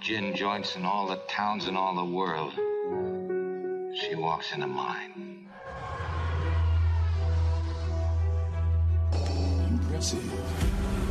Of 0.00 0.06
all 0.06 0.12
the 0.12 0.20
gin 0.20 0.34
joints 0.34 0.76
in 0.76 0.86
all 0.86 1.06
the 1.06 1.16
towns 1.28 1.68
in 1.68 1.76
all 1.76 1.94
the 1.94 2.04
world, 2.04 2.54
she 3.94 4.14
walks 4.14 4.52
into 4.52 4.66
mine. 4.66 5.46
Impressive. 9.68 10.24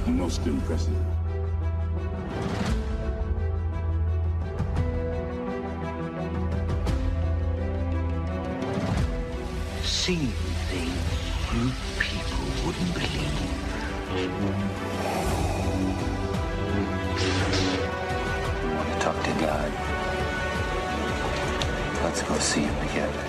Most 0.08 0.48
impressive. 0.48 0.96
Seen 9.84 10.32
things 10.70 10.94
you 11.54 11.72
people 12.00 12.46
wouldn't 12.66 12.94
believe. 12.94 14.99
Talk 19.14 19.24
to 19.24 19.32
God? 19.40 19.72
Let's 22.04 22.22
go 22.24 22.38
see 22.38 22.62
him 22.62 22.88
together. 22.88 23.29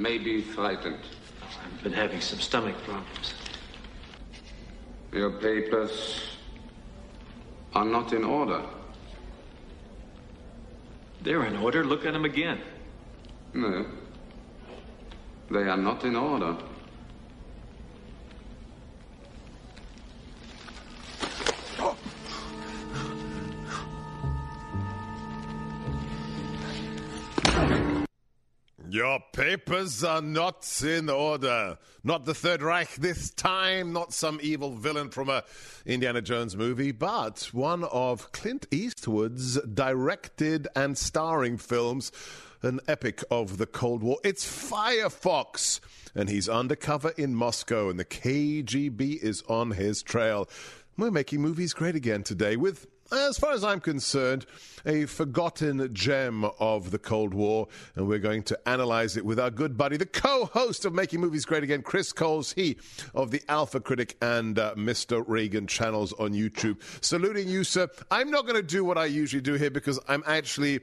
Maybe 0.00 0.40
frightened? 0.40 0.98
I've 1.42 1.82
been 1.82 1.92
having 1.92 2.20
some 2.20 2.40
stomach 2.40 2.76
problems. 2.84 3.34
Your 5.12 5.30
papers 5.30 6.22
are 7.74 7.84
not 7.84 8.12
in 8.12 8.24
order. 8.24 8.62
They're 11.22 11.44
in 11.44 11.56
order. 11.56 11.84
Look 11.84 12.06
at 12.06 12.12
them 12.12 12.24
again. 12.24 12.60
No. 13.52 13.84
They 15.50 15.62
are 15.62 15.76
not 15.76 16.04
in 16.04 16.16
order. 16.16 16.56
Your 29.10 29.18
papers 29.32 30.04
are 30.04 30.22
not 30.22 30.64
in 30.84 31.10
order. 31.10 31.78
Not 32.04 32.26
the 32.26 32.32
Third 32.32 32.62
Reich 32.62 32.94
this 32.94 33.30
time, 33.30 33.92
not 33.92 34.12
some 34.12 34.38
evil 34.40 34.76
villain 34.76 35.10
from 35.10 35.28
a 35.28 35.42
Indiana 35.84 36.22
Jones 36.22 36.56
movie, 36.56 36.92
but 36.92 37.50
one 37.52 37.82
of 37.82 38.30
Clint 38.30 38.68
Eastwood's 38.70 39.60
directed 39.62 40.68
and 40.76 40.96
starring 40.96 41.58
films, 41.58 42.12
an 42.62 42.78
epic 42.86 43.24
of 43.32 43.58
the 43.58 43.66
Cold 43.66 44.04
War. 44.04 44.18
It's 44.22 44.44
Firefox, 44.46 45.80
and 46.14 46.28
he's 46.28 46.48
undercover 46.48 47.12
in 47.16 47.34
Moscow, 47.34 47.90
and 47.90 47.98
the 47.98 48.04
KGB 48.04 49.20
is 49.20 49.42
on 49.48 49.72
his 49.72 50.04
trail. 50.04 50.48
We're 50.96 51.10
making 51.10 51.40
movies 51.40 51.72
great 51.72 51.96
again 51.96 52.22
today 52.22 52.54
with 52.54 52.86
as 53.12 53.38
far 53.38 53.52
as 53.52 53.64
I'm 53.64 53.80
concerned, 53.80 54.46
a 54.86 55.06
forgotten 55.06 55.92
gem 55.92 56.44
of 56.58 56.90
the 56.90 56.98
Cold 56.98 57.34
War, 57.34 57.68
and 57.96 58.08
we're 58.08 58.18
going 58.18 58.42
to 58.44 58.68
analyze 58.68 59.16
it 59.16 59.24
with 59.24 59.38
our 59.38 59.50
good 59.50 59.76
buddy, 59.76 59.96
the 59.96 60.06
co 60.06 60.46
host 60.46 60.84
of 60.84 60.94
Making 60.94 61.20
Movies 61.20 61.44
Great 61.44 61.62
Again, 61.62 61.82
Chris 61.82 62.12
Kohls, 62.12 62.52
he 62.52 62.76
of 63.14 63.30
the 63.30 63.42
Alpha 63.48 63.80
Critic 63.80 64.16
and 64.22 64.58
uh, 64.58 64.74
Mr. 64.74 65.24
Reagan 65.26 65.66
channels 65.66 66.12
on 66.14 66.32
YouTube. 66.32 66.78
Saluting 67.04 67.48
you, 67.48 67.64
sir. 67.64 67.88
I'm 68.10 68.30
not 68.30 68.42
going 68.42 68.56
to 68.56 68.62
do 68.62 68.84
what 68.84 68.98
I 68.98 69.06
usually 69.06 69.42
do 69.42 69.54
here 69.54 69.70
because 69.70 69.98
I'm 70.08 70.22
actually 70.26 70.80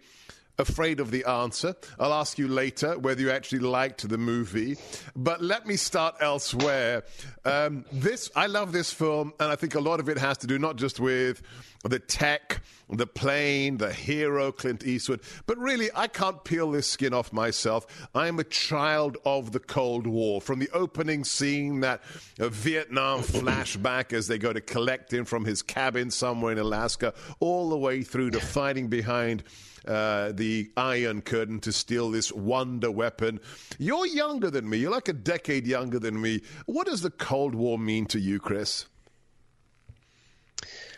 afraid 0.59 0.99
of 0.99 1.11
the 1.11 1.23
answer. 1.25 1.75
I'll 1.99 2.13
ask 2.13 2.37
you 2.37 2.47
later 2.47 2.97
whether 2.97 3.21
you 3.21 3.31
actually 3.31 3.59
liked 3.59 4.07
the 4.07 4.17
movie. 4.17 4.77
But 5.15 5.41
let 5.41 5.67
me 5.67 5.75
start 5.75 6.15
elsewhere. 6.19 7.03
Um, 7.45 7.85
this 7.91 8.31
I 8.35 8.47
love 8.47 8.71
this 8.71 8.91
film, 8.91 9.33
and 9.39 9.51
I 9.51 9.55
think 9.55 9.75
a 9.75 9.79
lot 9.79 9.99
of 9.99 10.09
it 10.09 10.17
has 10.17 10.37
to 10.39 10.47
do 10.47 10.57
not 10.57 10.75
just 10.75 10.99
with 10.99 11.41
the 11.89 11.99
tech, 11.99 12.61
the 12.89 13.07
plane, 13.07 13.77
the 13.77 13.91
hero 13.91 14.51
Clint 14.51 14.85
Eastwood, 14.85 15.21
but 15.45 15.57
really 15.57 15.89
I 15.95 16.07
can't 16.07 16.43
peel 16.43 16.71
this 16.71 16.87
skin 16.87 17.13
off 17.13 17.33
myself. 17.33 18.07
I 18.15 18.27
am 18.27 18.39
a 18.39 18.43
child 18.43 19.17
of 19.25 19.51
the 19.51 19.59
Cold 19.59 20.07
War. 20.07 20.41
From 20.41 20.59
the 20.59 20.69
opening 20.71 21.23
scene, 21.23 21.81
that 21.81 22.01
uh, 22.39 22.49
Vietnam 22.49 23.21
flashback 23.21 24.13
as 24.13 24.27
they 24.27 24.37
go 24.37 24.53
to 24.53 24.61
collect 24.61 25.11
him 25.11 25.25
from 25.25 25.45
his 25.45 25.61
cabin 25.61 26.11
somewhere 26.11 26.51
in 26.51 26.59
Alaska, 26.59 27.13
all 27.39 27.69
the 27.69 27.77
way 27.77 28.03
through 28.03 28.31
to 28.31 28.39
fighting 28.39 28.87
behind 28.87 29.43
uh, 29.87 30.31
the 30.33 30.69
Iron 30.75 31.21
Curtain 31.21 31.59
to 31.61 31.71
steal 31.71 32.11
this 32.11 32.31
wonder 32.31 32.91
weapon. 32.91 33.39
You're 33.77 34.05
younger 34.05 34.49
than 34.49 34.69
me. 34.69 34.77
You're 34.77 34.91
like 34.91 35.07
a 35.07 35.13
decade 35.13 35.65
younger 35.65 35.99
than 35.99 36.21
me. 36.21 36.41
What 36.65 36.87
does 36.87 37.01
the 37.01 37.11
Cold 37.11 37.55
War 37.55 37.79
mean 37.79 38.05
to 38.07 38.19
you, 38.19 38.39
Chris? 38.39 38.85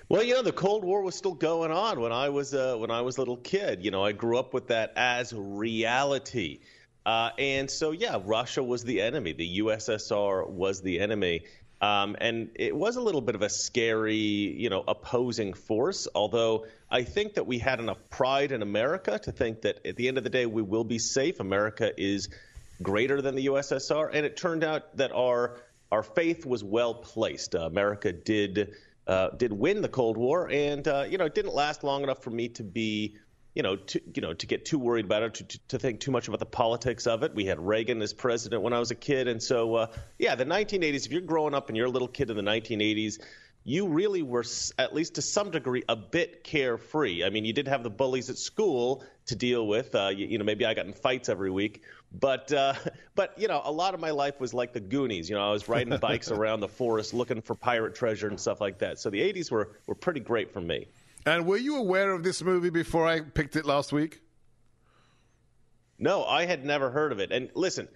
Well, 0.09 0.23
you 0.23 0.33
know, 0.33 0.41
the 0.41 0.51
Cold 0.51 0.83
War 0.83 1.03
was 1.03 1.13
still 1.13 1.35
going 1.35 1.69
on 1.69 1.99
when 1.99 2.11
I 2.11 2.29
was 2.29 2.55
uh, 2.55 2.75
when 2.77 2.89
I 2.89 3.01
was 3.01 3.17
a 3.17 3.21
little 3.21 3.37
kid. 3.37 3.85
You 3.85 3.91
know, 3.91 4.03
I 4.03 4.11
grew 4.11 4.39
up 4.39 4.55
with 4.55 4.69
that 4.69 4.93
as 4.95 5.31
reality. 5.33 6.61
Uh, 7.05 7.29
and 7.37 7.69
so, 7.69 7.91
yeah, 7.91 8.19
Russia 8.25 8.63
was 8.63 8.83
the 8.83 9.01
enemy. 9.01 9.33
The 9.33 9.59
USSR 9.59 10.49
was 10.49 10.81
the 10.81 10.99
enemy. 10.99 11.41
Um, 11.79 12.17
and 12.19 12.49
it 12.55 12.75
was 12.75 12.95
a 12.95 13.01
little 13.01 13.21
bit 13.21 13.35
of 13.35 13.43
a 13.43 13.49
scary, 13.49 14.15
you 14.15 14.71
know, 14.71 14.83
opposing 14.87 15.53
force. 15.53 16.07
Although 16.15 16.65
I 16.89 17.03
think 17.03 17.35
that 17.35 17.45
we 17.45 17.59
had 17.59 17.79
enough 17.79 17.99
pride 18.09 18.51
in 18.51 18.63
America 18.63 19.19
to 19.19 19.31
think 19.31 19.61
that 19.61 19.85
at 19.85 19.95
the 19.95 20.07
end 20.07 20.17
of 20.17 20.23
the 20.23 20.31
day 20.31 20.47
we 20.47 20.63
will 20.63 20.83
be 20.83 20.97
safe. 20.97 21.39
America 21.39 21.91
is 21.95 22.29
greater 22.81 23.21
than 23.21 23.35
the 23.35 23.45
USSR, 23.45 24.09
and 24.11 24.25
it 24.25 24.37
turned 24.37 24.63
out 24.63 24.97
that 24.97 25.11
our 25.11 25.59
our 25.91 26.01
faith 26.01 26.47
was 26.47 26.63
well 26.63 26.95
placed. 26.95 27.53
Uh, 27.53 27.59
America 27.59 28.11
did 28.11 28.73
uh, 29.09 29.29
did 29.31 29.51
win 29.51 29.81
the 29.81 29.89
Cold 29.89 30.17
War, 30.17 30.49
and 30.49 30.87
uh, 30.87 31.05
you 31.09 31.17
know 31.17 31.25
it 31.25 31.35
didn't 31.35 31.53
last 31.53 31.83
long 31.83 32.03
enough 32.03 32.23
for 32.23 32.29
me 32.29 32.47
to 32.49 32.63
be 32.63 33.17
you 33.55 33.63
know, 33.63 33.75
to 33.75 33.99
you 34.13 34.21
know, 34.21 34.33
to 34.33 34.45
get 34.45 34.63
too 34.63 34.77
worried 34.77 35.05
about 35.05 35.23
it, 35.23 35.33
to, 35.33 35.43
to, 35.43 35.59
to, 35.69 35.79
think 35.79 35.99
too 35.99 36.11
much 36.11 36.27
about 36.27 36.39
the 36.39 36.45
politics 36.45 37.07
of 37.07 37.23
it. 37.23 37.33
We 37.33 37.45
had 37.45 37.59
Reagan 37.59 38.01
as 38.01 38.13
president 38.13 38.61
when 38.61 38.73
I 38.73 38.79
was 38.79 38.91
a 38.91 38.95
kid, 38.95 39.27
and 39.27 39.41
so 39.41 39.75
uh, 39.75 39.87
yeah, 40.19 40.35
the 40.35 40.45
1980s. 40.45 41.07
If 41.07 41.11
you're 41.11 41.21
growing 41.21 41.55
up 41.55 41.67
and 41.67 41.75
you're 41.75 41.87
a 41.87 41.91
little 41.91 42.07
kid 42.07 42.29
in 42.29 42.37
the 42.37 42.43
1980s, 42.43 43.19
you 43.63 43.87
really 43.87 44.21
were, 44.21 44.45
at 44.77 44.93
least 44.93 45.15
to 45.15 45.21
some 45.21 45.51
degree, 45.51 45.83
a 45.89 45.95
bit 45.95 46.43
carefree. 46.43 47.23
I 47.23 47.29
mean, 47.29 47.43
you 47.43 47.53
did 47.53 47.67
have 47.67 47.83
the 47.83 47.89
bullies 47.89 48.29
at 48.29 48.37
school 48.37 49.03
to 49.25 49.35
deal 49.35 49.67
with. 49.67 49.93
Uh, 49.93 50.09
you, 50.15 50.27
you, 50.27 50.37
know, 50.37 50.45
maybe 50.45 50.65
I 50.65 50.73
got 50.73 50.85
in 50.85 50.93
fights 50.93 51.27
every 51.27 51.51
week, 51.51 51.83
but 52.11 52.51
uh, 52.51 52.73
but 53.15 53.37
you 53.37 53.47
know, 53.47 53.61
a 53.63 53.71
lot 53.71 53.93
of 53.93 53.99
my 53.99 54.11
life 54.11 54.39
was 54.39 54.53
like 54.53 54.73
the 54.73 54.79
Goonies. 54.79 55.29
You 55.29 55.35
know, 55.35 55.47
I 55.47 55.51
was 55.51 55.67
riding 55.67 55.97
bikes 56.01 56.31
around 56.31 56.59
the 56.59 56.67
forest 56.67 57.13
looking 57.13 57.41
for 57.41 57.55
pirate 57.55 57.95
treasure 57.95 58.27
and 58.27 58.39
stuff 58.39 58.61
like 58.61 58.79
that. 58.79 58.99
So 58.99 59.09
the 59.09 59.19
80s 59.19 59.51
were 59.51 59.71
were 59.87 59.95
pretty 59.95 60.19
great 60.19 60.51
for 60.51 60.61
me. 60.61 60.87
And 61.25 61.45
were 61.45 61.57
you 61.57 61.77
aware 61.77 62.11
of 62.11 62.23
this 62.23 62.41
movie 62.41 62.69
before 62.69 63.07
I 63.07 63.21
picked 63.21 63.55
it 63.55 63.65
last 63.65 63.91
week? 63.91 64.21
No, 65.99 66.23
I 66.23 66.45
had 66.45 66.63
never 66.63 66.89
heard 66.89 67.11
of 67.11 67.19
it. 67.19 67.31
And 67.31 67.49
listen, 67.55 67.89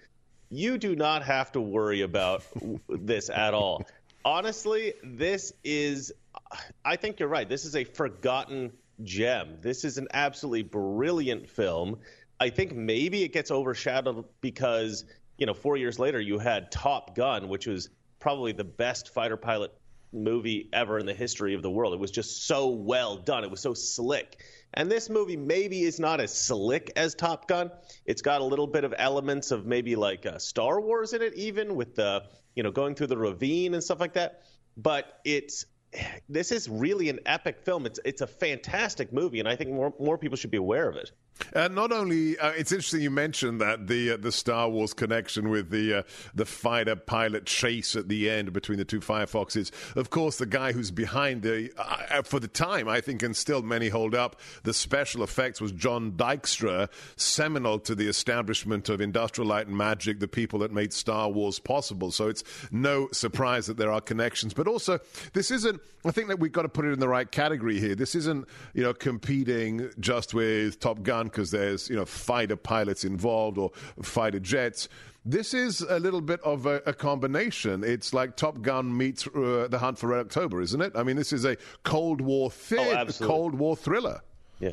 you 0.50 0.76
do 0.76 0.94
not 0.94 1.22
have 1.24 1.52
to 1.52 1.60
worry 1.60 2.02
about 2.02 2.44
this 2.88 3.30
at 3.30 3.54
all. 3.54 3.84
Honestly, 4.24 4.92
this 5.02 5.52
is, 5.64 6.12
I 6.84 6.96
think 6.96 7.18
you're 7.18 7.28
right. 7.28 7.48
This 7.48 7.64
is 7.64 7.76
a 7.76 7.84
forgotten 7.84 8.72
gem. 9.02 9.56
This 9.60 9.84
is 9.84 9.98
an 9.98 10.08
absolutely 10.12 10.62
brilliant 10.62 11.48
film. 11.48 11.98
I 12.40 12.50
think 12.50 12.74
maybe 12.74 13.22
it 13.22 13.32
gets 13.32 13.50
overshadowed 13.50 14.24
because, 14.40 15.04
you 15.38 15.46
know, 15.46 15.54
four 15.54 15.76
years 15.76 15.98
later 15.98 16.20
you 16.20 16.38
had 16.38 16.70
Top 16.70 17.14
Gun, 17.14 17.48
which 17.48 17.66
was 17.66 17.90
probably 18.18 18.52
the 18.52 18.64
best 18.64 19.12
fighter 19.12 19.36
pilot 19.36 19.72
movie 20.12 20.68
ever 20.72 20.98
in 20.98 21.06
the 21.06 21.14
history 21.14 21.54
of 21.54 21.62
the 21.62 21.70
world. 21.70 21.92
It 21.92 22.00
was 22.00 22.10
just 22.10 22.46
so 22.46 22.68
well 22.68 23.16
done. 23.16 23.44
It 23.44 23.50
was 23.50 23.60
so 23.60 23.74
slick. 23.74 24.40
And 24.74 24.90
this 24.90 25.10
movie 25.10 25.36
maybe 25.36 25.82
is 25.82 26.00
not 26.00 26.20
as 26.20 26.32
slick 26.34 26.92
as 26.96 27.14
Top 27.14 27.48
Gun. 27.48 27.70
It's 28.06 28.22
got 28.22 28.40
a 28.40 28.44
little 28.44 28.66
bit 28.66 28.84
of 28.84 28.94
elements 28.96 29.50
of 29.50 29.66
maybe 29.66 29.96
like 29.96 30.26
uh, 30.26 30.38
Star 30.38 30.80
Wars 30.80 31.12
in 31.12 31.22
it, 31.22 31.34
even 31.34 31.74
with 31.74 31.94
the 31.94 32.24
you 32.54 32.62
know 32.62 32.70
going 32.70 32.94
through 32.94 33.08
the 33.08 33.18
ravine 33.18 33.74
and 33.74 33.82
stuff 33.82 34.00
like 34.00 34.14
that. 34.14 34.42
But 34.76 35.20
it's 35.24 35.66
this 36.28 36.50
is 36.50 36.68
really 36.68 37.08
an 37.08 37.20
epic 37.26 37.60
film. 37.60 37.86
It's 37.86 38.00
it's 38.04 38.20
a 38.20 38.26
fantastic 38.26 39.12
movie, 39.12 39.40
and 39.40 39.48
I 39.48 39.56
think 39.56 39.70
more 39.70 39.94
more 39.98 40.18
people 40.18 40.36
should 40.36 40.50
be 40.50 40.56
aware 40.56 40.88
of 40.88 40.96
it. 40.96 41.12
And 41.52 41.74
not 41.74 41.92
only, 41.92 42.38
uh, 42.38 42.50
it's 42.50 42.72
interesting 42.72 43.00
you 43.00 43.10
mentioned 43.10 43.60
that 43.60 43.86
the 43.86 44.12
uh, 44.12 44.16
the 44.16 44.32
Star 44.32 44.68
Wars 44.68 44.94
connection 44.94 45.50
with 45.50 45.70
the 45.70 45.98
uh, 45.98 46.02
the 46.34 46.44
fighter 46.44 46.96
pilot 46.96 47.46
chase 47.46 47.96
at 47.96 48.08
the 48.08 48.30
end 48.30 48.52
between 48.52 48.78
the 48.78 48.84
two 48.84 49.00
Firefoxes. 49.00 49.70
Of 49.96 50.10
course, 50.10 50.38
the 50.38 50.46
guy 50.46 50.72
who's 50.72 50.90
behind 50.90 51.42
the 51.42 51.70
uh, 51.76 52.22
for 52.22 52.40
the 52.40 52.48
time, 52.48 52.88
I 52.88 53.00
think, 53.00 53.22
and 53.22 53.36
still 53.36 53.62
many 53.62 53.88
hold 53.88 54.14
up 54.14 54.40
the 54.62 54.72
special 54.72 55.22
effects 55.22 55.60
was 55.60 55.72
John 55.72 56.12
Dykstra, 56.12 56.88
seminal 57.16 57.78
to 57.80 57.94
the 57.94 58.08
establishment 58.08 58.88
of 58.88 59.00
Industrial 59.00 59.48
Light 59.48 59.66
and 59.66 59.76
Magic, 59.76 60.20
the 60.20 60.28
people 60.28 60.58
that 60.60 60.72
made 60.72 60.92
Star 60.92 61.28
Wars 61.28 61.58
possible. 61.58 62.10
So 62.10 62.28
it's 62.28 62.44
no 62.70 63.08
surprise 63.12 63.66
that 63.66 63.76
there 63.76 63.92
are 63.92 64.00
connections. 64.00 64.54
But 64.54 64.68
also, 64.68 65.00
this 65.32 65.50
isn't. 65.50 65.80
I 66.06 66.10
think 66.10 66.28
that 66.28 66.38
we've 66.38 66.52
got 66.52 66.62
to 66.62 66.68
put 66.68 66.84
it 66.84 66.92
in 66.92 67.00
the 67.00 67.08
right 67.08 67.30
category 67.30 67.80
here. 67.80 67.94
This 67.94 68.14
isn't, 68.14 68.46
you 68.74 68.82
know, 68.82 68.92
competing 68.92 69.90
just 69.98 70.34
with 70.34 70.78
Top 70.78 71.02
Gun 71.02 71.23
because 71.24 71.50
there's 71.50 71.88
you 71.88 71.96
know 71.96 72.04
fighter 72.04 72.56
pilots 72.56 73.04
involved 73.04 73.58
or 73.58 73.70
fighter 74.02 74.40
jets. 74.40 74.88
This 75.24 75.54
is 75.54 75.80
a 75.80 75.98
little 75.98 76.20
bit 76.20 76.40
of 76.40 76.66
a, 76.66 76.82
a 76.84 76.92
combination. 76.92 77.82
It's 77.82 78.12
like 78.12 78.36
Top 78.36 78.60
Gun 78.60 78.94
meets 78.94 79.26
uh, 79.26 79.68
The 79.70 79.78
Hunt 79.78 79.98
for 79.98 80.08
Red 80.08 80.20
October, 80.20 80.60
isn't 80.60 80.80
it? 80.80 80.92
I 80.94 81.02
mean, 81.02 81.16
this 81.16 81.32
is 81.32 81.46
a 81.46 81.56
Cold 81.82 82.20
War 82.20 82.50
oh, 82.72 83.06
Cold 83.20 83.54
War 83.54 83.74
thriller. 83.74 84.20
Yeah. 84.60 84.72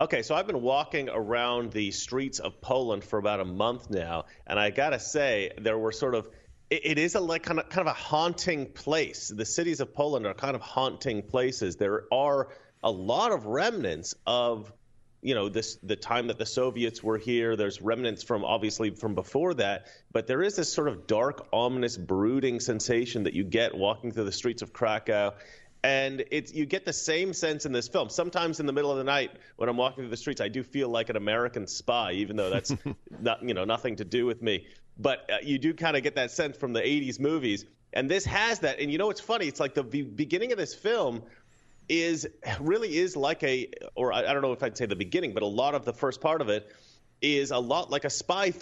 Okay, 0.00 0.22
so 0.22 0.34
I've 0.36 0.46
been 0.46 0.62
walking 0.62 1.08
around 1.08 1.72
the 1.72 1.90
streets 1.90 2.38
of 2.38 2.60
Poland 2.60 3.02
for 3.02 3.18
about 3.18 3.40
a 3.40 3.44
month 3.44 3.90
now, 3.90 4.26
and 4.46 4.60
I 4.60 4.70
gotta 4.70 5.00
say 5.00 5.50
there 5.58 5.76
were 5.76 5.92
sort 5.92 6.14
of 6.14 6.28
it 6.70 6.98
is 6.98 7.16
a 7.16 7.20
like 7.20 7.42
kind 7.42 7.58
of 7.58 7.68
kind 7.68 7.86
of 7.86 7.92
a 7.92 7.98
haunting 7.98 8.66
place. 8.66 9.28
The 9.28 9.44
cities 9.44 9.80
of 9.80 9.92
Poland 9.92 10.24
are 10.24 10.34
kind 10.34 10.54
of 10.54 10.62
haunting 10.62 11.22
places. 11.22 11.76
There 11.76 12.04
are 12.12 12.48
a 12.82 12.90
lot 12.90 13.32
of 13.32 13.46
remnants 13.46 14.14
of 14.26 14.72
you 15.22 15.34
know 15.34 15.48
this 15.48 15.76
the 15.82 15.96
time 15.96 16.28
that 16.28 16.38
the 16.38 16.46
Soviets 16.46 17.02
were 17.02 17.18
here. 17.18 17.56
There's 17.56 17.80
remnants 17.82 18.22
from 18.22 18.44
obviously 18.44 18.90
from 18.90 19.14
before 19.14 19.54
that, 19.54 19.86
but 20.12 20.26
there 20.26 20.42
is 20.42 20.56
this 20.56 20.72
sort 20.72 20.88
of 20.88 21.06
dark, 21.06 21.46
ominous, 21.52 21.96
brooding 21.96 22.60
sensation 22.60 23.24
that 23.24 23.34
you 23.34 23.44
get 23.44 23.74
walking 23.76 24.12
through 24.12 24.24
the 24.24 24.32
streets 24.32 24.62
of 24.62 24.72
Krakow. 24.72 25.34
And 25.82 26.24
it's 26.30 26.52
you 26.52 26.66
get 26.66 26.84
the 26.84 26.92
same 26.92 27.32
sense 27.32 27.64
in 27.64 27.72
this 27.72 27.88
film. 27.88 28.10
Sometimes 28.10 28.60
in 28.60 28.66
the 28.66 28.72
middle 28.72 28.90
of 28.90 28.98
the 28.98 29.04
night 29.04 29.30
when 29.56 29.68
I'm 29.68 29.78
walking 29.78 30.04
through 30.04 30.10
the 30.10 30.16
streets, 30.16 30.40
I 30.40 30.48
do 30.48 30.62
feel 30.62 30.88
like 30.88 31.08
an 31.08 31.16
American 31.16 31.66
spy, 31.66 32.12
even 32.12 32.36
though 32.36 32.50
that's 32.50 32.74
not 33.20 33.42
you 33.42 33.54
know 33.54 33.64
nothing 33.64 33.96
to 33.96 34.04
do 34.04 34.26
with 34.26 34.42
me. 34.42 34.66
But 34.98 35.30
uh, 35.32 35.36
you 35.42 35.58
do 35.58 35.72
kind 35.72 35.96
of 35.96 36.02
get 36.02 36.16
that 36.16 36.30
sense 36.30 36.56
from 36.58 36.74
the 36.74 36.80
'80s 36.80 37.18
movies, 37.18 37.64
and 37.94 38.10
this 38.10 38.26
has 38.26 38.58
that. 38.60 38.78
And 38.78 38.92
you 38.92 38.98
know 38.98 39.06
what's 39.06 39.20
funny? 39.20 39.46
It's 39.46 39.60
like 39.60 39.74
the 39.74 39.82
beginning 39.82 40.52
of 40.52 40.58
this 40.58 40.74
film 40.74 41.22
is 41.90 42.28
really 42.60 42.96
is 42.98 43.16
like 43.16 43.42
a, 43.42 43.68
or 43.96 44.12
I, 44.12 44.20
I 44.20 44.32
don't 44.32 44.42
know 44.42 44.52
if 44.52 44.62
I'd 44.62 44.78
say 44.78 44.86
the 44.86 44.94
beginning, 44.94 45.34
but 45.34 45.42
a 45.42 45.46
lot 45.46 45.74
of 45.74 45.84
the 45.84 45.92
first 45.92 46.20
part 46.20 46.40
of 46.40 46.48
it 46.48 46.70
is 47.20 47.50
a 47.50 47.58
lot 47.58 47.90
like 47.90 48.04
a 48.04 48.10
spy 48.10 48.54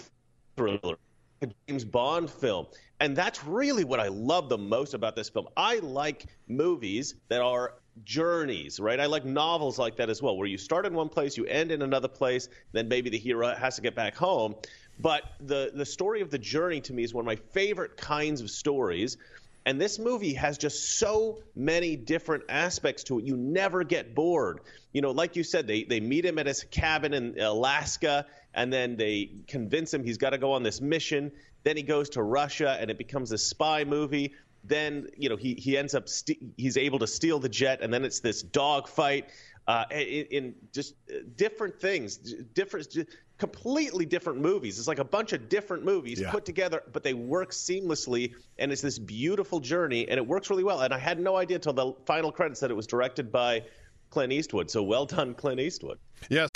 thriller, 0.57 0.97
a 1.43 1.47
James 1.67 1.85
Bond 1.85 2.29
film. 2.29 2.65
And 2.99 3.15
that's 3.15 3.45
really 3.45 3.83
what 3.83 3.99
I 3.99 4.07
love 4.07 4.49
the 4.49 4.57
most 4.57 4.95
about 4.95 5.15
this 5.15 5.29
film. 5.29 5.47
I 5.55 5.77
like 5.77 6.25
movies 6.47 7.15
that 7.29 7.41
are 7.41 7.75
journeys, 8.03 8.79
right? 8.79 8.99
I 8.99 9.05
like 9.05 9.25
novels 9.25 9.77
like 9.77 9.95
that 9.97 10.09
as 10.09 10.23
well, 10.23 10.35
where 10.35 10.47
you 10.47 10.57
start 10.57 10.87
in 10.87 10.93
one 10.93 11.07
place, 11.07 11.37
you 11.37 11.45
end 11.45 11.71
in 11.71 11.83
another 11.83 12.07
place, 12.07 12.49
then 12.71 12.87
maybe 12.87 13.11
the 13.11 13.19
hero 13.19 13.53
has 13.53 13.75
to 13.75 13.81
get 13.81 13.93
back 13.93 14.15
home. 14.15 14.55
But 14.99 15.23
the 15.39 15.71
the 15.73 15.85
story 15.85 16.21
of 16.21 16.31
the 16.31 16.39
journey 16.39 16.81
to 16.81 16.93
me 16.93 17.03
is 17.03 17.13
one 17.13 17.21
of 17.21 17.27
my 17.27 17.37
favorite 17.37 17.95
kinds 17.95 18.41
of 18.41 18.49
stories 18.49 19.17
and 19.65 19.79
this 19.79 19.99
movie 19.99 20.33
has 20.33 20.57
just 20.57 20.97
so 20.97 21.39
many 21.55 21.95
different 21.95 22.45
aspects 22.49 23.03
to 23.05 23.19
it. 23.19 23.25
You 23.25 23.35
never 23.37 23.83
get 23.83 24.15
bored. 24.15 24.61
You 24.93 25.01
know, 25.01 25.11
like 25.11 25.35
you 25.35 25.43
said, 25.43 25.67
they, 25.67 25.83
they 25.83 25.99
meet 25.99 26.25
him 26.25 26.39
at 26.39 26.47
his 26.47 26.63
cabin 26.63 27.13
in 27.13 27.39
Alaska, 27.39 28.25
and 28.53 28.71
then 28.71 28.95
they 28.95 29.29
convince 29.47 29.93
him 29.93 30.03
he's 30.03 30.17
got 30.17 30.31
to 30.31 30.37
go 30.37 30.53
on 30.53 30.63
this 30.63 30.81
mission. 30.81 31.31
Then 31.63 31.77
he 31.77 31.83
goes 31.83 32.09
to 32.11 32.23
Russia, 32.23 32.77
and 32.79 32.89
it 32.89 32.97
becomes 32.97 33.31
a 33.31 33.37
spy 33.37 33.83
movie. 33.83 34.33
Then, 34.63 35.07
you 35.17 35.29
know, 35.29 35.35
he, 35.35 35.53
he 35.55 35.77
ends 35.77 35.93
up, 35.93 36.07
st- 36.07 36.53
he's 36.57 36.77
able 36.77 36.99
to 36.99 37.07
steal 37.07 37.39
the 37.39 37.49
jet, 37.49 37.81
and 37.81 37.93
then 37.93 38.05
it's 38.05 38.21
this 38.21 38.41
dogfight. 38.41 39.29
Uh, 39.67 39.85
in, 39.91 40.25
in, 40.31 40.55
just 40.73 40.95
different 41.35 41.79
things, 41.79 42.17
different 42.17 42.87
completely 43.39 44.05
different 44.05 44.39
movies. 44.41 44.77
It's 44.77 44.87
like 44.87 44.99
a 44.99 45.03
bunch 45.03 45.33
of 45.33 45.49
different 45.49 45.83
movies 45.83 46.19
yeah. 46.19 46.29
put 46.29 46.45
together, 46.45 46.83
but 46.93 47.03
they 47.03 47.13
work 47.13 47.51
seamlessly, 47.51 48.35
and 48.59 48.71
it's 48.71 48.81
this 48.81 48.99
beautiful 48.99 49.59
journey, 49.59 50.07
and 50.07 50.17
it 50.17 50.27
works 50.27 50.49
really 50.49 50.63
well. 50.63 50.81
And 50.81 50.93
I 50.93 50.99
had 50.99 51.19
no 51.19 51.37
idea 51.37 51.55
until 51.55 51.73
the 51.73 51.93
final 52.05 52.31
credits 52.31 52.59
that 52.59 52.69
it 52.69 52.75
was 52.75 52.85
directed 52.85 53.31
by 53.31 53.63
Clint 54.11 54.33
Eastwood. 54.33 54.69
So 54.69 54.83
well 54.83 55.05
done, 55.05 55.33
Clint 55.33 55.59
Eastwood. 55.59 55.97
Yes. 56.29 56.49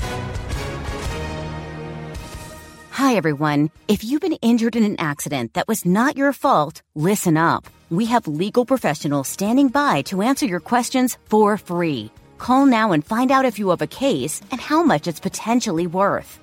Hi, 2.92 3.16
everyone. 3.16 3.72
If 3.88 4.04
you've 4.04 4.22
been 4.22 4.38
injured 4.42 4.76
in 4.76 4.84
an 4.84 5.00
accident 5.00 5.54
that 5.54 5.68
was 5.68 5.86
not 5.86 6.16
your 6.16 6.32
fault, 6.34 6.82
listen 6.96 7.38
up. 7.38 7.66
We 7.90 8.06
have 8.06 8.28
legal 8.28 8.66
professionals 8.66 9.28
standing 9.28 9.70
by 9.70 10.04
to 10.04 10.22
answer 10.22 10.46
your 10.46 10.60
questions 10.60 11.18
for 11.26 11.58
free. 11.58 12.12
Call 12.38 12.66
now 12.66 12.92
and 12.92 13.06
find 13.06 13.32
out 13.32 13.46
if 13.46 13.58
you 13.58 13.70
have 13.70 13.82
a 13.82 13.88
case 13.88 14.42
and 14.52 14.60
how 14.60 14.84
much 14.84 15.08
it's 15.08 15.20
potentially 15.20 15.88
worth. 15.88 16.43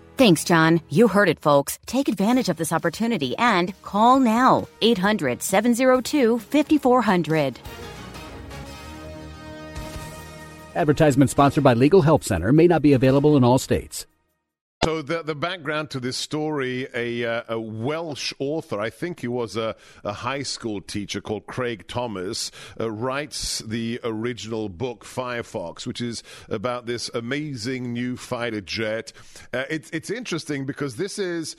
Thanks, 0.21 0.43
John. 0.43 0.81
You 0.87 1.07
heard 1.07 1.29
it, 1.29 1.39
folks. 1.39 1.79
Take 1.87 2.07
advantage 2.07 2.47
of 2.47 2.57
this 2.57 2.71
opportunity 2.71 3.35
and 3.39 3.73
call 3.81 4.19
now 4.19 4.67
800 4.83 5.41
702 5.41 6.37
5400. 6.37 7.59
Advertisement 10.75 11.31
sponsored 11.31 11.63
by 11.63 11.73
Legal 11.73 12.03
Help 12.03 12.23
Center 12.23 12.53
may 12.53 12.67
not 12.67 12.83
be 12.83 12.93
available 12.93 13.35
in 13.35 13.43
all 13.43 13.57
states. 13.57 14.05
So 14.83 15.03
the 15.03 15.21
the 15.21 15.35
background 15.35 15.91
to 15.91 15.99
this 15.99 16.17
story, 16.17 16.87
a, 16.95 17.23
uh, 17.23 17.43
a 17.49 17.59
Welsh 17.59 18.33
author, 18.39 18.79
I 18.79 18.89
think 18.89 19.19
he 19.19 19.27
was 19.27 19.55
a, 19.55 19.75
a 20.03 20.11
high 20.11 20.41
school 20.41 20.81
teacher 20.81 21.21
called 21.21 21.45
Craig 21.45 21.85
Thomas, 21.87 22.49
uh, 22.79 22.89
writes 22.89 23.59
the 23.59 23.99
original 24.03 24.69
book 24.69 25.05
Firefox, 25.05 25.85
which 25.85 26.01
is 26.01 26.23
about 26.49 26.87
this 26.87 27.11
amazing 27.13 27.93
new 27.93 28.17
fighter 28.17 28.59
jet. 28.59 29.13
Uh, 29.53 29.65
it's 29.69 29.91
it's 29.91 30.09
interesting 30.09 30.65
because 30.65 30.95
this 30.95 31.19
is 31.19 31.55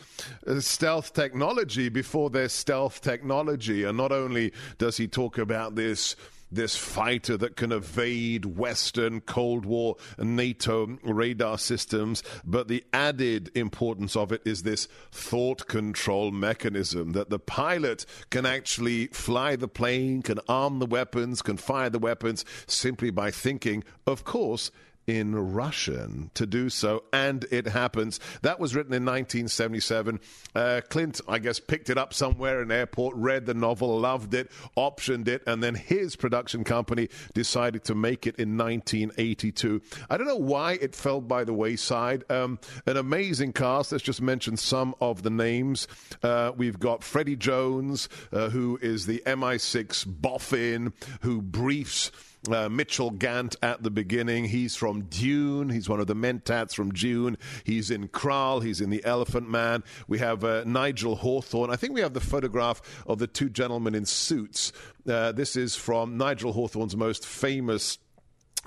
uh, 0.49 0.59
stealth 0.59 1.13
technology 1.13 1.89
before 1.89 2.29
there's 2.29 2.53
stealth 2.53 3.03
technology, 3.03 3.85
and 3.85 3.97
not 3.97 4.11
only 4.11 4.53
does 4.79 4.97
he 4.97 5.07
talk 5.07 5.39
about 5.39 5.77
this 5.77 6.17
this 6.53 6.77
fighter 6.77 7.37
that 7.39 7.57
can 7.57 7.73
evade 7.73 8.45
Western 8.45 9.21
Cold 9.21 9.65
War 9.65 9.97
NATO 10.19 10.99
radar 11.03 11.59
systems. 11.59 12.23
But 12.45 12.69
the 12.69 12.85
added 12.93 13.51
importance 13.55 14.17
of 14.17 14.33
it 14.33 14.43
is 14.45 14.63
this 14.63 14.87
thought 15.11 15.67
control 15.67 16.31
mechanism 16.31 17.13
that 17.13 17.31
the 17.31 17.39
pilot 17.39 18.07
can 18.31 18.47
actually 18.47 19.07
fly 19.09 19.57
the 19.57 19.69
plane, 19.69 20.23
can 20.23 20.39
arm 20.49 20.79
the 20.79 20.87
weapons, 20.87 21.43
can 21.43 21.57
fire 21.57 21.91
the 21.91 21.99
weapons 21.99 22.45
simply 22.67 23.11
by 23.11 23.31
thinking, 23.31 23.85
of 24.07 24.25
course, 24.25 24.71
in 25.07 25.35
Russian 25.35 26.31
to 26.35 26.47
do 26.47 26.69
so, 26.69 27.05
and 27.13 27.45
it 27.51 27.67
happens. 27.67 28.21
That 28.43 28.61
was 28.61 28.75
written 28.75 28.93
in 28.93 29.05
1977. 29.05 30.21
Uh, 30.55 30.81
Clint, 30.89 31.21
I 31.29 31.39
guess, 31.39 31.61
picked 31.61 31.91
it 31.91 31.99
up 31.99 32.15
somewhere 32.15 32.63
in 32.63 32.71
airport, 32.71 33.17
read 33.17 33.47
the 33.47 33.55
novel, 33.55 33.99
loved 33.99 34.35
it, 34.35 34.51
optioned 34.77 35.29
it, 35.29 35.43
and 35.47 35.63
then 35.63 35.75
his 35.75 36.17
production 36.17 36.65
company 36.65 37.09
decided 37.35 37.85
to 37.85 37.95
make 37.95 38.27
it 38.27 38.37
in 38.37 38.57
1982. 38.57 39.83
I 40.09 40.17
don't 40.17 40.27
know 40.27 40.37
why 40.37 40.73
it 40.75 40.95
fell 40.95 41.21
by 41.21 41.45
the 41.45 41.55
wayside. 41.55 42.25
Um, 42.31 42.59
an 42.87 42.97
amazing 42.97 43.53
cast. 43.53 43.93
Let's 43.93 44.05
just 44.05 44.23
mention 44.23 44.57
some 44.57 44.95
of 45.01 45.23
the 45.23 45.31
names. 45.31 45.89
Uh, 46.23 46.53
we've 46.57 46.79
got 46.79 47.03
Freddie 47.03 47.37
Jones, 47.37 48.09
uh, 48.33 48.51
who 48.51 48.79
is 48.81 49.07
the 49.07 49.23
MI6 49.27 50.05
boffin 50.07 50.93
who 51.21 51.43
briefs 51.43 52.11
uh, 52.51 52.69
Mitchell 52.69 53.11
Gant 53.11 53.57
at 53.63 53.83
the 53.83 53.91
beginning. 53.91 54.47
He's 54.47 54.75
from 54.75 55.03
Dune. 55.03 55.71
He's 55.71 55.89
one 55.89 56.01
of 56.01 56.07
the 56.07 56.17
Mentats 56.17 56.75
from 56.75 56.93
Dune. 56.93 57.39
He's 57.65 57.91
in 57.91 58.09
Krull. 58.09 58.63
He's 58.63 58.81
in 58.81 58.91
The 58.91 59.05
Elephant 59.05 59.49
Man. 59.49 59.85
We 60.09 60.19
have 60.19 60.45
uh, 60.45 60.65
Nigel 60.67 61.17
Hawthorne. 61.17 61.71
I 61.71 61.77
think 61.77 61.95
we 61.95 62.01
have 62.01 62.15
the 62.15 62.21
photograph 62.21 62.83
of 63.07 63.19
the 63.19 63.27
two 63.27 63.49
gentlemen 63.49 63.95
in 63.95 64.07
suits. 64.07 64.73
Uh, 65.09 65.33
this 65.33 65.57
is 65.57 65.77
from 65.77 66.17
Nigel 66.17 66.53
Hawthorne's 66.53 66.97
most 66.97 67.27
famous 67.27 67.99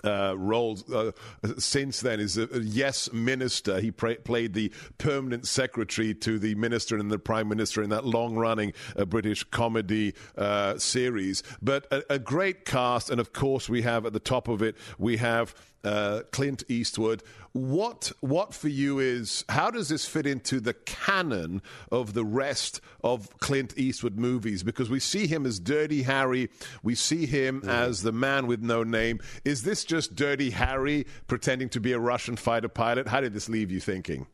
uh, 0.03 0.35
roles 0.37 0.89
uh, 0.91 1.11
since 1.57 2.01
then 2.01 2.19
is 2.19 2.37
a, 2.37 2.43
a, 2.51 2.59
yes 2.59 3.11
minister. 3.13 3.79
He 3.79 3.91
pra- 3.91 4.15
played 4.15 4.53
the 4.53 4.71
permanent 4.97 5.47
secretary 5.47 6.13
to 6.15 6.37
the 6.39 6.55
minister 6.55 6.97
and 6.97 7.09
the 7.09 7.19
prime 7.19 7.47
minister 7.47 7.81
in 7.81 7.89
that 7.91 8.05
long 8.05 8.35
running 8.35 8.73
uh, 8.97 9.05
British 9.05 9.43
comedy 9.43 10.13
uh, 10.37 10.77
series. 10.77 11.43
But 11.61 11.87
a, 11.91 12.15
a, 12.15 12.19
great 12.19 12.65
cast, 12.65 13.09
and 13.09 13.19
of 13.19 13.33
course, 13.33 13.69
we 13.69 13.83
have 13.83 14.05
at 14.05 14.13
the 14.13 14.19
top 14.19 14.47
of 14.47 14.61
it, 14.61 14.75
we 14.97 15.17
have 15.17 15.55
uh, 15.83 16.21
Clint 16.31 16.63
Eastwood. 16.67 17.23
What 17.55 18.11
what 18.19 18.53
for 18.53 18.67
you 18.67 18.99
is 18.99 19.45
how 19.47 19.71
does 19.71 19.87
this 19.87 20.05
fit 20.05 20.25
into 20.25 20.59
the 20.59 20.73
canon 20.73 21.61
of 21.89 22.13
the 22.13 22.25
rest 22.25 22.81
of 23.01 23.29
Clint 23.39 23.77
Eastwood 23.77 24.17
movies? 24.17 24.61
Because 24.61 24.89
we 24.89 24.99
see 24.99 25.25
him 25.25 25.45
as 25.45 25.57
Dirty 25.57 26.03
Harry, 26.03 26.49
we 26.83 26.95
see 26.95 27.25
him 27.25 27.61
mm. 27.61 27.69
as 27.69 28.01
the 28.01 28.11
man 28.11 28.47
with 28.47 28.61
no 28.61 28.83
name. 28.83 29.21
Is 29.45 29.63
this 29.63 29.85
just 29.85 30.15
Dirty 30.17 30.49
Harry 30.49 31.05
pretending 31.27 31.69
to 31.69 31.79
be 31.79 31.93
a 31.93 31.99
Russian 31.99 32.35
fighter 32.35 32.67
pilot? 32.67 33.07
How 33.07 33.21
did 33.21 33.33
this 33.33 33.47
leave 33.47 33.71
you 33.71 33.79
thinking? 33.79 34.27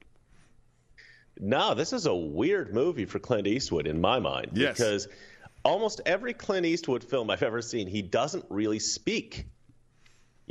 No, 1.39 1.75
this 1.75 1.93
is 1.93 2.07
a 2.07 2.15
weird 2.15 2.73
movie 2.73 3.05
for 3.05 3.19
Clint 3.19 3.45
Eastwood 3.45 3.85
in 3.85 4.01
my 4.01 4.17
mind 4.17 4.53
yes. 4.55 4.79
because 4.79 5.07
almost 5.63 6.01
every 6.07 6.33
Clint 6.33 6.65
Eastwood 6.65 7.03
film 7.03 7.29
I've 7.29 7.43
ever 7.43 7.61
seen, 7.61 7.85
he 7.85 8.01
doesn't 8.01 8.45
really 8.49 8.79
speak 8.79 9.45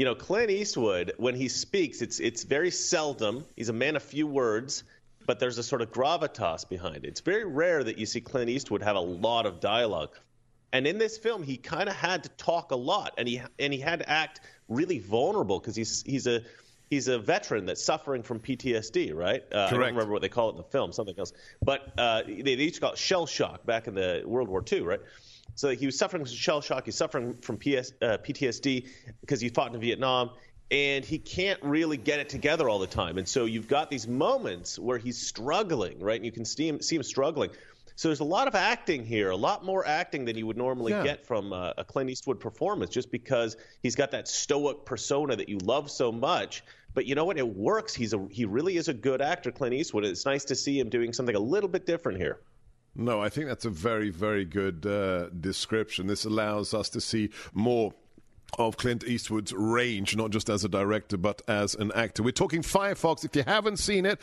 you 0.00 0.06
know, 0.06 0.14
Clint 0.14 0.50
Eastwood, 0.50 1.12
when 1.18 1.34
he 1.34 1.46
speaks, 1.46 2.00
it's 2.00 2.20
it's 2.20 2.42
very 2.42 2.70
seldom. 2.70 3.44
He's 3.54 3.68
a 3.68 3.74
man 3.74 3.96
of 3.96 4.02
few 4.02 4.26
words, 4.26 4.84
but 5.26 5.38
there's 5.38 5.58
a 5.58 5.62
sort 5.62 5.82
of 5.82 5.92
gravitas 5.92 6.66
behind 6.66 7.04
it. 7.04 7.04
It's 7.04 7.20
very 7.20 7.44
rare 7.44 7.84
that 7.84 7.98
you 7.98 8.06
see 8.06 8.22
Clint 8.22 8.48
Eastwood 8.48 8.82
have 8.82 8.96
a 8.96 9.00
lot 9.00 9.44
of 9.44 9.60
dialogue. 9.60 10.16
And 10.72 10.86
in 10.86 10.96
this 10.96 11.18
film, 11.18 11.42
he 11.42 11.58
kind 11.58 11.86
of 11.86 11.94
had 11.94 12.22
to 12.22 12.30
talk 12.30 12.70
a 12.70 12.76
lot, 12.76 13.12
and 13.18 13.28
he 13.28 13.42
and 13.58 13.74
he 13.74 13.78
had 13.78 13.98
to 13.98 14.08
act 14.08 14.40
really 14.70 15.00
vulnerable 15.00 15.60
because 15.60 15.76
he's 15.76 16.02
he's 16.06 16.26
a 16.26 16.40
he's 16.88 17.08
a 17.08 17.18
veteran 17.18 17.66
that's 17.66 17.84
suffering 17.84 18.22
from 18.22 18.40
PTSD, 18.40 19.14
right? 19.14 19.42
Uh, 19.52 19.66
I 19.66 19.70
don't 19.70 19.80
remember 19.80 20.12
what 20.12 20.22
they 20.22 20.30
call 20.30 20.48
it 20.48 20.52
in 20.52 20.56
the 20.56 20.62
film, 20.62 20.92
something 20.92 21.18
else. 21.18 21.34
But 21.62 21.92
uh, 21.98 22.22
they, 22.26 22.40
they 22.40 22.54
each 22.54 22.80
got 22.80 22.96
shell 22.96 23.26
shock 23.26 23.66
back 23.66 23.86
in 23.86 23.94
the 23.94 24.22
World 24.24 24.48
War 24.48 24.64
II, 24.72 24.80
right? 24.80 25.00
So 25.60 25.68
he 25.68 25.84
was 25.84 25.98
suffering 25.98 26.24
from 26.24 26.34
shell 26.34 26.62
shock. 26.62 26.86
He's 26.86 26.96
suffering 26.96 27.36
from 27.42 27.58
PS, 27.58 27.92
uh, 28.00 28.16
PTSD 28.16 28.88
because 29.20 29.42
he 29.42 29.50
fought 29.50 29.74
in 29.74 29.78
Vietnam, 29.78 30.30
and 30.70 31.04
he 31.04 31.18
can't 31.18 31.62
really 31.62 31.98
get 31.98 32.18
it 32.18 32.30
together 32.30 32.66
all 32.66 32.78
the 32.78 32.86
time. 32.86 33.18
And 33.18 33.28
so 33.28 33.44
you've 33.44 33.68
got 33.68 33.90
these 33.90 34.08
moments 34.08 34.78
where 34.78 34.96
he's 34.96 35.18
struggling, 35.18 36.00
right? 36.00 36.16
And 36.16 36.24
you 36.24 36.32
can 36.32 36.46
see 36.46 36.66
him, 36.66 36.80
see 36.80 36.96
him 36.96 37.02
struggling. 37.02 37.50
So 37.94 38.08
there's 38.08 38.20
a 38.20 38.24
lot 38.24 38.48
of 38.48 38.54
acting 38.54 39.04
here, 39.04 39.28
a 39.28 39.36
lot 39.36 39.62
more 39.62 39.86
acting 39.86 40.24
than 40.24 40.38
you 40.38 40.46
would 40.46 40.56
normally 40.56 40.92
yeah. 40.92 41.02
get 41.02 41.26
from 41.26 41.52
a, 41.52 41.74
a 41.76 41.84
Clint 41.84 42.08
Eastwood 42.08 42.40
performance, 42.40 42.90
just 42.90 43.10
because 43.10 43.58
he's 43.82 43.96
got 43.96 44.12
that 44.12 44.28
stoic 44.28 44.86
persona 44.86 45.36
that 45.36 45.50
you 45.50 45.58
love 45.58 45.90
so 45.90 46.10
much. 46.10 46.64
But 46.94 47.04
you 47.04 47.14
know 47.14 47.26
what? 47.26 47.36
It 47.36 47.46
works. 47.46 47.94
He's 47.94 48.14
a 48.14 48.26
he 48.30 48.46
really 48.46 48.78
is 48.78 48.88
a 48.88 48.94
good 48.94 49.20
actor, 49.20 49.52
Clint 49.52 49.74
Eastwood. 49.74 50.06
It's 50.06 50.24
nice 50.24 50.46
to 50.46 50.54
see 50.54 50.80
him 50.80 50.88
doing 50.88 51.12
something 51.12 51.36
a 51.36 51.40
little 51.40 51.68
bit 51.68 51.84
different 51.84 52.16
here. 52.16 52.40
No, 52.94 53.20
I 53.20 53.28
think 53.28 53.46
that's 53.46 53.64
a 53.64 53.70
very, 53.70 54.10
very 54.10 54.44
good 54.44 54.84
uh, 54.84 55.28
description. 55.28 56.06
This 56.06 56.24
allows 56.24 56.74
us 56.74 56.88
to 56.90 57.00
see 57.00 57.30
more 57.54 57.94
of 58.58 58.76
Clint 58.76 59.04
Eastwood's 59.04 59.52
range, 59.52 60.16
not 60.16 60.30
just 60.30 60.50
as 60.50 60.64
a 60.64 60.68
director, 60.68 61.16
but 61.16 61.40
as 61.48 61.74
an 61.76 61.92
actor. 61.94 62.22
We're 62.22 62.32
talking 62.32 62.62
Firefox. 62.62 63.24
If 63.24 63.36
you 63.36 63.44
haven't 63.46 63.78
seen 63.78 64.06
it, 64.06 64.20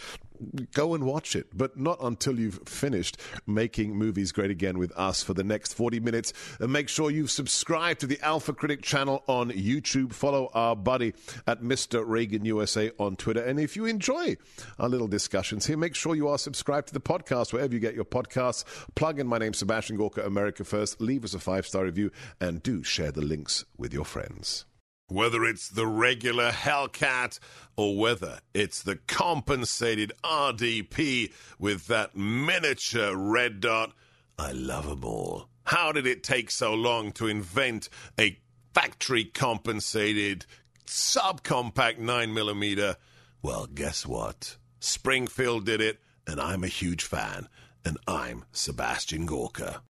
go 0.74 0.94
and 0.94 1.04
watch 1.06 1.36
it, 1.36 1.48
but 1.56 1.78
not 1.78 1.98
until 2.02 2.40
you've 2.40 2.60
finished 2.68 3.18
making 3.46 3.96
movies 3.96 4.32
great 4.32 4.52
again 4.52 4.78
with 4.78 4.92
us 4.98 5.24
for 5.24 5.34
the 5.34 5.44
next 5.44 5.74
40 5.74 6.00
minutes. 6.00 6.34
And 6.60 6.72
make 6.72 6.90
sure 6.90 7.12
you 7.12 7.28
subscribe 7.28 8.00
to 8.00 8.08
the 8.08 8.20
Alpha 8.22 8.54
Critic 8.54 8.82
channel 8.82 9.24
on 9.28 9.52
YouTube. 9.52 10.14
Follow 10.14 10.50
our 10.54 10.76
buddy 10.76 11.14
at 11.46 11.62
Mr. 11.62 12.04
Reagan 12.06 12.46
USA 12.46 12.92
on 13.00 13.16
Twitter. 13.16 13.44
And 13.44 13.60
if 13.60 13.76
you 13.76 13.86
enjoy 13.86 14.38
our 14.80 14.90
little 14.90 15.08
discussions 15.08 15.66
here, 15.66 15.78
make 15.78 15.96
sure 15.96 16.16
you 16.16 16.28
are 16.28 16.38
subscribed 16.38 16.90
to 16.90 16.94
the 16.94 17.02
podcast 17.02 17.52
wherever 17.52 17.74
you 17.74 17.80
get 17.80 17.96
your 17.96 18.06
podcasts. 18.06 18.64
Plug 18.96 19.20
in 19.20 19.28
my 19.28 19.38
name, 19.38 19.54
Sebastian 19.54 19.98
Gorka, 19.98 20.26
America 20.26 20.64
First. 20.64 21.02
Leave 21.02 21.24
us 21.24 21.34
a 21.34 21.40
five 21.40 21.66
star 21.66 21.86
review 21.86 22.12
and 22.40 22.62
do 22.62 22.84
share 22.84 23.12
the 23.12 23.22
links 23.22 23.66
with 23.78 23.94
your 23.94 24.06
friends. 24.06 24.67
Whether 25.10 25.46
it's 25.46 25.70
the 25.70 25.88
regular 25.88 26.52
Hellcat 26.52 27.40
or 27.78 27.98
whether 27.98 28.40
it's 28.54 28.84
the 28.84 28.98
compensated 29.08 30.12
RDP 30.22 31.32
with 31.58 31.88
that 31.88 32.18
miniature 32.18 33.16
red 33.16 33.62
dot, 33.62 33.94
I 34.38 34.52
love 34.52 34.86
them 34.90 35.06
all. 35.06 35.48
How 35.64 35.94
did 35.94 36.06
it 36.06 36.24
take 36.24 36.52
so 36.52 36.74
long 36.74 37.14
to 37.14 37.28
invent 37.28 37.88
a 38.20 38.38
factory 38.74 39.24
compensated 39.24 40.46
subcompact 40.86 42.00
9mm? 42.00 42.96
Well, 43.42 43.66
guess 43.66 44.06
what? 44.06 44.58
Springfield 44.82 45.66
did 45.66 45.80
it, 45.80 46.00
and 46.28 46.42
I'm 46.42 46.66
a 46.66 46.68
huge 46.68 47.06
fan, 47.06 47.48
and 47.86 47.98
I'm 48.08 48.44
Sebastian 48.52 49.26
Gorka. 49.26 49.82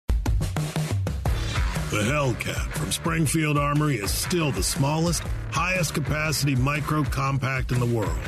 The 1.90 1.98
Hellcat 1.98 2.72
from 2.72 2.90
Springfield 2.90 3.56
Armory 3.56 3.98
is 3.98 4.10
still 4.10 4.50
the 4.50 4.62
smallest, 4.62 5.22
highest 5.52 5.94
capacity 5.94 6.56
micro 6.56 7.04
compact 7.04 7.70
in 7.70 7.78
the 7.78 7.86
world. 7.86 8.18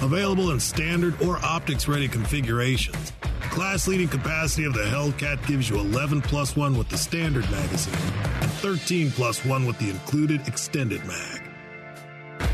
Available 0.00 0.52
in 0.52 0.58
standard 0.58 1.20
or 1.20 1.36
optics 1.44 1.86
ready 1.86 2.08
configurations. 2.08 3.12
Class 3.50 3.86
leading 3.86 4.08
capacity 4.08 4.64
of 4.64 4.72
the 4.72 4.84
Hellcat 4.84 5.46
gives 5.46 5.68
you 5.68 5.78
11 5.80 6.22
plus 6.22 6.56
1 6.56 6.78
with 6.78 6.88
the 6.88 6.96
standard 6.96 7.48
magazine 7.50 7.94
and 8.40 8.50
13 8.50 9.10
plus 9.10 9.44
1 9.44 9.66
with 9.66 9.78
the 9.78 9.90
included 9.90 10.40
extended 10.48 11.04
mag. 11.04 11.42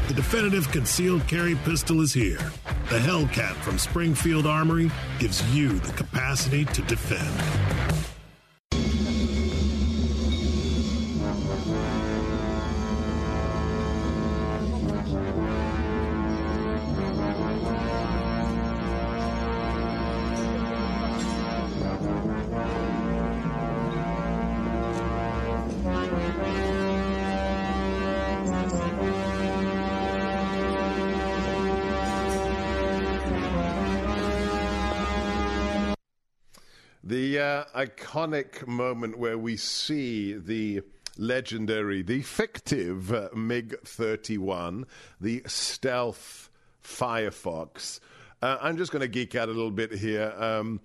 The 0.09 0.15
definitive 0.15 0.69
concealed 0.73 1.25
carry 1.29 1.55
pistol 1.65 2.01
is 2.01 2.13
here. 2.13 2.51
The 2.89 2.99
Hellcat 2.99 3.55
from 3.63 3.79
Springfield 3.79 4.47
Armory 4.47 4.91
gives 5.21 5.49
you 5.55 5.79
the 5.79 5.93
capacity 5.93 6.65
to 6.65 6.83
defend. 6.83 8.10
Iconic 37.81 38.67
moment 38.67 39.19
where 39.19 39.39
we 39.39 39.57
see 39.57 40.35
the 40.35 40.83
legendary, 41.17 42.03
the 42.03 42.21
fictive 42.21 43.11
uh, 43.11 43.31
MiG 43.35 43.75
31, 43.85 44.87
the 45.19 45.43
stealth 45.47 46.51
Firefox. 46.85 48.01
Uh, 48.43 48.59
I'm 48.61 48.77
just 48.77 48.93
going 48.93 49.01
to 49.01 49.09
geek 49.09 49.35
out 49.35 49.49
a 49.49 49.53
little 49.53 49.71
bit 49.71 49.93
here. 49.93 50.35
Um, 50.37 50.81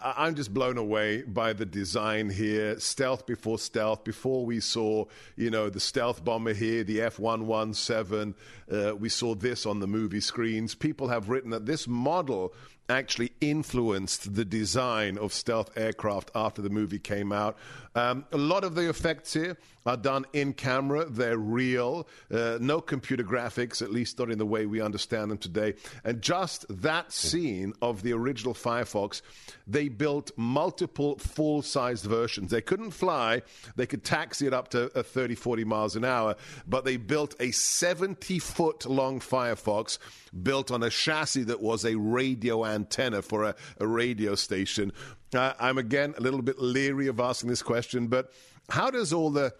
I'm 0.00 0.36
just 0.36 0.54
blown 0.54 0.78
away 0.78 1.22
by 1.22 1.54
the 1.54 1.66
design 1.66 2.30
here. 2.30 2.78
Stealth 2.78 3.26
before 3.26 3.58
stealth. 3.58 4.04
Before 4.04 4.46
we 4.46 4.60
saw, 4.60 5.06
you 5.34 5.50
know, 5.50 5.68
the 5.68 5.80
stealth 5.80 6.24
bomber 6.24 6.54
here, 6.54 6.84
the 6.84 6.98
F117. 6.98 8.34
Uh, 8.70 8.94
we 8.94 9.08
saw 9.08 9.34
this 9.34 9.66
on 9.66 9.80
the 9.80 9.88
movie 9.88 10.20
screens. 10.20 10.76
People 10.76 11.08
have 11.08 11.28
written 11.30 11.50
that 11.50 11.66
this 11.66 11.88
model 11.88 12.54
actually 12.88 13.32
influenced 13.40 14.34
the 14.34 14.44
design 14.44 15.18
of 15.18 15.32
stealth 15.32 15.76
aircraft 15.76 16.30
after 16.34 16.62
the 16.62 16.70
movie 16.70 16.98
came 16.98 17.32
out. 17.32 17.56
Um, 17.94 18.24
a 18.32 18.38
lot 18.38 18.64
of 18.64 18.74
the 18.74 18.88
effects 18.88 19.32
here 19.32 19.56
are 19.84 19.96
done 19.96 20.26
in 20.32 20.52
camera, 20.52 21.06
they're 21.06 21.38
real, 21.38 22.06
uh, 22.30 22.58
no 22.60 22.80
computer 22.80 23.24
graphics, 23.24 23.80
at 23.80 23.90
least 23.90 24.18
not 24.18 24.30
in 24.30 24.38
the 24.38 24.46
way 24.46 24.66
we 24.66 24.80
understand 24.80 25.30
them 25.30 25.38
today. 25.38 25.74
And 26.04 26.20
just 26.20 26.66
that 26.68 27.10
scene 27.10 27.72
of 27.80 28.02
the 28.02 28.12
original 28.12 28.54
Firefox, 28.54 29.22
they 29.66 29.88
built 29.88 30.30
multiple 30.36 31.16
full 31.18 31.62
sized 31.62 32.04
versions. 32.04 32.50
They 32.50 32.60
couldn't 32.60 32.90
fly, 32.90 33.42
they 33.76 33.86
could 33.86 34.04
taxi 34.04 34.46
it 34.46 34.54
up 34.54 34.68
to 34.68 34.96
uh, 34.96 35.02
30, 35.02 35.34
40 35.34 35.64
miles 35.64 35.96
an 35.96 36.04
hour, 36.04 36.36
but 36.66 36.84
they 36.84 36.98
built 36.98 37.34
a 37.40 37.50
70 37.50 38.38
foot 38.38 38.86
long 38.86 39.20
Firefox 39.20 39.98
built 40.42 40.70
on 40.70 40.82
a 40.82 40.90
chassis 40.90 41.44
that 41.44 41.62
was 41.62 41.84
a 41.84 41.94
radio 41.96 42.64
antenna 42.78 43.22
for 43.22 43.44
a, 43.44 43.54
a 43.78 43.86
radio 43.86 44.34
station. 44.34 44.92
Uh, 45.34 45.52
I'm 45.58 45.78
again 45.78 46.14
a 46.16 46.20
little 46.20 46.42
bit 46.42 46.58
leery 46.58 47.08
of 47.08 47.20
asking 47.20 47.50
this 47.50 47.62
question, 47.62 48.06
but 48.06 48.32
how 48.68 48.90
does 48.90 49.12
all 49.12 49.30
the 49.30 49.52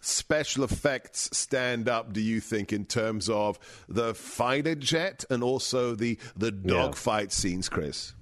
special 0.00 0.64
effects 0.64 1.30
stand 1.32 1.88
up, 1.88 2.12
do 2.12 2.20
you 2.20 2.40
think, 2.40 2.72
in 2.72 2.84
terms 2.84 3.28
of 3.28 3.58
the 3.88 4.14
fighter 4.14 4.74
jet 4.74 5.24
and 5.30 5.42
also 5.42 5.94
the, 5.94 6.18
the 6.36 6.50
dogfight 6.50 7.28
yeah. 7.28 7.34
scenes, 7.34 7.68
Chris? 7.68 8.14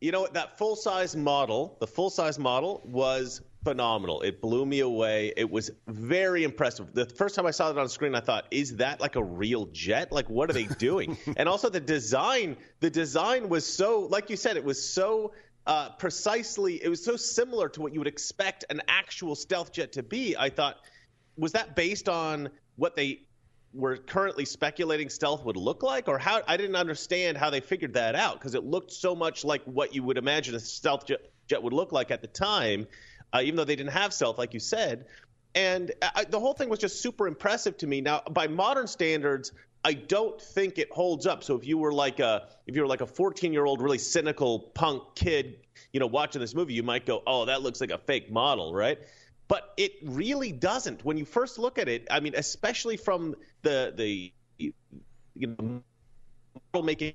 You 0.00 0.12
know, 0.12 0.28
that 0.32 0.58
full 0.58 0.76
size 0.76 1.16
model, 1.16 1.76
the 1.80 1.86
full 1.86 2.10
size 2.10 2.38
model 2.38 2.82
was 2.84 3.40
phenomenal. 3.66 4.22
It 4.22 4.40
blew 4.40 4.64
me 4.64 4.78
away. 4.78 5.32
It 5.36 5.50
was 5.50 5.72
very 5.88 6.44
impressive. 6.44 6.94
The 6.94 7.04
first 7.04 7.34
time 7.34 7.46
I 7.46 7.50
saw 7.50 7.68
it 7.68 7.76
on 7.76 7.88
screen, 7.88 8.14
I 8.14 8.20
thought, 8.20 8.46
"Is 8.52 8.76
that 8.76 9.00
like 9.00 9.16
a 9.16 9.24
real 9.24 9.66
jet? 9.72 10.12
Like, 10.12 10.30
what 10.30 10.48
are 10.48 10.52
they 10.52 10.66
doing?" 10.66 11.18
and 11.36 11.48
also 11.48 11.68
the 11.68 11.80
design. 11.80 12.56
The 12.78 12.90
design 12.90 13.48
was 13.48 13.66
so, 13.66 14.06
like 14.08 14.30
you 14.30 14.36
said, 14.36 14.56
it 14.56 14.64
was 14.64 14.80
so 14.88 15.32
uh, 15.66 15.88
precisely. 15.98 16.80
It 16.80 16.88
was 16.88 17.04
so 17.04 17.16
similar 17.16 17.68
to 17.70 17.80
what 17.80 17.92
you 17.92 17.98
would 17.98 18.06
expect 18.06 18.64
an 18.70 18.82
actual 18.86 19.34
stealth 19.34 19.72
jet 19.72 19.90
to 19.94 20.04
be. 20.04 20.36
I 20.36 20.48
thought, 20.48 20.76
was 21.36 21.50
that 21.50 21.74
based 21.74 22.08
on 22.08 22.50
what 22.76 22.94
they 22.94 23.22
were 23.74 23.96
currently 23.96 24.44
speculating 24.44 25.08
stealth 25.08 25.44
would 25.44 25.56
look 25.56 25.82
like, 25.82 26.06
or 26.06 26.18
how? 26.18 26.40
I 26.46 26.56
didn't 26.56 26.76
understand 26.76 27.36
how 27.36 27.50
they 27.50 27.58
figured 27.58 27.94
that 27.94 28.14
out 28.14 28.34
because 28.38 28.54
it 28.54 28.62
looked 28.62 28.92
so 28.92 29.16
much 29.16 29.44
like 29.44 29.64
what 29.64 29.92
you 29.92 30.04
would 30.04 30.18
imagine 30.18 30.54
a 30.54 30.60
stealth 30.60 31.04
jet, 31.04 31.32
jet 31.48 31.60
would 31.60 31.72
look 31.72 31.90
like 31.90 32.12
at 32.12 32.22
the 32.22 32.28
time 32.28 32.86
uh, 33.32 33.40
even 33.42 33.56
though 33.56 33.64
they 33.64 33.76
didn't 33.76 33.92
have 33.92 34.12
stealth, 34.12 34.38
like 34.38 34.54
you 34.54 34.60
said. 34.60 35.06
And 35.54 35.92
I, 36.14 36.24
the 36.24 36.38
whole 36.38 36.52
thing 36.52 36.68
was 36.68 36.78
just 36.78 37.00
super 37.00 37.26
impressive 37.26 37.78
to 37.78 37.86
me. 37.86 38.02
Now, 38.02 38.22
by 38.30 38.46
modern 38.46 38.86
standards, 38.86 39.52
I 39.84 39.94
don't 39.94 40.40
think 40.40 40.78
it 40.78 40.90
holds 40.90 41.26
up. 41.26 41.44
So 41.44 41.56
if 41.56 41.66
you 41.66 41.78
were 41.78 41.92
like 41.92 42.20
a 42.20 42.48
if 42.66 42.74
you 42.74 42.82
were 42.82 42.88
like 42.88 43.00
a 43.00 43.06
14 43.06 43.52
year 43.52 43.64
old 43.64 43.80
really 43.80 43.98
cynical 43.98 44.58
punk 44.74 45.02
kid, 45.14 45.58
you 45.92 46.00
know, 46.00 46.08
watching 46.08 46.40
this 46.40 46.54
movie, 46.54 46.74
you 46.74 46.82
might 46.82 47.06
go, 47.06 47.22
"Oh, 47.26 47.46
that 47.46 47.62
looks 47.62 47.80
like 47.80 47.90
a 47.90 47.98
fake 47.98 48.30
model," 48.30 48.74
right? 48.74 48.98
But 49.48 49.72
it 49.76 49.92
really 50.02 50.50
doesn't. 50.50 51.04
When 51.04 51.16
you 51.16 51.24
first 51.24 51.58
look 51.58 51.78
at 51.78 51.88
it, 51.88 52.08
I 52.10 52.20
mean, 52.20 52.34
especially 52.36 52.96
from 52.96 53.36
the 53.62 53.92
the 53.96 54.32
you 54.58 54.72
know 55.36 55.82
model 56.72 56.84
making 56.84 57.14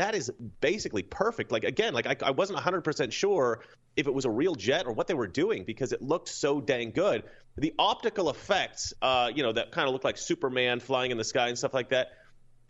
that 0.00 0.14
is 0.14 0.30
basically 0.60 1.02
perfect. 1.02 1.52
Like 1.52 1.64
again, 1.64 1.92
like 1.92 2.06
I, 2.06 2.16
I 2.28 2.30
wasn't 2.30 2.58
100% 2.58 3.12
sure 3.12 3.62
if 3.96 4.06
it 4.06 4.14
was 4.14 4.24
a 4.24 4.30
real 4.30 4.54
jet 4.54 4.86
or 4.86 4.92
what 4.92 5.06
they 5.06 5.14
were 5.14 5.26
doing 5.26 5.64
because 5.64 5.92
it 5.92 6.00
looked 6.00 6.28
so 6.28 6.58
dang 6.58 6.92
good. 6.92 7.24
The 7.58 7.74
optical 7.78 8.30
effects, 8.30 8.94
uh, 9.02 9.30
you 9.34 9.42
know, 9.42 9.52
that 9.52 9.72
kind 9.72 9.86
of 9.86 9.92
looked 9.92 10.06
like 10.06 10.16
Superman 10.16 10.80
flying 10.80 11.10
in 11.10 11.18
the 11.18 11.24
sky 11.24 11.48
and 11.48 11.58
stuff 11.58 11.74
like 11.74 11.90
that. 11.90 12.12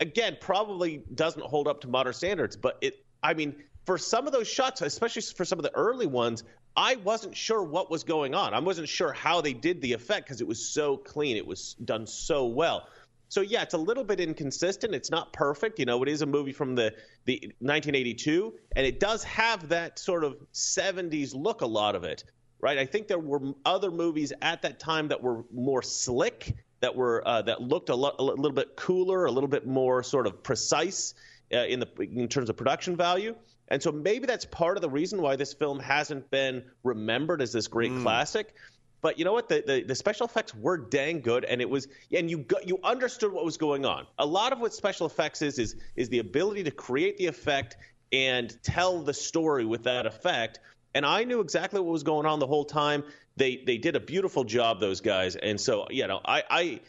Again, 0.01 0.37
probably 0.41 1.03
doesn't 1.13 1.45
hold 1.45 1.69
up 1.69 1.81
to 1.81 1.87
modern 1.87 2.13
standards, 2.13 2.57
but 2.57 2.77
it. 2.81 3.05
I 3.23 3.33
mean, 3.35 3.55
for 3.85 3.97
some 3.97 4.27
of 4.27 4.33
those 4.33 4.47
shots, 4.47 4.81
especially 4.81 5.21
for 5.21 5.45
some 5.45 5.59
of 5.59 5.63
the 5.63 5.73
early 5.73 6.07
ones, 6.07 6.43
I 6.75 6.95
wasn't 6.97 7.37
sure 7.37 7.63
what 7.63 7.89
was 7.89 8.03
going 8.03 8.35
on. 8.35 8.53
I 8.53 8.59
wasn't 8.59 8.89
sure 8.89 9.13
how 9.13 9.41
they 9.41 9.53
did 9.53 9.81
the 9.81 9.93
effect 9.93 10.25
because 10.25 10.41
it 10.41 10.47
was 10.47 10.67
so 10.67 10.97
clean. 10.97 11.37
It 11.37 11.45
was 11.45 11.75
done 11.75 12.07
so 12.07 12.47
well. 12.47 12.87
So 13.31 13.39
yeah, 13.39 13.61
it's 13.61 13.73
a 13.73 13.77
little 13.77 14.03
bit 14.03 14.19
inconsistent. 14.19 14.93
It's 14.93 15.09
not 15.09 15.31
perfect. 15.31 15.79
You 15.79 15.85
know, 15.85 16.03
it 16.03 16.09
is 16.09 16.21
a 16.21 16.25
movie 16.25 16.51
from 16.51 16.75
the 16.75 16.93
the 17.23 17.39
1982, 17.59 18.53
and 18.75 18.85
it 18.85 18.99
does 18.99 19.23
have 19.23 19.69
that 19.69 19.97
sort 19.97 20.25
of 20.25 20.35
70s 20.53 21.33
look. 21.33 21.61
A 21.61 21.65
lot 21.65 21.95
of 21.95 22.03
it, 22.03 22.25
right? 22.59 22.77
I 22.77 22.85
think 22.85 23.07
there 23.07 23.19
were 23.19 23.53
other 23.63 23.89
movies 23.89 24.33
at 24.41 24.63
that 24.63 24.81
time 24.81 25.07
that 25.07 25.23
were 25.23 25.45
more 25.53 25.81
slick, 25.81 26.57
that 26.81 26.93
were 26.93 27.25
uh, 27.25 27.41
that 27.43 27.61
looked 27.61 27.87
a, 27.87 27.95
lo- 27.95 28.15
a 28.19 28.21
little 28.21 28.51
bit 28.51 28.75
cooler, 28.75 29.23
a 29.23 29.31
little 29.31 29.47
bit 29.47 29.65
more 29.65 30.03
sort 30.03 30.27
of 30.27 30.43
precise 30.43 31.13
uh, 31.53 31.59
in 31.59 31.79
the 31.79 31.87
in 32.01 32.27
terms 32.27 32.49
of 32.49 32.57
production 32.57 32.97
value. 32.97 33.33
And 33.69 33.81
so 33.81 33.93
maybe 33.93 34.25
that's 34.27 34.43
part 34.43 34.75
of 34.75 34.81
the 34.81 34.89
reason 34.89 35.21
why 35.21 35.37
this 35.37 35.53
film 35.53 35.79
hasn't 35.79 36.29
been 36.29 36.65
remembered 36.83 37.41
as 37.41 37.53
this 37.53 37.69
great 37.69 37.91
mm. 37.91 38.01
classic. 38.01 38.53
But 39.01 39.17
you 39.17 39.25
know 39.25 39.33
what? 39.33 39.49
The, 39.49 39.63
the, 39.65 39.83
the 39.83 39.95
special 39.95 40.27
effects 40.27 40.53
were 40.53 40.77
dang 40.77 41.21
good, 41.21 41.43
and 41.43 41.59
it 41.59 41.69
was, 41.69 41.87
and 42.15 42.29
you 42.29 42.39
got, 42.39 42.67
you 42.67 42.79
understood 42.83 43.33
what 43.33 43.43
was 43.43 43.57
going 43.57 43.85
on. 43.85 44.05
A 44.19 44.25
lot 44.25 44.53
of 44.53 44.59
what 44.59 44.73
special 44.73 45.07
effects 45.07 45.41
is 45.41 45.57
is 45.57 45.75
is 45.95 46.09
the 46.09 46.19
ability 46.19 46.63
to 46.63 46.71
create 46.71 47.17
the 47.17 47.25
effect 47.25 47.77
and 48.11 48.55
tell 48.63 49.01
the 49.01 49.13
story 49.13 49.65
with 49.65 49.83
that 49.83 50.05
effect. 50.05 50.59
And 50.93 51.05
I 51.05 51.23
knew 51.23 51.39
exactly 51.39 51.79
what 51.79 51.91
was 51.91 52.03
going 52.03 52.25
on 52.25 52.39
the 52.39 52.47
whole 52.47 52.65
time. 52.65 53.03
They 53.37 53.63
they 53.65 53.77
did 53.77 53.95
a 53.95 53.99
beautiful 53.99 54.43
job, 54.43 54.79
those 54.79 55.01
guys. 55.01 55.35
And 55.35 55.59
so 55.59 55.87
you 55.89 56.07
know, 56.07 56.21
I 56.23 56.43
I 56.49 56.79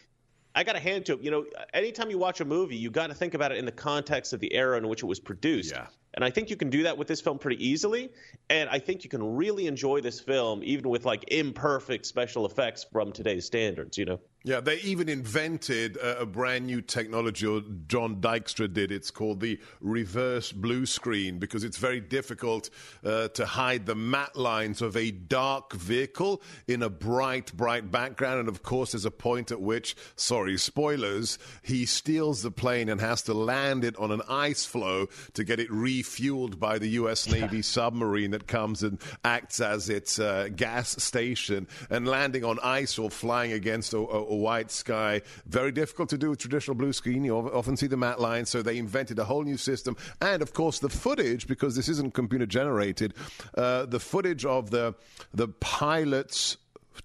I 0.55 0.64
got 0.64 0.77
a 0.77 0.81
hand 0.81 1.07
to 1.07 1.14
it. 1.14 1.22
You 1.22 1.31
know, 1.31 1.46
anytime 1.72 2.11
you 2.11 2.18
watch 2.18 2.40
a 2.40 2.44
movie, 2.44 2.77
you 2.77 2.90
got 2.90 3.07
to 3.07 3.14
think 3.14 3.35
about 3.35 3.53
it 3.53 3.59
in 3.59 3.64
the 3.64 3.72
context 3.72 4.33
of 4.35 4.40
the 4.40 4.53
era 4.53 4.77
in 4.77 4.87
which 4.88 5.03
it 5.03 5.07
was 5.07 5.20
produced. 5.20 5.72
Yeah. 5.72 5.87
And 6.14 6.25
I 6.25 6.31
think 6.31 6.51
you 6.51 6.57
can 6.57 6.70
do 6.70 6.83
that 6.83 6.98
with 6.98 7.09
this 7.09 7.20
film 7.20 7.38
pretty 7.38 7.66
easily. 7.66 8.11
And 8.51 8.68
I 8.68 8.79
think 8.79 9.05
you 9.05 9.11
can 9.11 9.37
really 9.37 9.66
enjoy 9.66 10.01
this 10.01 10.20
film 10.20 10.62
even 10.62 10.88
with 10.88 11.05
like 11.05 11.25
imperfect 11.29 12.07
special 12.07 12.44
effects 12.46 12.85
from 12.85 13.12
today's 13.12 13.46
standards, 13.46 13.96
you 13.96 14.05
know? 14.05 14.20
Yeah, 14.44 14.61
they 14.61 14.78
even 14.81 15.09
invented 15.09 15.96
a, 15.96 16.22
a, 16.22 16.26
brand 16.26 16.66
new 16.66 16.81
technology, 16.81 17.46
or 17.46 17.62
John 17.87 18.16
Dykstra 18.16 18.72
did. 18.72 18.90
It's 18.90 19.11
called 19.11 19.40
the 19.40 19.61
reverse 19.81 20.50
blue 20.50 20.87
screen 20.87 21.38
because 21.38 21.62
it's 21.62 21.76
very 21.76 22.00
difficult 22.00 22.68
uh, 23.05 23.28
to 23.28 23.46
hide 23.46 23.87
the 23.87 23.94
matte 23.94 24.35
lines 24.35 24.83
of 24.83 24.96
a 24.96 25.11
dark 25.12 25.74
vehicle 25.74 26.42
in 26.66 26.83
a 26.83 26.90
bright, 26.90 27.57
bright 27.57 27.90
background. 27.92 28.40
And 28.40 28.48
of 28.48 28.62
course, 28.64 28.92
there's 28.92 29.05
a 29.05 29.12
point 29.12 29.52
at 29.52 29.61
which, 29.61 29.94
sorry, 30.16 30.59
spoilers, 30.59 31.38
he 31.62 31.87
steals 31.87 32.42
the 32.42 32.50
plane 32.50 32.88
and 32.88 33.00
has 33.00 33.22
to 33.22 33.35
land 33.35 33.85
it 33.85 33.96
on 33.96 34.11
an 34.11 34.22
ice 34.28 34.64
floe 34.64 35.07
to 35.35 35.44
get 35.44 35.61
it 35.61 35.70
refueled 35.70 36.59
by 36.59 36.78
the 36.78 36.88
U.S. 36.88 37.28
Navy 37.28 37.62
submarine 37.62 38.33
that 38.33 38.48
comes 38.48 38.83
and 38.83 38.98
acts 39.24 39.61
as 39.61 39.88
its 39.88 40.18
uh, 40.18 40.48
gas 40.57 41.00
station. 41.02 41.68
And 41.90 42.09
landing 42.09 42.44
on 42.44 42.59
ice 42.61 42.98
or 42.98 43.09
flying 43.09 43.52
against 43.52 43.92
a 43.92 43.98
a 44.12 44.32
white 44.38 44.71
sky. 44.71 45.23
Very 45.47 45.73
difficult 45.73 46.09
to 46.11 46.18
do 46.18 46.31
with 46.31 46.38
traditional 46.38 46.75
blue 46.75 46.92
screen. 46.92 47.25
You 47.25 47.37
often 47.37 47.77
see 47.77 47.87
the 47.87 47.97
matte 47.97 48.21
lines, 48.21 48.49
so 48.49 48.62
they 48.62 48.79
invented 48.79 49.18
a 49.18 49.25
whole 49.25 49.42
new 49.42 49.57
system. 49.57 49.97
And 50.21 50.42
of 50.42 50.53
course, 50.53 50.79
the 50.79 50.88
footage, 50.88 51.47
because 51.47 51.77
this 51.77 51.88
isn't 51.88 52.14
computer 52.14 52.47
generated, 52.47 53.14
uh, 53.57 53.87
the 53.87 54.01
footage 54.01 54.45
of 54.45 54.71
the 54.71 54.95
the 55.35 55.49
pilots 55.49 56.57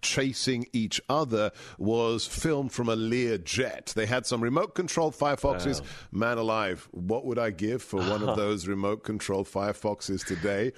chasing 0.01 0.67
each 0.73 1.01
other 1.09 1.51
was 1.77 2.25
filmed 2.25 2.71
from 2.71 2.89
a 2.89 2.95
Lear 2.95 3.37
jet. 3.37 3.93
They 3.95 4.05
had 4.05 4.25
some 4.25 4.41
remote 4.41 4.75
controlled 4.75 5.15
Firefoxes. 5.15 5.81
Wow. 5.81 5.87
Man 6.11 6.37
alive, 6.37 6.87
what 6.91 7.25
would 7.25 7.39
I 7.39 7.51
give 7.51 7.81
for 7.81 7.97
one 7.97 8.27
of 8.27 8.35
those 8.37 8.67
remote 8.67 9.03
controlled 9.03 9.47
Firefoxes 9.47 10.25
today? 10.25 10.73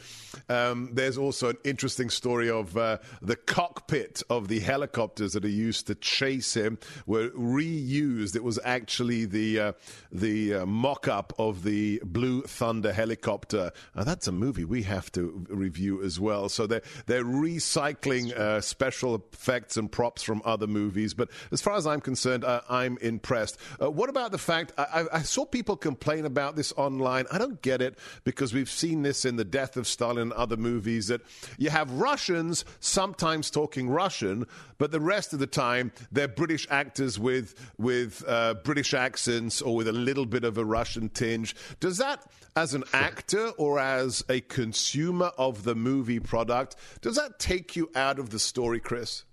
Um, 0.48 0.90
there's 0.94 1.18
also 1.18 1.50
an 1.50 1.58
interesting 1.64 2.10
story 2.10 2.50
of 2.50 2.78
uh, 2.78 2.98
the 3.22 3.36
cockpit 3.36 4.22
of 4.30 4.48
the 4.48 4.60
helicopters 4.60 5.34
that 5.34 5.46
are 5.46 5.50
used 5.50 5.88
to 5.88 5.96
chase 5.96 6.54
him 6.54 6.78
were 7.06 7.30
reused. 7.30 8.36
It 8.36 8.44
was 8.44 8.60
actually 8.64 9.26
the 9.26 9.60
uh, 9.60 9.72
the 10.12 10.56
uh, 10.56 10.66
mock-up 10.66 11.34
of 11.38 11.64
the 11.64 12.02
Blue 12.04 12.42
Thunder 12.44 12.92
helicopter. 12.92 13.72
Now, 13.96 14.04
that's 14.04 14.28
a 14.28 14.32
movie 14.32 14.66
we 14.66 14.84
have 14.84 15.12
to 15.14 15.46
review 15.50 16.04
as 16.04 16.20
well. 16.20 16.50
So 16.50 16.68
they're 16.68 16.82
they're 17.06 17.24
recycling 17.24 18.32
uh, 18.32 18.62
special 18.62 18.99
special 19.00 19.24
effects 19.32 19.78
and 19.78 19.90
props 19.90 20.22
from 20.22 20.42
other 20.44 20.68
movies. 20.68 21.14
But 21.14 21.30
as 21.54 21.62
far 21.62 21.78
as 21.78 21.88
I'm 21.88 22.02
concerned, 22.02 22.44
uh, 22.44 22.62
I'm 22.70 22.98
impressed. 22.98 23.58
Uh, 23.82 23.90
what 23.90 24.10
about 24.10 24.34
the 24.34 24.38
fact 24.38 24.74
I, 24.78 25.06
I, 25.14 25.22
saw 25.22 25.46
people 25.46 25.78
complain 25.78 26.26
about 26.26 26.58
this 26.58 26.74
online? 26.76 27.26
I 27.32 27.38
don't 27.38 27.62
get 27.62 27.82
it 27.82 27.98
because 28.26 28.54
we've 28.54 28.70
seen 28.70 29.04
this 29.04 29.24
in 29.24 29.38
The 29.38 29.46
Death 29.46 29.78
of 29.78 29.88
Stalin 29.88 30.18
and 30.18 30.34
other 30.34 30.58
movies 30.58 31.08
that 31.08 31.22
you 31.58 31.70
have 31.70 31.90
Russians 31.94 32.66
sometimes 32.82 33.50
talking 33.50 33.90
Russian, 33.90 34.46
but 34.80 34.92
the 34.92 35.00
rest 35.00 35.32
of 35.32 35.40
the 35.40 35.48
time 35.48 35.94
they're 36.12 36.28
British 36.28 36.68
actors 36.70 37.18
with 37.18 37.56
with 37.78 38.22
uh, 38.28 38.56
British 38.66 38.94
accents 38.94 39.62
or 39.62 39.78
with 39.78 39.88
a 39.88 39.94
little 39.94 40.26
bit 40.26 40.44
of 40.44 40.58
a 40.58 40.66
Russian 40.66 41.08
tinge. 41.08 41.56
Does 41.80 41.98
that, 42.00 42.26
as 42.58 42.74
an 42.74 42.84
actor 42.92 43.50
or 43.58 43.80
as 43.80 44.26
a 44.28 44.42
consumer 44.42 45.32
of 45.38 45.64
the 45.64 45.76
movie 45.76 46.20
product, 46.20 46.76
does 47.02 47.16
that 47.16 47.40
take 47.40 47.78
you 47.78 47.90
out 47.96 48.20
of 48.20 48.32
the 48.32 48.40
story? 48.40 48.82
Chris, 48.90 49.24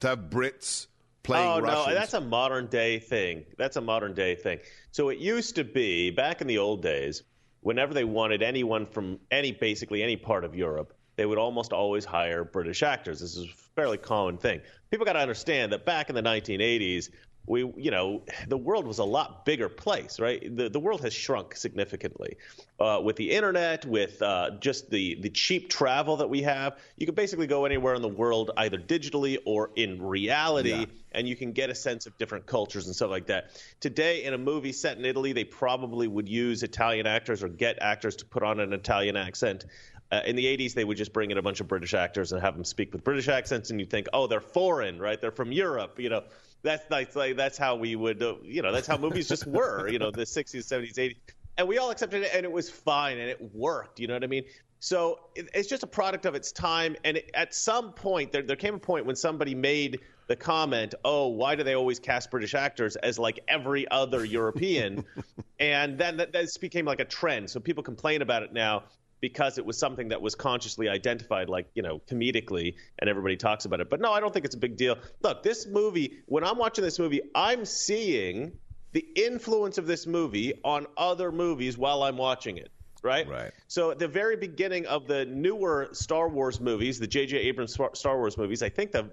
to 0.00 0.08
have 0.08 0.30
Brits 0.30 0.86
playing 1.22 1.46
oh, 1.46 1.60
Russians? 1.60 1.88
no, 1.88 1.92
that's 1.92 2.14
a 2.14 2.20
modern 2.22 2.66
day 2.68 2.98
thing. 2.98 3.44
That's 3.58 3.76
a 3.76 3.80
modern 3.82 4.14
day 4.14 4.34
thing. 4.34 4.58
So 4.90 5.10
it 5.10 5.18
used 5.18 5.54
to 5.56 5.64
be 5.64 6.08
back 6.08 6.40
in 6.40 6.46
the 6.46 6.56
old 6.56 6.80
days, 6.80 7.22
whenever 7.60 7.92
they 7.92 8.04
wanted 8.04 8.42
anyone 8.42 8.86
from 8.86 9.20
any 9.30 9.52
basically 9.52 10.02
any 10.02 10.16
part 10.16 10.46
of 10.46 10.56
Europe, 10.56 10.94
they 11.16 11.26
would 11.26 11.36
almost 11.36 11.74
always 11.74 12.06
hire 12.06 12.42
British 12.42 12.82
actors. 12.82 13.20
This 13.20 13.36
is 13.36 13.44
a 13.44 13.54
fairly 13.76 13.98
common 13.98 14.38
thing. 14.38 14.62
People 14.90 15.04
got 15.04 15.12
to 15.12 15.18
understand 15.18 15.72
that 15.72 15.84
back 15.84 16.08
in 16.08 16.14
the 16.14 16.22
1980s, 16.22 17.10
we 17.46 17.60
you 17.76 17.90
know 17.90 18.22
the 18.48 18.56
world 18.56 18.86
was 18.86 18.98
a 18.98 19.04
lot 19.04 19.44
bigger 19.44 19.68
place 19.68 20.20
right 20.20 20.56
the 20.56 20.68
the 20.68 20.78
world 20.78 21.00
has 21.00 21.12
shrunk 21.12 21.56
significantly 21.56 22.36
uh, 22.78 23.00
with 23.02 23.16
the 23.16 23.30
internet 23.30 23.84
with 23.84 24.20
uh, 24.22 24.50
just 24.60 24.90
the 24.90 25.16
the 25.20 25.30
cheap 25.30 25.68
travel 25.68 26.16
that 26.16 26.30
we 26.30 26.42
have 26.42 26.78
you 26.96 27.06
can 27.06 27.14
basically 27.14 27.46
go 27.46 27.64
anywhere 27.64 27.94
in 27.94 28.02
the 28.02 28.08
world 28.08 28.50
either 28.58 28.78
digitally 28.78 29.38
or 29.44 29.70
in 29.74 30.00
reality 30.00 30.70
yeah. 30.70 30.84
and 31.12 31.28
you 31.28 31.34
can 31.34 31.52
get 31.52 31.68
a 31.68 31.74
sense 31.74 32.06
of 32.06 32.16
different 32.16 32.46
cultures 32.46 32.86
and 32.86 32.94
stuff 32.94 33.10
like 33.10 33.26
that 33.26 33.50
today 33.80 34.24
in 34.24 34.34
a 34.34 34.38
movie 34.38 34.72
set 34.72 34.96
in 34.96 35.04
Italy 35.04 35.32
they 35.32 35.44
probably 35.44 36.06
would 36.06 36.28
use 36.28 36.62
Italian 36.62 37.06
actors 37.06 37.42
or 37.42 37.48
get 37.48 37.78
actors 37.80 38.16
to 38.16 38.24
put 38.24 38.44
on 38.44 38.60
an 38.60 38.72
Italian 38.72 39.16
accent 39.16 39.64
uh, 40.12 40.20
in 40.26 40.36
the 40.36 40.44
80s, 40.44 40.74
they 40.74 40.84
would 40.84 40.98
just 40.98 41.14
bring 41.14 41.30
in 41.30 41.38
a 41.38 41.42
bunch 41.42 41.60
of 41.60 41.68
British 41.68 41.94
actors 41.94 42.32
and 42.32 42.42
have 42.42 42.54
them 42.54 42.64
speak 42.64 42.92
with 42.92 43.02
British 43.02 43.28
accents, 43.28 43.70
and 43.70 43.80
you'd 43.80 43.88
think, 43.88 44.08
oh, 44.12 44.26
they're 44.26 44.42
foreign, 44.42 44.98
right? 44.98 45.18
They're 45.18 45.30
from 45.30 45.52
Europe, 45.52 45.98
you 45.98 46.10
know. 46.10 46.22
That's 46.62 46.84
that's 46.86 47.16
like 47.16 47.36
that's 47.36 47.58
how 47.58 47.76
we 47.76 47.96
would, 47.96 48.22
uh, 48.22 48.36
you 48.42 48.62
know, 48.62 48.72
that's 48.72 48.86
how 48.86 48.96
movies 48.96 49.28
just 49.28 49.46
were, 49.46 49.88
you 49.88 49.98
know, 49.98 50.10
the 50.10 50.22
60s, 50.22 50.56
70s, 50.56 50.94
80s, 50.94 51.16
and 51.58 51.66
we 51.68 51.78
all 51.78 51.90
accepted 51.90 52.22
it, 52.22 52.30
and 52.34 52.44
it 52.44 52.52
was 52.52 52.70
fine, 52.70 53.18
and 53.18 53.28
it 53.28 53.54
worked. 53.54 53.98
You 53.98 54.06
know 54.06 54.14
what 54.14 54.24
I 54.24 54.28
mean? 54.28 54.44
So 54.78 55.18
it, 55.34 55.48
it's 55.54 55.68
just 55.68 55.82
a 55.82 55.86
product 55.88 56.24
of 56.24 56.34
its 56.34 56.52
time, 56.52 56.96
and 57.04 57.16
it, 57.16 57.30
at 57.34 57.54
some 57.54 57.92
point, 57.92 58.32
there 58.32 58.42
there 58.42 58.56
came 58.56 58.74
a 58.74 58.78
point 58.78 59.06
when 59.06 59.16
somebody 59.16 59.54
made 59.54 60.00
the 60.28 60.36
comment, 60.36 60.94
"Oh, 61.04 61.28
why 61.28 61.56
do 61.56 61.64
they 61.64 61.74
always 61.74 61.98
cast 61.98 62.30
British 62.30 62.54
actors 62.54 62.96
as 62.96 63.18
like 63.18 63.40
every 63.48 63.90
other 63.90 64.24
European?" 64.24 65.04
and 65.58 65.98
then 65.98 66.16
that, 66.18 66.32
this 66.32 66.56
became 66.58 66.84
like 66.84 67.00
a 67.00 67.04
trend. 67.04 67.50
So 67.50 67.60
people 67.60 67.82
complain 67.82 68.22
about 68.22 68.44
it 68.44 68.52
now 68.52 68.84
because 69.22 69.56
it 69.56 69.64
was 69.64 69.78
something 69.78 70.08
that 70.08 70.20
was 70.20 70.34
consciously 70.34 70.88
identified, 70.88 71.48
like, 71.48 71.68
you 71.74 71.82
know, 71.82 72.02
comedically, 72.10 72.74
and 72.98 73.08
everybody 73.08 73.36
talks 73.36 73.64
about 73.64 73.80
it. 73.80 73.88
But 73.88 74.00
no, 74.00 74.12
I 74.12 74.18
don't 74.18 74.32
think 74.34 74.44
it's 74.44 74.56
a 74.56 74.58
big 74.58 74.76
deal. 74.76 74.98
Look, 75.22 75.44
this 75.44 75.64
movie, 75.66 76.18
when 76.26 76.44
I'm 76.44 76.58
watching 76.58 76.82
this 76.82 76.98
movie, 76.98 77.22
I'm 77.34 77.64
seeing 77.64 78.52
the 78.90 79.06
influence 79.14 79.78
of 79.78 79.86
this 79.86 80.08
movie 80.08 80.60
on 80.64 80.86
other 80.96 81.30
movies 81.30 81.78
while 81.78 82.02
I'm 82.02 82.16
watching 82.16 82.58
it. 82.58 82.70
Right? 83.04 83.28
Right. 83.28 83.52
So 83.68 83.92
at 83.92 83.98
the 83.98 84.08
very 84.08 84.36
beginning 84.36 84.86
of 84.86 85.06
the 85.06 85.24
newer 85.24 85.88
Star 85.92 86.28
Wars 86.28 86.60
movies, 86.60 86.98
the 86.98 87.06
J.J. 87.06 87.36
Abrams 87.38 87.76
Star 87.94 88.18
Wars 88.18 88.36
movies, 88.36 88.62
I 88.62 88.68
think 88.68 88.92
the 88.92 89.10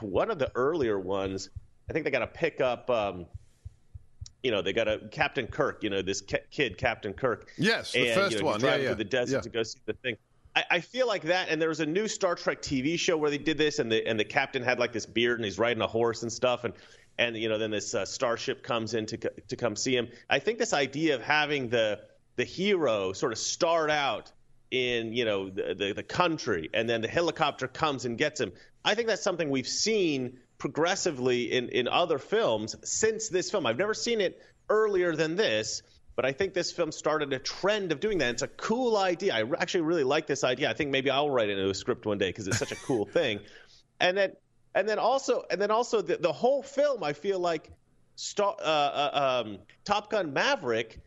one 0.00 0.30
of 0.30 0.38
the 0.38 0.50
earlier 0.54 0.98
ones, 0.98 1.50
I 1.88 1.92
think 1.92 2.04
they 2.04 2.10
got 2.10 2.20
to 2.20 2.28
pick 2.28 2.60
up 2.60 2.88
um, 2.90 3.26
you 4.42 4.50
know, 4.50 4.62
they 4.62 4.72
got 4.72 4.88
a 4.88 4.98
Captain 5.10 5.46
Kirk, 5.46 5.82
you 5.82 5.90
know, 5.90 6.02
this 6.02 6.22
kid, 6.50 6.76
Captain 6.76 7.12
Kirk. 7.12 7.48
Yes, 7.56 7.92
the 7.92 8.08
and, 8.08 8.14
first 8.14 8.32
you 8.32 8.40
know, 8.40 8.46
one. 8.46 8.60
Driving 8.60 8.80
yeah, 8.80 8.82
yeah. 8.82 8.94
through 8.94 9.04
the 9.04 9.10
desert 9.10 9.36
yeah. 9.36 9.40
to 9.40 9.48
go 9.48 9.62
see 9.62 9.78
the 9.86 9.92
thing. 9.94 10.16
I, 10.54 10.64
I, 10.70 10.80
feel 10.80 11.06
like 11.06 11.22
that, 11.22 11.48
and 11.48 11.60
there 11.62 11.68
was 11.68 11.80
a 11.80 11.86
new 11.86 12.08
Star 12.08 12.34
Trek 12.34 12.60
TV 12.60 12.98
show 12.98 13.16
where 13.16 13.30
they 13.30 13.38
did 13.38 13.56
this, 13.56 13.78
and 13.78 13.90
the 13.90 14.06
and 14.06 14.18
the 14.18 14.24
captain 14.24 14.62
had 14.62 14.78
like 14.78 14.92
this 14.92 15.06
beard, 15.06 15.38
and 15.38 15.44
he's 15.44 15.58
riding 15.58 15.82
a 15.82 15.86
horse 15.86 16.22
and 16.22 16.32
stuff, 16.32 16.64
and 16.64 16.74
and 17.18 17.36
you 17.36 17.48
know, 17.48 17.58
then 17.58 17.70
this 17.70 17.94
uh, 17.94 18.04
starship 18.04 18.62
comes 18.62 18.94
in 18.94 19.06
to 19.06 19.16
to 19.16 19.56
come 19.56 19.76
see 19.76 19.96
him. 19.96 20.08
I 20.28 20.38
think 20.38 20.58
this 20.58 20.72
idea 20.72 21.14
of 21.14 21.22
having 21.22 21.68
the 21.68 22.00
the 22.36 22.44
hero 22.44 23.12
sort 23.12 23.32
of 23.32 23.38
start 23.38 23.90
out 23.90 24.32
in 24.70 25.12
you 25.12 25.24
know 25.24 25.50
the, 25.50 25.74
the, 25.74 25.92
the 25.92 26.02
country, 26.02 26.68
and 26.74 26.88
then 26.88 27.00
the 27.00 27.08
helicopter 27.08 27.68
comes 27.68 28.04
and 28.04 28.18
gets 28.18 28.40
him. 28.40 28.52
I 28.84 28.94
think 28.94 29.08
that's 29.08 29.22
something 29.22 29.50
we've 29.50 29.68
seen 29.68 30.38
progressively 30.62 31.50
in 31.50 31.70
in 31.70 31.88
other 31.88 32.18
films 32.18 32.76
since 32.84 33.28
this 33.28 33.50
film. 33.50 33.66
I've 33.66 33.78
never 33.78 33.94
seen 33.94 34.20
it 34.20 34.40
earlier 34.68 35.16
than 35.16 35.34
this. 35.34 35.82
But 36.14 36.24
I 36.24 36.32
think 36.32 36.54
this 36.54 36.70
film 36.70 36.92
started 36.92 37.32
a 37.32 37.38
trend 37.38 37.90
of 37.90 37.98
doing 37.98 38.18
that. 38.18 38.30
It's 38.34 38.42
a 38.42 38.48
cool 38.48 38.96
idea. 38.96 39.34
I 39.34 39.44
actually 39.58 39.80
really 39.80 40.04
like 40.04 40.26
this 40.26 40.44
idea. 40.44 40.70
I 40.70 40.74
think 40.74 40.90
maybe 40.90 41.10
I'll 41.10 41.30
write 41.30 41.48
it 41.48 41.58
into 41.58 41.70
a 41.70 41.74
script 41.74 42.04
one 42.06 42.18
day 42.18 42.28
because 42.28 42.46
it's 42.46 42.58
such 42.58 42.70
a 42.70 42.76
cool 42.76 43.06
thing. 43.18 43.40
And 43.98 44.16
then, 44.16 44.32
and 44.74 44.86
then 44.86 44.98
also, 44.98 45.44
and 45.50 45.60
then 45.60 45.70
also, 45.70 46.02
the, 46.02 46.18
the 46.18 46.32
whole 46.32 46.62
film. 46.62 47.02
I 47.02 47.14
feel 47.14 47.40
like 47.40 47.70
Star, 48.14 48.54
uh, 48.60 48.62
uh, 48.62 49.42
um, 49.44 49.58
Top 49.84 50.10
Gun 50.10 50.32
Maverick 50.34 51.00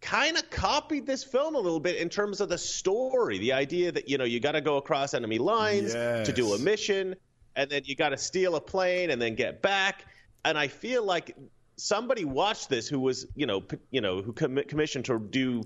kind 0.00 0.36
of 0.36 0.48
copied 0.50 1.04
this 1.04 1.24
film 1.24 1.56
a 1.56 1.58
little 1.58 1.80
bit 1.80 1.96
in 1.96 2.08
terms 2.08 2.40
of 2.40 2.48
the 2.48 2.58
story. 2.58 3.38
The 3.38 3.54
idea 3.54 3.90
that 3.90 4.08
you 4.08 4.18
know 4.18 4.24
you 4.24 4.38
got 4.38 4.52
to 4.52 4.60
go 4.60 4.76
across 4.76 5.14
enemy 5.14 5.38
lines 5.38 5.94
yes. 5.94 6.26
to 6.26 6.32
do 6.32 6.54
a 6.54 6.58
mission, 6.60 7.16
and 7.56 7.70
then 7.70 7.82
you 7.84 7.96
got 7.96 8.10
to 8.10 8.16
steal 8.16 8.56
a 8.56 8.60
plane 8.60 9.10
and 9.10 9.20
then 9.20 9.34
get 9.34 9.62
back. 9.62 10.04
And 10.44 10.58
I 10.58 10.68
feel 10.68 11.04
like 11.04 11.36
somebody 11.76 12.24
watched 12.24 12.68
this 12.68 12.88
who 12.88 13.00
was 13.00 13.26
you 13.34 13.46
know 13.46 13.64
you 13.90 14.00
know 14.00 14.22
who 14.22 14.32
com- 14.32 14.62
commissioned 14.68 15.04
to 15.06 15.18
do 15.18 15.62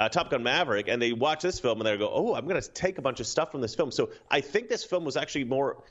uh, 0.00 0.08
Top 0.08 0.30
Gun 0.30 0.42
Maverick, 0.42 0.88
and 0.88 1.00
they 1.00 1.12
watch 1.12 1.42
this 1.42 1.60
film 1.60 1.80
and 1.80 1.86
they 1.86 1.96
go, 1.96 2.10
"Oh, 2.12 2.34
I'm 2.34 2.46
going 2.46 2.60
to 2.60 2.70
take 2.70 2.98
a 2.98 3.02
bunch 3.02 3.20
of 3.20 3.26
stuff 3.26 3.52
from 3.52 3.60
this 3.60 3.74
film." 3.74 3.90
So 3.90 4.10
I 4.30 4.40
think 4.40 4.68
this 4.68 4.84
film 4.84 5.04
was 5.04 5.16
actually 5.16 5.44
more, 5.44 5.84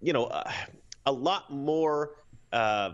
you 0.00 0.12
know, 0.12 0.24
uh, 0.26 0.50
a 1.06 1.12
lot 1.12 1.52
more 1.52 2.12
uh, 2.52 2.90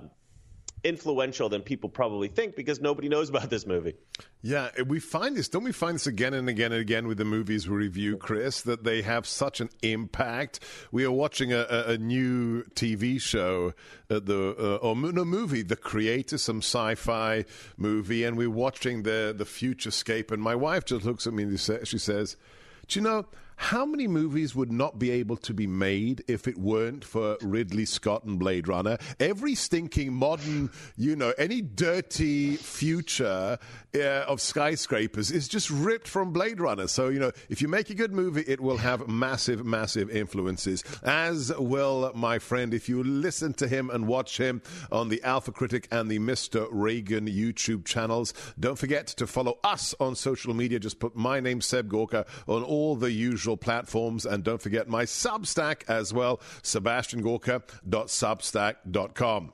influential 0.85 1.49
than 1.49 1.62
people 1.62 1.88
probably 1.88 2.29
think 2.29 2.55
because 2.55 2.81
nobody 2.81 3.09
knows 3.09 3.31
about 3.31 3.51
this 3.51 3.66
movie. 3.66 3.94
Yeah, 4.42 4.68
we 4.87 5.01
find 5.01 5.37
this, 5.37 5.49
don't 5.49 5.64
we 5.64 5.73
find 5.73 5.94
this 5.94 6.07
again 6.07 6.35
and 6.35 6.49
again 6.49 6.73
and 6.73 6.81
again 6.81 7.09
with 7.09 7.16
the 7.16 7.25
movies 7.25 7.68
we 7.68 7.77
review, 7.77 8.18
Chris, 8.18 8.61
that 8.62 8.85
they 8.85 9.01
have 9.03 9.27
such 9.27 9.61
an 9.61 9.70
impact. 9.83 10.61
We 10.92 11.05
are 11.05 11.11
watching 11.11 11.53
a, 11.53 11.64
a, 11.68 11.99
new 11.99 12.64
TV 12.75 13.20
show, 13.20 13.73
at 14.11 14.27
the 14.27 14.55
uh, 14.59 14.87
or 14.87 14.94
no 14.94 15.25
movie, 15.25 15.62
The 15.62 15.77
Creator, 15.77 16.38
some 16.38 16.59
sci-fi 16.59 17.47
movie, 17.79 18.25
and 18.25 18.37
we're 18.37 18.51
watching 18.51 19.03
the 19.03 19.35
the 19.37 19.44
Futurescape, 19.44 20.31
and 20.31 20.42
my 20.42 20.55
wife 20.55 20.85
just 20.85 21.07
looks 21.07 21.27
at 21.27 21.33
me 21.33 21.44
and 21.44 21.59
she 21.59 21.99
says, 21.99 22.37
"Do 22.87 22.99
you 22.99 23.03
know?" 23.03 23.27
How 23.57 23.87
many 23.87 24.09
movies 24.09 24.55
would 24.55 24.73
not 24.73 24.99
be 24.99 25.11
able 25.11 25.37
to 25.38 25.55
be 25.55 25.67
made 25.67 26.25
if 26.27 26.49
it 26.49 26.59
weren't 26.59 27.05
for 27.05 27.37
Ridley 27.40 27.85
Scott 27.85 28.25
and 28.25 28.38
Blade 28.38 28.69
Runner? 28.69 28.99
Every 29.21 29.55
stinking 29.55 30.12
modern, 30.12 30.71
you 30.97 31.14
know, 31.17 31.33
any 31.38 31.62
dirty 31.62 32.57
future 32.57 33.59
uh, 33.95 33.99
of 33.99 34.40
skyscrapers 34.40 35.31
is 35.31 35.47
just 35.47 35.71
ripped 35.71 36.09
from 36.09 36.33
Blade 36.33 36.61
Runner. 36.61 36.88
So, 36.88 37.09
you 37.09 37.21
know, 37.21 37.31
if 37.49 37.62
you 37.62 37.69
make 37.69 37.90
a 37.90 37.95
good 37.95 38.12
movie, 38.12 38.45
it 38.47 38.61
will 38.61 38.77
have 38.79 39.07
massive, 39.09 39.64
massive 39.64 40.11
influences, 40.11 40.83
as 41.05 41.53
will 41.57 42.12
my 42.14 42.38
friend. 42.40 42.75
If 42.75 42.88
you 42.88 43.05
listen 43.05 43.55
to 43.55 43.69
him 43.69 43.88
and 43.90 44.07
watch 44.09 44.37
him 44.37 44.62
on 44.90 45.09
the 45.09 45.23
Alpha 45.23 45.53
Critic 45.53 45.87
and 45.90 46.11
the 46.11 46.19
Mr. 46.19 46.67
Reagan 46.71 47.29
YouTube 47.29 47.85
channels, 47.85 48.35
don't 48.59 48.79
forget 48.79 49.07
to 49.07 49.27
follow 49.27 49.59
us 49.62 49.95
on 50.01 50.17
social 50.17 50.55
media. 50.55 50.81
Just 50.81 50.99
put 50.99 51.14
my 51.14 51.40
name, 51.40 51.61
Seb 51.61 51.88
Gorka, 51.88 52.27
on 52.49 52.62
all 52.62 52.97
the 52.97 53.12
usual 53.12 53.43
platforms. 53.57 54.26
And 54.26 54.42
don't 54.42 54.61
forget 54.61 54.88
my 54.88 55.04
Substack 55.04 55.85
as 55.88 56.12
well, 56.12 56.38
sebastiangorka.substack.com. 56.62 59.52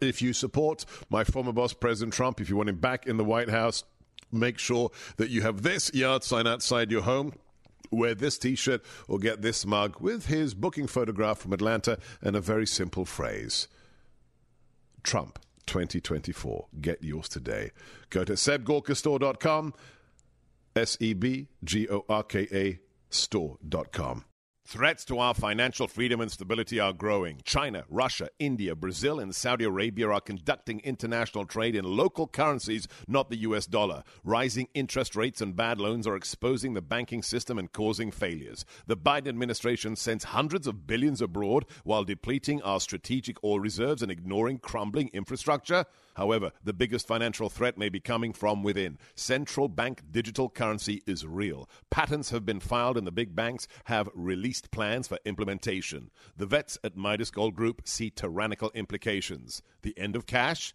If 0.00 0.22
you 0.22 0.32
support 0.32 0.84
my 1.10 1.24
former 1.24 1.52
boss, 1.52 1.72
President 1.72 2.12
Trump, 2.12 2.40
if 2.40 2.48
you 2.48 2.56
want 2.56 2.68
him 2.68 2.76
back 2.76 3.06
in 3.06 3.16
the 3.16 3.24
White 3.24 3.48
House, 3.48 3.82
make 4.30 4.58
sure 4.58 4.90
that 5.16 5.30
you 5.30 5.42
have 5.42 5.62
this 5.62 5.92
yard 5.94 6.22
sign 6.22 6.46
outside 6.46 6.90
your 6.90 7.02
home 7.02 7.32
wear 7.90 8.14
this 8.14 8.38
t 8.38 8.54
shirt 8.54 8.82
or 9.06 9.18
get 9.18 9.42
this 9.42 9.64
mug 9.64 10.00
with 10.00 10.26
his 10.26 10.54
booking 10.54 10.86
photograph 10.86 11.38
from 11.38 11.52
Atlanta 11.52 11.98
and 12.20 12.36
a 12.36 12.40
very 12.40 12.66
simple 12.66 13.04
phrase 13.04 13.68
Trump 15.02 15.38
2024. 15.66 16.66
Get 16.80 17.02
yours 17.02 17.28
today. 17.28 17.70
Go 18.10 18.24
to 18.24 18.34
sebgorkastore.com, 18.34 19.74
S 20.74 20.96
E 21.00 21.14
B 21.14 21.48
G 21.64 21.88
O 21.88 22.04
R 22.08 22.22
K 22.22 22.48
A 22.52 22.78
store.com. 23.10 24.24
Threats 24.70 25.06
to 25.06 25.18
our 25.18 25.32
financial 25.32 25.88
freedom 25.88 26.20
and 26.20 26.30
stability 26.30 26.78
are 26.78 26.92
growing. 26.92 27.40
China, 27.42 27.84
Russia, 27.88 28.28
India, 28.38 28.74
Brazil, 28.74 29.18
and 29.18 29.34
Saudi 29.34 29.64
Arabia 29.64 30.10
are 30.10 30.20
conducting 30.20 30.80
international 30.80 31.46
trade 31.46 31.74
in 31.74 31.86
local 31.86 32.26
currencies, 32.26 32.86
not 33.06 33.30
the 33.30 33.38
US 33.38 33.64
dollar. 33.64 34.02
Rising 34.24 34.68
interest 34.74 35.16
rates 35.16 35.40
and 35.40 35.56
bad 35.56 35.80
loans 35.80 36.06
are 36.06 36.16
exposing 36.16 36.74
the 36.74 36.82
banking 36.82 37.22
system 37.22 37.58
and 37.58 37.72
causing 37.72 38.10
failures. 38.10 38.66
The 38.86 38.94
Biden 38.94 39.28
administration 39.28 39.96
sends 39.96 40.24
hundreds 40.24 40.66
of 40.66 40.86
billions 40.86 41.22
abroad 41.22 41.64
while 41.84 42.04
depleting 42.04 42.60
our 42.60 42.78
strategic 42.78 43.42
oil 43.42 43.60
reserves 43.60 44.02
and 44.02 44.12
ignoring 44.12 44.58
crumbling 44.58 45.08
infrastructure. 45.14 45.86
However, 46.18 46.50
the 46.64 46.72
biggest 46.72 47.06
financial 47.06 47.48
threat 47.48 47.78
may 47.78 47.88
be 47.88 48.00
coming 48.00 48.32
from 48.32 48.64
within. 48.64 48.98
Central 49.14 49.68
bank 49.68 50.02
digital 50.10 50.48
currency 50.48 51.00
is 51.06 51.24
real. 51.24 51.70
Patents 51.90 52.30
have 52.30 52.44
been 52.44 52.58
filed, 52.58 52.98
and 52.98 53.06
the 53.06 53.12
big 53.12 53.36
banks 53.36 53.68
have 53.84 54.10
released 54.14 54.72
plans 54.72 55.06
for 55.06 55.20
implementation. 55.24 56.10
The 56.36 56.46
vets 56.46 56.76
at 56.82 56.96
Midas 56.96 57.30
Gold 57.30 57.54
Group 57.54 57.82
see 57.84 58.10
tyrannical 58.10 58.72
implications. 58.74 59.62
The 59.82 59.96
end 59.96 60.16
of 60.16 60.26
cash? 60.26 60.74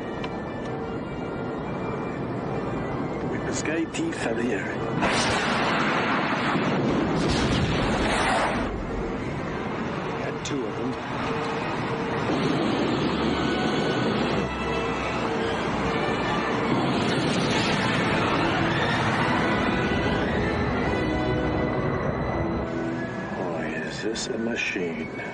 Sky 3.53 3.83
T. 3.83 4.11
Xavier. 4.13 4.63
Had 10.23 10.45
two 10.45 10.65
of 10.65 10.77
them. 10.77 10.91
Why 23.37 23.65
is 23.67 24.01
this 24.01 24.27
a 24.27 24.37
machine. 24.37 25.30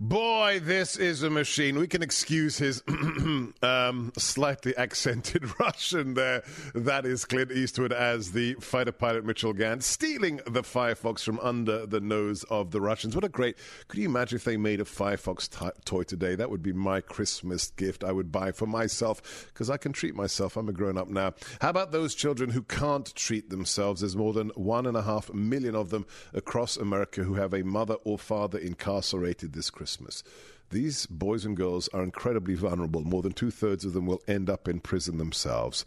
Boy, 0.00 0.60
this 0.60 0.96
is 0.96 1.22
a 1.22 1.30
machine. 1.30 1.78
We 1.78 1.86
can 1.86 2.02
excuse 2.02 2.58
his 2.58 2.82
um, 3.62 4.12
slightly 4.18 4.76
accented 4.76 5.48
Russian 5.60 6.14
there. 6.14 6.42
That 6.74 7.06
is 7.06 7.24
Clint 7.24 7.52
Eastwood 7.52 7.92
as 7.92 8.32
the 8.32 8.54
fighter 8.54 8.90
pilot 8.90 9.24
Mitchell 9.24 9.52
Gant 9.52 9.84
stealing 9.84 10.40
the 10.48 10.62
Firefox 10.62 11.22
from 11.22 11.38
under 11.38 11.86
the 11.86 12.00
nose 12.00 12.42
of 12.50 12.72
the 12.72 12.80
Russians. 12.80 13.14
What 13.14 13.22
a 13.22 13.28
great. 13.28 13.56
Could 13.86 14.00
you 14.00 14.08
imagine 14.08 14.34
if 14.34 14.42
they 14.42 14.56
made 14.56 14.80
a 14.80 14.84
Firefox 14.84 15.48
t- 15.48 15.80
toy 15.84 16.02
today? 16.02 16.34
That 16.34 16.50
would 16.50 16.62
be 16.62 16.72
my 16.72 17.00
Christmas 17.00 17.70
gift 17.70 18.02
I 18.02 18.10
would 18.10 18.32
buy 18.32 18.50
for 18.50 18.66
myself 18.66 19.46
because 19.52 19.70
I 19.70 19.76
can 19.76 19.92
treat 19.92 20.16
myself. 20.16 20.56
I'm 20.56 20.68
a 20.68 20.72
grown 20.72 20.98
up 20.98 21.08
now. 21.08 21.34
How 21.60 21.70
about 21.70 21.92
those 21.92 22.16
children 22.16 22.50
who 22.50 22.62
can't 22.62 23.14
treat 23.14 23.48
themselves? 23.48 24.00
There's 24.00 24.16
more 24.16 24.32
than 24.32 24.48
one 24.56 24.86
and 24.86 24.96
a 24.96 25.02
half 25.02 25.32
million 25.32 25.76
of 25.76 25.90
them 25.90 26.04
across 26.32 26.76
America 26.76 27.22
who 27.22 27.34
have 27.34 27.54
a 27.54 27.62
mother 27.62 27.94
or 28.02 28.18
father 28.18 28.58
incarcerated 28.58 29.52
this 29.52 29.70
Christmas. 29.70 29.83
Christmas. 29.84 30.24
These 30.70 31.04
boys 31.04 31.44
and 31.44 31.54
girls 31.54 31.88
are 31.88 32.02
incredibly 32.02 32.54
vulnerable. 32.54 33.02
More 33.02 33.20
than 33.20 33.34
two 33.34 33.50
thirds 33.50 33.84
of 33.84 33.92
them 33.92 34.06
will 34.06 34.22
end 34.26 34.48
up 34.48 34.66
in 34.66 34.80
prison 34.80 35.18
themselves. 35.18 35.84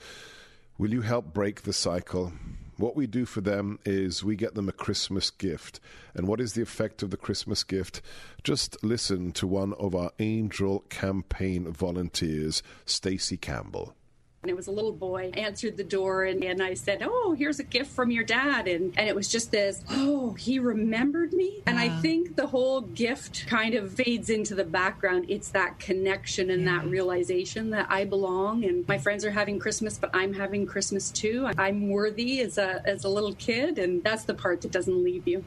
Will 0.77 0.91
you 0.91 1.01
help 1.01 1.33
break 1.33 1.63
the 1.63 1.73
cycle? 1.73 2.31
What 2.77 2.95
we 2.95 3.07
do 3.07 3.25
for 3.25 3.41
them 3.41 3.79
is 3.86 4.23
we 4.23 4.36
get 4.36 4.53
them 4.53 4.69
a 4.69 4.71
Christmas 4.71 5.31
gift. 5.31 5.79
And 6.13 6.27
what 6.27 6.39
is 6.39 6.53
the 6.53 6.62
effect 6.62 7.01
of 7.01 7.10
the 7.10 7.17
Christmas 7.17 7.63
gift? 7.63 8.03
Just 8.43 8.77
listen 8.83 9.31
to 9.31 9.47
one 9.47 9.73
of 9.79 9.95
our 9.95 10.12
Angel 10.19 10.81
campaign 10.89 11.71
volunteers, 11.71 12.62
Stacy 12.86 13.36
Campbell. 13.36 13.95
And 14.43 14.52
it 14.52 14.56
was 14.56 14.67
a 14.67 14.71
little 14.71 14.91
boy 14.91 15.32
answered 15.34 15.78
the 15.78 15.84
door 15.84 16.23
and, 16.23 16.43
and 16.43 16.62
I 16.62 16.76
said, 16.76 17.02
Oh, 17.04 17.36
here's 17.38 17.60
a 17.60 17.63
gift 17.63 17.91
from 17.91 18.12
your 18.12 18.23
dad. 18.23 18.67
And, 18.67 18.93
and 18.97 19.10
it 19.10 19.15
was 19.15 19.28
just 19.28 19.52
this, 19.52 19.84
Oh, 19.89 20.34
he 20.34 20.60
remembered 20.60 21.34
me. 21.34 21.63
And 21.65 21.78
I 21.78 21.89
think 22.02 22.36
the 22.36 22.47
whole 22.47 22.82
gift 22.82 23.45
kind 23.47 23.73
of 23.73 23.93
fades 23.93 24.30
into 24.30 24.56
the 24.56 24.63
background. 24.63 25.26
It's 25.28 25.50
that 25.50 25.80
connection 25.80 26.50
and 26.50 26.67
that 26.67 26.86
realization 26.86 27.71
that 27.71 27.88
I 27.89 28.06
belong 28.06 28.63
and 28.63 28.88
my 28.88 28.97
friends 28.97 29.26
are 29.26 29.32
having 29.32 29.60
Christmas, 29.60 29.97
but 29.97 30.12
I'm 30.13 30.34
having 30.34 30.65
Christmas 30.65 31.12
too. 31.12 31.50
I'm 31.58 31.89
worthy 31.89 32.41
as 32.41 32.58
a, 32.58 32.82
as 32.88 33.04
a 33.04 33.10
little 33.10 33.34
kid. 33.36 33.80
And 33.80 34.04
that's 34.04 34.23
the 34.23 34.34
part 34.34 34.62
that 34.62 34.71
doesn't 34.71 35.04
leave 35.04 35.28
you. 35.28 35.43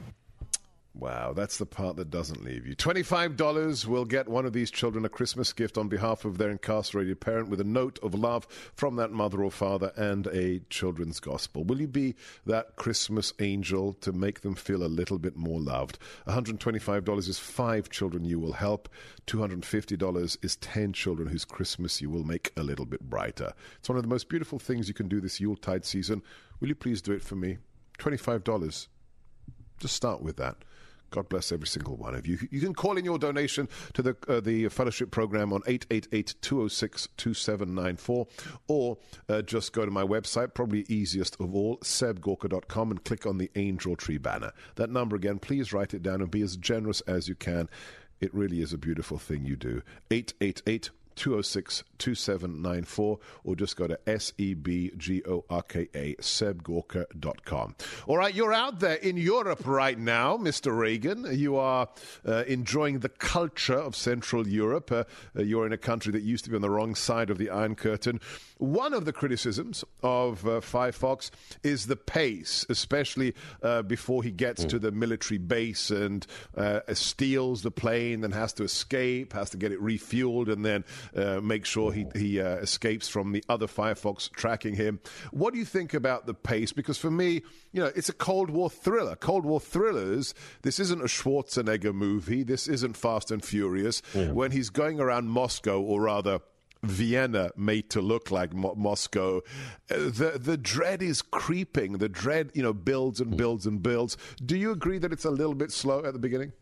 Wow, 1.00 1.32
that's 1.32 1.56
the 1.56 1.64
part 1.64 1.96
that 1.96 2.10
doesn't 2.10 2.44
leave 2.44 2.66
you. 2.66 2.76
$25 2.76 3.86
will 3.86 4.04
get 4.04 4.28
one 4.28 4.44
of 4.44 4.52
these 4.52 4.70
children 4.70 5.06
a 5.06 5.08
Christmas 5.08 5.50
gift 5.54 5.78
on 5.78 5.88
behalf 5.88 6.26
of 6.26 6.36
their 6.36 6.50
incarcerated 6.50 7.18
parent 7.20 7.48
with 7.48 7.58
a 7.58 7.64
note 7.64 7.98
of 8.02 8.14
love 8.14 8.46
from 8.74 8.96
that 8.96 9.10
mother 9.10 9.42
or 9.42 9.50
father 9.50 9.92
and 9.96 10.26
a 10.26 10.60
children's 10.68 11.18
gospel. 11.18 11.64
Will 11.64 11.80
you 11.80 11.88
be 11.88 12.16
that 12.44 12.76
Christmas 12.76 13.32
angel 13.38 13.94
to 13.94 14.12
make 14.12 14.42
them 14.42 14.54
feel 14.54 14.82
a 14.82 14.92
little 14.92 15.18
bit 15.18 15.38
more 15.38 15.58
loved? 15.58 15.98
$125 16.28 17.28
is 17.28 17.38
five 17.38 17.88
children 17.88 18.26
you 18.26 18.38
will 18.38 18.52
help. 18.52 18.90
$250 19.26 20.44
is 20.44 20.56
10 20.56 20.92
children 20.92 21.28
whose 21.28 21.46
Christmas 21.46 22.02
you 22.02 22.10
will 22.10 22.24
make 22.24 22.52
a 22.58 22.62
little 22.62 22.84
bit 22.84 23.00
brighter. 23.08 23.54
It's 23.78 23.88
one 23.88 23.96
of 23.96 24.04
the 24.04 24.10
most 24.10 24.28
beautiful 24.28 24.58
things 24.58 24.86
you 24.86 24.92
can 24.92 25.08
do 25.08 25.22
this 25.22 25.40
Yuletide 25.40 25.86
season. 25.86 26.20
Will 26.60 26.68
you 26.68 26.74
please 26.74 27.00
do 27.00 27.12
it 27.12 27.22
for 27.22 27.36
me? 27.36 27.56
$25. 27.96 28.88
Just 29.78 29.96
start 29.96 30.20
with 30.20 30.36
that. 30.36 30.56
God 31.10 31.28
bless 31.28 31.52
every 31.52 31.66
single 31.66 31.96
one 31.96 32.14
of 32.14 32.26
you. 32.26 32.38
You 32.50 32.60
can 32.60 32.72
call 32.74 32.96
in 32.96 33.04
your 33.04 33.18
donation 33.18 33.68
to 33.94 34.02
the 34.02 34.16
uh, 34.28 34.38
the 34.40 34.68
fellowship 34.68 35.10
program 35.10 35.52
on 35.52 35.62
888-206-2794 35.62 38.28
or 38.68 38.98
uh, 39.28 39.42
just 39.42 39.72
go 39.72 39.84
to 39.84 39.90
my 39.90 40.04
website, 40.04 40.54
probably 40.54 40.84
easiest 40.88 41.40
of 41.40 41.54
all, 41.54 41.78
sebgorka.com 41.78 42.90
and 42.90 43.04
click 43.04 43.26
on 43.26 43.38
the 43.38 43.50
angel 43.56 43.96
tree 43.96 44.18
banner. 44.18 44.52
That 44.76 44.90
number 44.90 45.16
again, 45.16 45.38
please 45.38 45.72
write 45.72 45.94
it 45.94 46.02
down 46.02 46.20
and 46.20 46.30
be 46.30 46.42
as 46.42 46.56
generous 46.56 47.00
as 47.02 47.28
you 47.28 47.34
can. 47.34 47.68
It 48.20 48.34
really 48.34 48.60
is 48.60 48.72
a 48.72 48.78
beautiful 48.78 49.18
thing 49.18 49.44
you 49.44 49.56
do. 49.56 49.82
888 50.10 50.90
206 51.20 51.85
2794 51.98 53.18
or 53.44 53.54
just 53.54 53.76
go 53.76 53.87
to 53.87 53.98
S-E-B-G-O-R-K-A, 54.09 56.14
sebgorka.com. 56.14 57.76
All 58.06 58.16
right, 58.16 58.35
you're 58.35 58.54
out 58.54 58.80
there 58.80 58.94
in 58.94 59.18
Europe 59.18 59.66
right 59.66 59.98
now, 59.98 60.38
Mr. 60.38 60.76
Reagan. 60.76 61.26
You 61.30 61.56
are 61.56 61.88
uh, 62.26 62.44
enjoying 62.46 63.00
the 63.00 63.11
culture 63.11 63.78
of 63.78 63.94
Central 63.94 64.48
Europe. 64.48 64.90
Uh, 64.90 65.04
uh, 65.37 65.42
you're 65.42 65.66
in 65.66 65.74
a 65.74 65.78
country 65.78 66.11
that 66.12 66.22
used 66.22 66.44
to 66.44 66.50
be 66.50 66.56
on 66.56 66.62
the 66.62 66.70
wrong 66.70 66.94
side 66.94 67.28
of 67.28 67.37
the 67.37 67.50
Iron 67.50 67.74
Curtain. 67.74 68.18
One 68.56 68.94
of 68.94 69.04
the 69.04 69.12
criticisms 69.12 69.85
of 70.02 70.46
uh, 70.46 70.61
Firefox 70.61 71.30
is 71.62 71.87
the 71.87 71.96
pace, 71.96 72.64
especially 72.68 73.35
uh, 73.62 73.83
before 73.83 74.22
he 74.22 74.30
gets 74.30 74.64
mm. 74.64 74.70
to 74.70 74.78
the 74.78 74.90
military 74.90 75.38
base 75.38 75.90
and 75.90 76.26
uh, 76.56 76.80
steals 76.92 77.62
the 77.62 77.70
plane, 77.70 78.22
then 78.22 78.33
has 78.33 78.52
to 78.54 78.64
escape, 78.64 79.35
has 79.35 79.50
to 79.50 79.56
get 79.56 79.72
it 79.72 79.80
refueled, 79.80 80.50
and 80.50 80.64
then 80.64 80.85
uh, 81.16 81.40
make 81.40 81.64
sure 81.64 81.92
he, 81.92 82.06
he 82.14 82.40
uh, 82.40 82.56
escapes 82.56 83.08
from 83.08 83.32
the 83.32 83.44
other 83.48 83.66
Firefox 83.66 84.30
tracking 84.30 84.74
him. 84.74 85.00
What 85.30 85.52
do 85.52 85.58
you 85.58 85.64
think 85.64 85.94
about 85.94 86.26
the 86.26 86.34
pace? 86.34 86.72
Because 86.72 86.98
for 86.98 87.10
me, 87.10 87.42
you 87.72 87.80
know, 87.82 87.90
it's 87.94 88.08
a 88.08 88.14
Cold 88.14 88.50
War 88.50 88.70
thriller. 88.70 89.16
Cold 89.16 89.44
War 89.44 89.60
thrillers, 89.60 90.34
this 90.62 90.78
isn't 90.80 91.00
a 91.00 91.06
Schwarzenegger 91.06 91.94
movie. 91.94 92.42
This 92.42 92.68
isn't 92.68 92.96
Fast 92.96 93.30
and 93.30 93.44
Furious. 93.44 94.02
Mm. 94.12 94.32
When 94.34 94.50
he's 94.52 94.70
going 94.70 95.00
around 95.00 95.28
Moscow, 95.28 95.80
or 95.80 96.02
rather, 96.02 96.40
Vienna 96.82 97.50
made 97.56 97.90
to 97.90 98.00
look 98.00 98.30
like 98.30 98.54
Mo- 98.54 98.74
Moscow. 98.74 99.42
Uh, 99.90 99.96
the 99.96 100.38
the 100.40 100.56
dread 100.56 101.02
is 101.02 101.20
creeping. 101.22 101.98
The 101.98 102.08
dread, 102.08 102.52
you 102.54 102.62
know, 102.62 102.72
builds 102.72 103.20
and 103.20 103.36
builds 103.36 103.66
and 103.66 103.82
builds. 103.82 104.16
Do 104.44 104.56
you 104.56 104.70
agree 104.70 104.98
that 104.98 105.12
it's 105.12 105.26
a 105.26 105.30
little 105.30 105.54
bit 105.54 105.72
slow 105.72 106.04
at 106.04 106.12
the 106.12 106.18
beginning? 106.18 106.52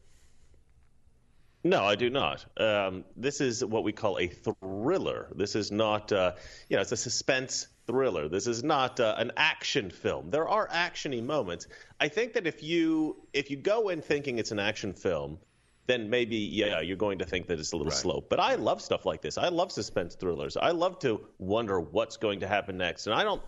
No, 1.64 1.85
I 1.85 1.97
do 1.97 2.09
not. 2.09 2.44
Um, 2.57 3.05
this 3.16 3.40
is 3.40 3.64
what 3.64 3.83
we 3.83 3.92
call 3.92 4.18
a 4.18 4.29
thriller. 4.29 5.29
This 5.35 5.57
is 5.57 5.73
not, 5.73 6.12
uh, 6.12 6.33
you 6.68 6.77
know, 6.77 6.83
it's 6.83 6.92
a 6.92 6.97
suspense 6.97 7.66
thriller. 7.87 8.29
This 8.29 8.47
is 8.47 8.62
not 8.62 9.01
uh, 9.01 9.16
an 9.18 9.33
action 9.37 9.90
film. 9.90 10.31
There 10.31 10.49
are 10.49 10.68
actiony 10.68 11.23
moments. 11.23 11.66
I 11.99 12.09
think 12.09 12.35
that 12.35 12.47
if 12.47 12.62
you 12.62 13.16
if 13.33 13.51
you 13.51 13.57
go 13.57 13.88
in 13.88 14.03
thinking 14.03 14.38
it's 14.38 14.53
an 14.53 14.61
action 14.61 14.92
film, 14.92 15.38
then 15.87 16.09
maybe 16.09 16.37
yeah, 16.37 16.81
you're 16.81 16.97
going 16.97 17.18
to 17.18 17.25
think 17.25 17.49
that 17.49 17.59
it's 17.59 17.73
a 17.73 17.77
little 17.77 17.90
right. 17.90 17.99
slow. 17.99 18.25
But 18.29 18.38
I 18.38 18.55
love 18.55 18.81
stuff 18.81 19.05
like 19.05 19.23
this. 19.23 19.38
I 19.38 19.49
love 19.49 19.73
suspense 19.73 20.14
thrillers. 20.14 20.57
I 20.57 20.71
love 20.71 20.99
to 21.01 21.27
wonder 21.38 21.81
what's 21.81 22.18
going 22.18 22.40
to 22.40 22.47
happen 22.47 22.77
next. 22.77 23.07
And 23.07 23.14
I 23.14 23.25
don't 23.25 23.42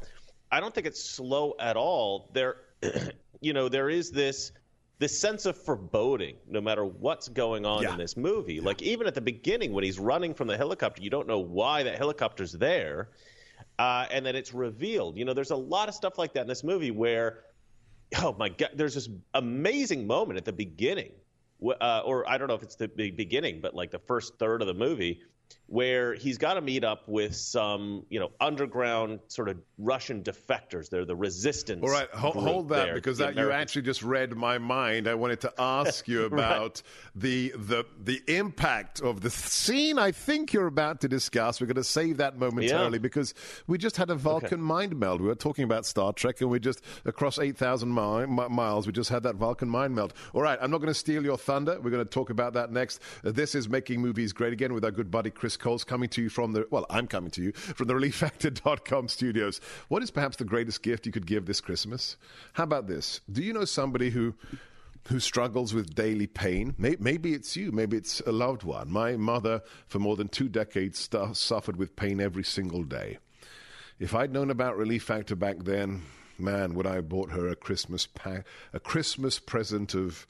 I 0.50 0.58
don't 0.58 0.74
think 0.74 0.86
it's 0.88 1.02
slow 1.02 1.54
at 1.60 1.76
all. 1.76 2.30
There 2.32 2.56
you 3.40 3.52
know, 3.52 3.68
there 3.68 3.88
is 3.88 4.10
this 4.10 4.52
this 5.00 5.18
sense 5.18 5.46
of 5.46 5.56
foreboding 5.56 6.36
no 6.48 6.60
matter 6.60 6.84
what's 6.84 7.28
going 7.28 7.66
on 7.66 7.82
yeah. 7.82 7.92
in 7.92 7.98
this 7.98 8.16
movie. 8.16 8.54
Yeah. 8.54 8.62
Like 8.62 8.82
even 8.82 9.08
at 9.08 9.14
the 9.14 9.20
beginning 9.20 9.72
when 9.72 9.82
he's 9.82 9.98
running 9.98 10.34
from 10.34 10.46
the 10.46 10.56
helicopter, 10.56 11.02
you 11.02 11.10
don't 11.10 11.26
know 11.26 11.40
why 11.40 11.82
that 11.82 11.98
helicopter's 11.98 12.52
there. 12.52 13.08
Uh, 13.78 14.06
and 14.10 14.24
then 14.24 14.36
it's 14.36 14.54
revealed. 14.54 15.16
You 15.16 15.24
know, 15.24 15.34
there's 15.34 15.50
a 15.50 15.56
lot 15.56 15.88
of 15.88 15.94
stuff 15.94 16.18
like 16.18 16.34
that 16.34 16.42
in 16.42 16.46
this 16.46 16.62
movie 16.62 16.92
where 16.92 17.40
oh 18.18 18.36
my 18.38 18.50
god, 18.50 18.70
there's 18.74 18.94
this 18.94 19.08
amazing 19.34 20.06
moment 20.06 20.36
at 20.36 20.44
the 20.44 20.52
beginning 20.52 21.12
uh, 21.62 22.02
or 22.04 22.28
I 22.28 22.38
don't 22.38 22.48
know 22.48 22.54
if 22.54 22.62
it's 22.62 22.76
the 22.76 22.88
beginning, 22.88 23.60
but 23.60 23.74
like 23.74 23.90
the 23.90 23.98
first 23.98 24.38
third 24.38 24.62
of 24.62 24.66
the 24.66 24.74
movie, 24.74 25.20
where 25.70 26.14
he's 26.14 26.36
got 26.36 26.54
to 26.54 26.60
meet 26.60 26.82
up 26.82 27.08
with 27.08 27.34
some, 27.36 28.04
you 28.10 28.18
know, 28.18 28.32
underground 28.40 29.20
sort 29.28 29.48
of 29.48 29.56
Russian 29.78 30.22
defectors. 30.22 30.90
They're 30.90 31.04
the 31.04 31.14
resistance. 31.14 31.80
All 31.84 31.90
right, 31.90 32.10
hold, 32.10 32.34
hold 32.34 32.68
that 32.70 32.86
there, 32.86 32.94
because 32.94 33.18
that 33.18 33.36
you 33.36 33.52
actually 33.52 33.82
just 33.82 34.02
read 34.02 34.36
my 34.36 34.58
mind. 34.58 35.06
I 35.06 35.14
wanted 35.14 35.40
to 35.42 35.52
ask 35.58 36.08
you 36.08 36.24
about 36.24 36.60
right. 36.60 36.82
the 37.14 37.54
the 37.56 37.84
the 38.02 38.20
impact 38.26 39.00
of 39.00 39.20
the 39.20 39.30
scene. 39.30 39.98
I 39.98 40.10
think 40.10 40.52
you're 40.52 40.66
about 40.66 41.00
to 41.02 41.08
discuss. 41.08 41.60
We're 41.60 41.68
going 41.68 41.76
to 41.76 41.84
save 41.84 42.16
that 42.16 42.36
momentarily 42.36 42.98
yeah. 42.98 43.02
because 43.02 43.32
we 43.68 43.78
just 43.78 43.96
had 43.96 44.10
a 44.10 44.16
Vulcan 44.16 44.54
okay. 44.54 44.56
mind 44.56 44.98
meld. 44.98 45.20
We 45.20 45.28
were 45.28 45.36
talking 45.36 45.64
about 45.64 45.86
Star 45.86 46.12
Trek, 46.12 46.40
and 46.40 46.50
we 46.50 46.58
just 46.58 46.82
across 47.04 47.38
eight 47.38 47.56
thousand 47.56 47.94
mi- 47.94 48.26
miles, 48.48 48.86
we 48.88 48.92
just 48.92 49.10
had 49.10 49.22
that 49.22 49.36
Vulcan 49.36 49.68
mind 49.68 49.94
meld. 49.94 50.14
All 50.32 50.42
right, 50.42 50.58
I'm 50.60 50.70
not 50.72 50.78
going 50.78 50.88
to 50.88 50.94
steal 50.94 51.24
your 51.24 51.38
thunder. 51.38 51.80
We're 51.80 51.90
going 51.90 52.04
to 52.04 52.10
talk 52.10 52.30
about 52.30 52.54
that 52.54 52.72
next. 52.72 53.00
Uh, 53.24 53.30
this 53.30 53.54
is 53.54 53.68
making 53.68 54.00
movies 54.00 54.32
great 54.32 54.52
again 54.52 54.74
with 54.74 54.84
our 54.84 54.90
good 54.90 55.12
buddy 55.12 55.30
Chris 55.40 55.56
Kohls 55.56 55.84
coming 55.84 56.10
to 56.10 56.20
you 56.20 56.28
from 56.28 56.52
the, 56.52 56.66
well, 56.70 56.84
I'm 56.90 57.06
coming 57.06 57.30
to 57.30 57.42
you 57.42 57.52
from 57.52 57.88
the 57.88 57.94
ReliefFactor.com 57.94 59.08
studios. 59.08 59.58
What 59.88 60.02
is 60.02 60.10
perhaps 60.10 60.36
the 60.36 60.44
greatest 60.44 60.82
gift 60.82 61.06
you 61.06 61.12
could 61.12 61.26
give 61.26 61.46
this 61.46 61.62
Christmas? 61.62 62.18
How 62.52 62.64
about 62.64 62.88
this? 62.88 63.22
Do 63.32 63.42
you 63.42 63.54
know 63.54 63.64
somebody 63.64 64.10
who 64.10 64.34
who 65.08 65.18
struggles 65.18 65.72
with 65.72 65.94
daily 65.94 66.26
pain. 66.26 66.74
Maybe 66.76 67.32
it's 67.32 67.56
you, 67.56 67.72
maybe 67.72 67.96
it's 67.96 68.20
a 68.26 68.32
loved 68.32 68.64
one. 68.64 68.90
My 68.90 69.16
mother, 69.16 69.62
for 69.86 69.98
more 69.98 70.14
than 70.14 70.28
two 70.28 70.46
decades, 70.46 70.98
st- 70.98 71.38
suffered 71.38 71.76
with 71.76 71.96
pain 71.96 72.20
every 72.20 72.44
single 72.44 72.84
day. 72.84 73.16
If 73.98 74.14
I'd 74.14 74.30
known 74.30 74.50
about 74.50 74.76
Relief 74.76 75.02
Factor 75.04 75.34
back 75.36 75.64
then, 75.64 76.02
man, 76.38 76.74
would 76.74 76.86
I 76.86 76.96
have 76.96 77.08
bought 77.08 77.30
her 77.32 77.48
a 77.48 77.56
Christmas 77.56 78.06
pack, 78.06 78.46
a 78.74 78.78
Christmas 78.78 79.38
present 79.38 79.94
of 79.94 80.26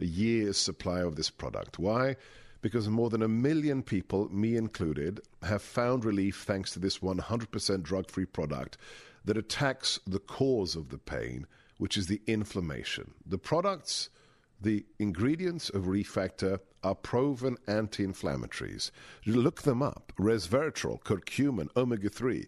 a 0.00 0.06
year's 0.06 0.56
supply 0.56 1.00
of 1.00 1.16
this 1.16 1.28
product? 1.28 1.78
Why? 1.78 2.16
Because 2.64 2.88
more 2.88 3.10
than 3.10 3.22
a 3.22 3.28
million 3.28 3.82
people, 3.82 4.26
me 4.30 4.56
included, 4.56 5.20
have 5.42 5.60
found 5.60 6.02
relief 6.02 6.44
thanks 6.46 6.70
to 6.70 6.78
this 6.78 7.00
100% 7.00 7.82
drug 7.82 8.10
free 8.10 8.24
product 8.24 8.78
that 9.22 9.36
attacks 9.36 10.00
the 10.06 10.18
cause 10.18 10.74
of 10.74 10.88
the 10.88 10.96
pain, 10.96 11.46
which 11.76 11.98
is 11.98 12.06
the 12.06 12.22
inflammation. 12.26 13.12
The 13.26 13.36
products 13.36 14.08
the 14.62 14.86
ingredients 14.98 15.68
of 15.68 15.82
Refactor 15.82 16.58
are 16.82 16.94
proven 16.94 17.58
anti 17.66 18.02
inflammatories. 18.02 18.90
Look 19.26 19.60
them 19.60 19.82
up 19.82 20.14
resveratrol, 20.18 21.02
curcumin, 21.02 21.68
omega 21.76 22.08
3. 22.08 22.46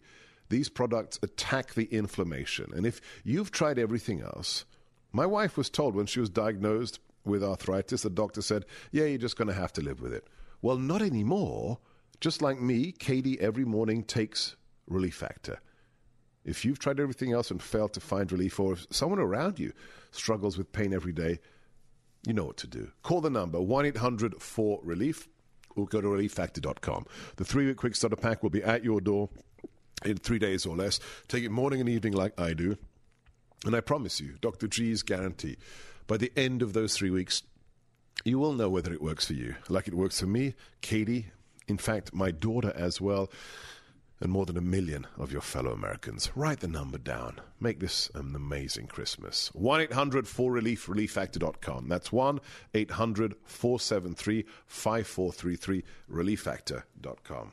These 0.48 0.70
products 0.70 1.18
attack 1.22 1.74
the 1.74 1.92
inflammation. 1.92 2.72
And 2.74 2.86
if 2.86 3.02
you've 3.22 3.50
tried 3.50 3.78
everything 3.78 4.22
else, 4.22 4.64
my 5.12 5.26
wife 5.26 5.58
was 5.58 5.68
told 5.68 5.94
when 5.94 6.06
she 6.06 6.20
was 6.20 6.30
diagnosed 6.30 7.00
with 7.26 7.44
arthritis, 7.44 8.02
the 8.02 8.10
doctor 8.10 8.42
said, 8.42 8.64
Yeah, 8.92 9.04
you're 9.04 9.18
just 9.18 9.36
going 9.36 9.48
to 9.48 9.54
have 9.54 9.72
to 9.74 9.82
live 9.82 10.00
with 10.00 10.12
it. 10.12 10.26
Well, 10.62 10.78
not 10.78 11.02
anymore. 11.02 11.78
Just 12.20 12.40
like 12.40 12.60
me, 12.60 12.92
Katie 12.92 13.38
every 13.40 13.64
morning 13.64 14.02
takes 14.02 14.56
Relief 14.86 15.14
Factor. 15.14 15.60
If 16.44 16.64
you've 16.64 16.78
tried 16.78 17.00
everything 17.00 17.32
else 17.32 17.50
and 17.50 17.62
failed 17.62 17.92
to 17.94 18.00
find 18.00 18.30
relief, 18.30 18.58
or 18.58 18.74
if 18.74 18.86
someone 18.90 19.18
around 19.18 19.58
you 19.58 19.72
struggles 20.12 20.56
with 20.56 20.72
pain 20.72 20.94
every 20.94 21.12
day, 21.12 21.40
you 22.26 22.32
know 22.32 22.44
what 22.44 22.56
to 22.58 22.66
do. 22.66 22.90
Call 23.02 23.20
the 23.20 23.30
number 23.30 23.60
1 23.60 23.86
800 23.86 24.40
4 24.40 24.80
Relief 24.82 25.28
or 25.76 25.86
go 25.86 26.00
to 26.00 26.08
relieffactor.com. 26.08 27.06
The 27.36 27.44
three 27.44 27.66
week 27.66 27.76
quick 27.76 27.94
starter 27.94 28.16
pack 28.16 28.42
will 28.42 28.50
be 28.50 28.62
at 28.62 28.82
your 28.82 29.00
door 29.00 29.28
in 30.04 30.16
three 30.16 30.38
days 30.38 30.66
or 30.66 30.74
less. 30.74 30.98
Take 31.28 31.44
it 31.44 31.50
morning 31.50 31.80
and 31.80 31.88
evening 31.88 32.14
like 32.14 32.38
I 32.40 32.54
do. 32.54 32.76
And 33.64 33.74
I 33.74 33.80
promise 33.80 34.20
you, 34.20 34.36
Dr. 34.40 34.68
G's 34.68 35.02
guarantee, 35.02 35.56
by 36.06 36.16
the 36.16 36.32
end 36.36 36.62
of 36.62 36.72
those 36.72 36.96
three 36.96 37.10
weeks, 37.10 37.42
you 38.24 38.38
will 38.38 38.52
know 38.52 38.68
whether 38.68 38.92
it 38.92 39.02
works 39.02 39.26
for 39.26 39.34
you, 39.34 39.56
like 39.68 39.88
it 39.88 39.94
works 39.94 40.20
for 40.20 40.26
me, 40.26 40.54
Katie, 40.80 41.26
in 41.68 41.78
fact, 41.78 42.14
my 42.14 42.30
daughter 42.30 42.72
as 42.76 43.00
well 43.00 43.30
and 44.20 44.32
more 44.32 44.46
than 44.46 44.56
a 44.56 44.62
million 44.62 45.06
of 45.18 45.30
your 45.32 45.40
fellow 45.40 45.72
Americans. 45.72 46.30
Write 46.34 46.60
the 46.60 46.68
number 46.68 46.98
down. 46.98 47.40
Make 47.60 47.80
this 47.80 48.10
an 48.14 48.34
amazing 48.34 48.86
Christmas. 48.86 49.48
1 49.52 49.82
800 49.82 50.26
4 50.26 50.52
Relief, 50.52 50.86
relieffactor.com. 50.86 51.88
That's 51.88 52.12
1 52.12 52.40
800 52.74 53.34
473 53.44 54.44
5433, 54.66 55.84
relieffactor.com. 56.10 57.52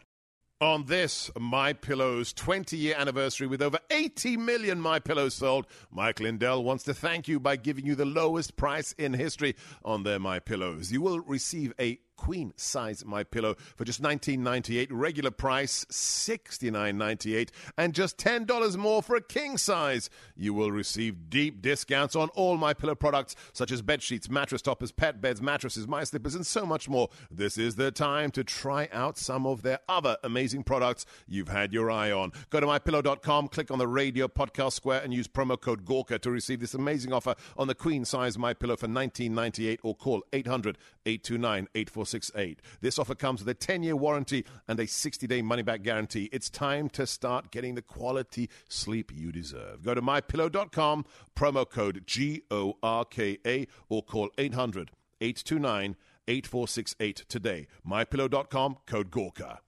On 0.63 0.85
this 0.85 1.29
My 1.37 1.73
Pillow's 1.73 2.31
20 2.31 2.77
year 2.77 2.95
anniversary 2.97 3.47
with 3.47 3.61
over 3.61 3.79
80 3.91 4.37
million 4.37 4.79
My 4.79 4.97
Pillows 4.97 5.33
sold, 5.33 5.67
Mike 5.91 6.21
Lindell 6.21 6.63
wants 6.63 6.85
to 6.85 6.93
thank 6.93 7.27
you 7.27 7.37
by 7.37 7.57
giving 7.57 7.85
you 7.85 7.95
the 7.95 8.05
lowest 8.05 8.55
price 8.55 8.93
in 8.93 9.13
history 9.13 9.57
on 9.83 10.03
their 10.03 10.19
My 10.19 10.39
Pillows. 10.39 10.89
You 10.89 11.01
will 11.01 11.19
receive 11.19 11.73
a 11.81 11.99
queen 12.23 12.53
size 12.55 13.03
my 13.03 13.21
pillow 13.21 13.53
for 13.75 13.83
just 13.83 14.01
$19.98 14.01 14.87
regular 14.91 15.29
price 15.29 15.83
$69.98 15.91 17.49
and 17.77 17.93
just 17.93 18.17
$10 18.17 18.77
more 18.77 19.03
for 19.03 19.17
a 19.17 19.21
king 19.21 19.57
size. 19.57 20.09
You 20.33 20.53
will 20.53 20.71
receive 20.71 21.29
deep 21.29 21.61
discounts 21.61 22.15
on 22.15 22.29
all 22.29 22.55
my 22.55 22.73
pillow 22.73 22.95
products 22.95 23.35
such 23.51 23.73
as 23.73 23.81
bed 23.81 24.01
sheets 24.01 24.29
mattress 24.29 24.61
toppers 24.61 24.93
pet 24.93 25.19
beds 25.19 25.41
mattresses 25.41 25.85
my 25.85 26.05
slippers 26.05 26.33
and 26.33 26.47
so 26.47 26.65
much 26.65 26.87
more. 26.87 27.09
This 27.29 27.57
is 27.57 27.75
the 27.75 27.91
time 27.91 28.31
to 28.31 28.45
try 28.45 28.87
out 28.93 29.17
some 29.17 29.45
of 29.45 29.61
their 29.61 29.79
other 29.89 30.15
amazing 30.23 30.63
products 30.63 31.05
you've 31.27 31.49
had 31.49 31.73
your 31.73 31.91
eye 31.91 32.13
on. 32.13 32.31
Go 32.49 32.61
to 32.61 32.67
mypillow.com 32.67 33.49
click 33.49 33.69
on 33.69 33.79
the 33.79 33.87
radio 33.89 34.29
podcast 34.29 34.71
square 34.71 35.01
and 35.01 35.13
use 35.13 35.27
promo 35.27 35.59
code 35.59 35.83
gorka 35.83 36.17
to 36.19 36.31
receive 36.31 36.61
this 36.61 36.73
amazing 36.73 37.11
offer 37.11 37.35
on 37.57 37.67
the 37.67 37.75
queen 37.75 38.05
size 38.05 38.37
my 38.37 38.53
pillow 38.53 38.77
for 38.77 38.87
$19.98 38.87 39.79
or 39.83 39.93
call 39.93 40.23
800 40.31 40.77
829 41.05 41.67
8468. 42.13 42.61
This 42.81 42.99
offer 42.99 43.15
comes 43.15 43.41
with 43.41 43.49
a 43.49 43.53
10 43.53 43.83
year 43.83 43.95
warranty 43.95 44.45
and 44.67 44.79
a 44.79 44.87
60 44.87 45.27
day 45.27 45.41
money 45.41 45.63
back 45.63 45.81
guarantee. 45.81 46.29
It's 46.31 46.49
time 46.49 46.89
to 46.89 47.05
start 47.05 47.51
getting 47.51 47.75
the 47.75 47.81
quality 47.81 48.49
sleep 48.69 49.11
you 49.13 49.31
deserve. 49.31 49.83
Go 49.83 49.93
to 49.93 50.01
mypillow.com, 50.01 51.05
promo 51.35 51.69
code 51.69 52.03
G 52.05 52.43
O 52.51 52.77
R 52.83 53.05
K 53.05 53.37
A, 53.45 53.67
or 53.89 54.03
call 54.03 54.29
800 54.37 54.91
829 55.21 55.95
8468 56.27 57.25
today. 57.27 57.67
Mypillow.com, 57.87 58.77
code 58.85 59.11
Gorka. 59.11 59.59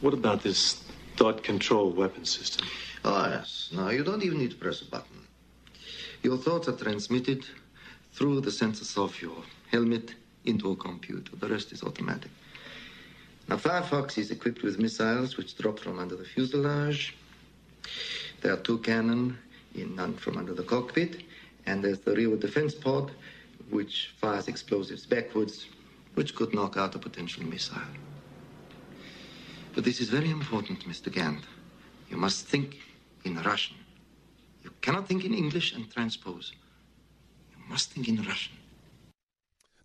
What 0.00 0.14
about 0.14 0.42
this 0.42 0.84
thought 1.16 1.42
control 1.42 1.90
weapon 1.90 2.24
system? 2.24 2.66
Oh, 3.04 3.28
yes. 3.28 3.70
Now, 3.72 3.90
you 3.90 4.04
don't 4.04 4.22
even 4.22 4.38
need 4.38 4.50
to 4.52 4.56
press 4.56 4.82
a 4.82 4.86
button. 4.86 5.26
Your 6.22 6.38
thoughts 6.38 6.68
are 6.68 6.76
transmitted 6.76 7.44
through 8.12 8.40
the 8.40 8.50
sensors 8.50 8.96
of 8.96 9.20
your 9.20 9.42
helmet 9.70 10.14
into 10.44 10.70
a 10.72 10.76
computer. 10.76 11.36
The 11.36 11.48
rest 11.48 11.72
is 11.72 11.82
automatic. 11.82 12.30
Now, 13.48 13.56
Firefox 13.56 14.16
is 14.18 14.30
equipped 14.30 14.62
with 14.62 14.78
missiles 14.78 15.36
which 15.36 15.56
drop 15.56 15.78
from 15.78 15.98
under 15.98 16.16
the 16.16 16.24
fuselage. 16.24 17.14
There 18.40 18.52
are 18.52 18.58
two 18.58 18.78
cannon 18.78 19.38
in 19.74 19.96
from 20.16 20.36
under 20.38 20.54
the 20.54 20.62
cockpit, 20.62 21.22
and 21.66 21.82
there's 21.82 21.98
the 22.00 22.14
rear 22.14 22.36
defense 22.36 22.74
pod, 22.74 23.10
which 23.70 24.14
fires 24.20 24.48
explosives 24.48 25.04
backwards, 25.06 25.66
which 26.14 26.34
could 26.34 26.54
knock 26.54 26.76
out 26.76 26.94
a 26.94 26.98
potential 26.98 27.44
missile. 27.44 27.80
But 29.74 29.84
this 29.84 30.00
is 30.00 30.08
very 30.08 30.30
important, 30.30 30.86
Mr. 30.86 31.12
Gant. 31.12 31.44
You 32.08 32.16
must 32.16 32.46
think 32.46 32.78
in 33.24 33.36
Russian. 33.42 33.76
You 34.62 34.70
cannot 34.80 35.08
think 35.08 35.24
in 35.24 35.34
English 35.34 35.74
and 35.74 35.90
transpose. 35.90 36.52
You 37.50 37.62
must 37.68 37.90
think 37.90 38.08
in 38.08 38.22
Russian. 38.22 38.54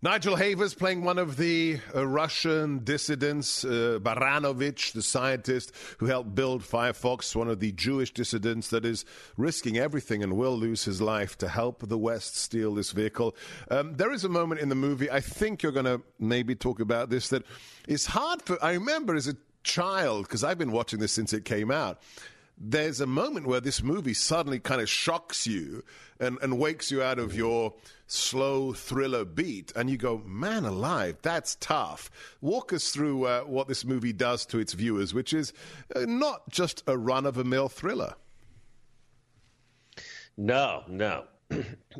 Nigel 0.02 0.34
Havers 0.34 0.72
playing 0.72 1.04
one 1.04 1.18
of 1.18 1.36
the 1.36 1.78
uh, 1.94 2.06
Russian 2.06 2.82
dissidents, 2.84 3.66
uh, 3.66 3.98
Baranovich, 4.00 4.92
the 4.92 5.02
scientist 5.02 5.72
who 5.98 6.06
helped 6.06 6.34
build 6.34 6.62
Firefox, 6.62 7.36
one 7.36 7.48
of 7.48 7.60
the 7.60 7.72
Jewish 7.72 8.10
dissidents 8.10 8.70
that 8.70 8.86
is 8.86 9.04
risking 9.36 9.76
everything 9.76 10.22
and 10.22 10.38
will 10.38 10.56
lose 10.56 10.84
his 10.84 11.02
life 11.02 11.36
to 11.36 11.48
help 11.48 11.86
the 11.86 11.98
West 11.98 12.34
steal 12.38 12.74
this 12.74 12.92
vehicle. 12.92 13.36
Um, 13.70 13.92
there 13.92 14.10
is 14.10 14.24
a 14.24 14.30
moment 14.30 14.62
in 14.62 14.70
the 14.70 14.74
movie, 14.74 15.10
I 15.10 15.20
think 15.20 15.62
you're 15.62 15.70
going 15.70 15.84
to 15.84 16.00
maybe 16.18 16.54
talk 16.54 16.80
about 16.80 17.10
this, 17.10 17.28
that 17.28 17.42
it's 17.86 18.06
hard 18.06 18.40
for. 18.40 18.56
I 18.64 18.72
remember 18.72 19.14
as 19.14 19.28
a 19.28 19.36
child, 19.64 20.22
because 20.22 20.42
I've 20.42 20.56
been 20.56 20.72
watching 20.72 20.98
this 20.98 21.12
since 21.12 21.34
it 21.34 21.44
came 21.44 21.70
out 21.70 22.00
there's 22.62 23.00
a 23.00 23.06
moment 23.06 23.46
where 23.46 23.60
this 23.60 23.82
movie 23.82 24.12
suddenly 24.12 24.58
kind 24.60 24.82
of 24.82 24.88
shocks 24.88 25.46
you 25.46 25.82
and, 26.18 26.36
and 26.42 26.58
wakes 26.58 26.90
you 26.90 27.02
out 27.02 27.18
of 27.18 27.34
your 27.34 27.72
slow 28.12 28.72
thriller 28.72 29.24
beat, 29.24 29.72
and 29.76 29.88
you 29.88 29.96
go, 29.96 30.22
man 30.24 30.64
alive, 30.64 31.18
that's 31.22 31.56
tough. 31.56 32.10
Walk 32.40 32.72
us 32.72 32.90
through 32.90 33.26
uh, 33.26 33.40
what 33.42 33.68
this 33.68 33.84
movie 33.84 34.12
does 34.12 34.46
to 34.46 34.58
its 34.58 34.72
viewers, 34.72 35.14
which 35.14 35.32
is 35.32 35.52
uh, 35.94 36.00
not 36.06 36.48
just 36.48 36.82
a 36.86 36.96
run 36.96 37.26
of 37.26 37.38
a 37.38 37.44
mill 37.44 37.68
thriller. 37.68 38.14
No, 40.36 40.84
no. 40.88 41.24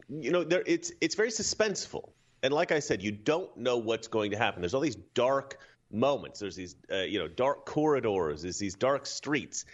you 0.09 0.31
know, 0.31 0.45
there, 0.45 0.63
it's 0.67 0.93
it's 1.01 1.15
very 1.15 1.31
suspenseful, 1.31 2.11
and 2.43 2.53
like 2.53 2.73
I 2.73 2.79
said, 2.79 3.03
you 3.03 3.13
don't 3.13 3.55
know 3.57 3.77
what's 3.77 4.09
going 4.09 4.31
to 4.31 4.39
happen. 4.39 4.63
There's 4.63 4.75
all 4.75 4.81
these 4.81 4.97
dark 5.15 5.59
moments. 5.93 6.39
There's 6.41 6.57
these, 6.57 6.77
uh, 6.93 7.03
you 7.03 7.19
know, 7.19 7.29
dark 7.29 7.67
corridors. 7.67 8.43
There's 8.43 8.59
these 8.59 8.75
dark 8.75 9.07
streets 9.07 9.65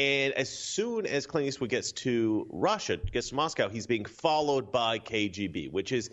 and 0.00 0.32
as 0.32 0.48
soon 0.48 1.04
as 1.04 1.26
Clint 1.26 1.46
Eastwood 1.46 1.68
gets 1.68 1.92
to 1.92 2.46
Russia, 2.48 2.96
gets 2.96 3.28
to 3.28 3.34
Moscow, 3.34 3.68
he's 3.68 3.86
being 3.86 4.06
followed 4.06 4.72
by 4.72 4.98
KGB, 4.98 5.70
which 5.70 5.92
is, 5.92 6.08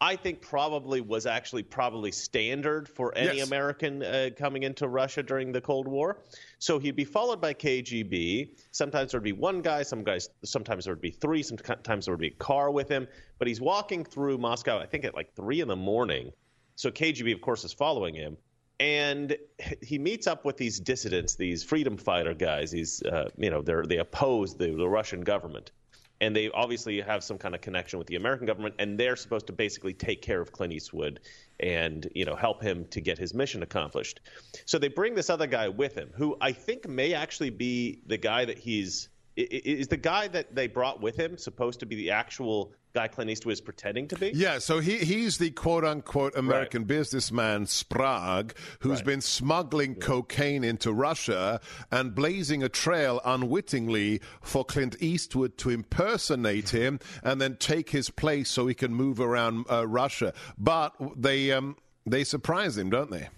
I 0.00 0.16
think, 0.16 0.40
probably 0.40 1.02
was 1.02 1.26
actually 1.26 1.62
probably 1.62 2.12
standard 2.12 2.88
for 2.88 3.12
any 3.14 3.36
Yes. 3.36 3.46
American 3.46 4.02
uh, 4.02 4.30
coming 4.38 4.62
into 4.62 4.88
Russia 4.88 5.22
during 5.22 5.52
the 5.52 5.60
Cold 5.60 5.86
War. 5.86 6.22
So 6.60 6.78
he'd 6.78 6.96
be 6.96 7.04
followed 7.04 7.38
by 7.38 7.52
KGB. 7.52 8.56
Sometimes 8.70 9.12
there'd 9.12 9.22
be 9.22 9.32
one 9.32 9.60
guy, 9.60 9.82
some 9.82 10.02
guys, 10.02 10.30
sometimes 10.42 10.86
there 10.86 10.94
would 10.94 11.02
be 11.02 11.10
three, 11.10 11.42
sometimes 11.42 12.06
there 12.06 12.14
would 12.14 12.20
be 12.20 12.28
a 12.28 12.42
car 12.42 12.70
with 12.70 12.88
him. 12.88 13.06
But 13.38 13.48
he's 13.48 13.60
walking 13.60 14.02
through 14.02 14.38
Moscow, 14.38 14.78
I 14.78 14.86
think 14.86 15.04
at 15.04 15.14
like 15.14 15.34
three 15.34 15.60
in 15.60 15.68
the 15.68 15.76
morning. 15.76 16.32
So 16.76 16.90
KGB, 16.90 17.34
of 17.34 17.42
course, 17.42 17.64
is 17.64 17.74
following 17.74 18.14
him 18.14 18.38
and 18.78 19.36
he 19.82 19.98
meets 19.98 20.26
up 20.26 20.44
with 20.44 20.56
these 20.56 20.78
dissidents, 20.78 21.34
these 21.34 21.62
freedom 21.64 21.96
fighter 21.96 22.34
guys. 22.34 22.70
These, 22.70 23.02
uh, 23.02 23.30
you 23.36 23.50
know, 23.50 23.62
they 23.62 23.74
they 23.86 23.98
oppose 23.98 24.54
the, 24.54 24.74
the 24.74 24.88
Russian 24.88 25.22
government, 25.22 25.70
and 26.20 26.36
they 26.36 26.50
obviously 26.50 27.00
have 27.00 27.24
some 27.24 27.38
kind 27.38 27.54
of 27.54 27.60
connection 27.60 27.98
with 27.98 28.08
the 28.08 28.16
American 28.16 28.46
government, 28.46 28.74
and 28.78 28.98
they're 28.98 29.16
supposed 29.16 29.46
to 29.46 29.52
basically 29.52 29.94
take 29.94 30.20
care 30.20 30.40
of 30.40 30.52
Clint 30.52 30.72
Eastwood 30.72 31.20
and 31.58 32.06
you 32.14 32.26
know 32.26 32.36
help 32.36 32.62
him 32.62 32.84
to 32.90 33.00
get 33.00 33.18
his 33.18 33.32
mission 33.32 33.62
accomplished. 33.62 34.20
So 34.66 34.78
they 34.78 34.88
bring 34.88 35.14
this 35.14 35.30
other 35.30 35.46
guy 35.46 35.68
with 35.68 35.94
him, 35.94 36.10
who 36.14 36.36
I 36.40 36.52
think 36.52 36.86
may 36.86 37.14
actually 37.14 37.50
be 37.50 38.00
the 38.06 38.18
guy 38.18 38.44
that 38.44 38.58
he's 38.58 39.08
is 39.36 39.88
the 39.88 39.96
guy 39.96 40.28
that 40.28 40.54
they 40.54 40.66
brought 40.66 41.00
with 41.00 41.16
him 41.16 41.36
supposed 41.36 41.80
to 41.80 41.86
be 41.86 41.94
the 41.94 42.10
actual 42.10 42.72
guy 42.94 43.06
Clint 43.06 43.30
Eastwood 43.30 43.52
is 43.52 43.60
pretending 43.60 44.08
to 44.08 44.16
be. 44.16 44.30
Yeah, 44.34 44.58
so 44.58 44.80
he, 44.80 44.96
he's 44.96 45.36
the 45.36 45.50
quote 45.50 45.84
unquote 45.84 46.34
American 46.34 46.84
businessman 46.84 47.66
Sprague 47.66 48.56
who's 48.80 49.02
been 49.02 49.20
smuggling 49.20 49.96
cocaine 49.96 50.64
into 50.64 50.92
Russia 50.92 51.60
and 51.90 52.14
blazing 52.14 52.62
a 52.62 52.70
trail 52.70 53.20
unwittingly 53.24 54.22
for 54.40 54.64
Clint 54.64 54.96
Eastwood 55.00 55.58
to 55.58 55.68
impersonate 55.68 56.70
him 56.70 56.98
and 57.22 57.38
then 57.38 57.56
take 57.56 57.90
his 57.90 58.08
place 58.08 58.48
so 58.48 58.66
he 58.66 58.74
can 58.74 58.94
move 58.94 59.20
around 59.20 59.66
uh, 59.70 59.86
Russia. 59.86 60.32
But 60.56 60.94
they 61.14 61.52
um, 61.52 61.76
they 62.06 62.24
surprise 62.24 62.78
him, 62.78 62.88
don't 62.88 63.10
they? 63.10 63.28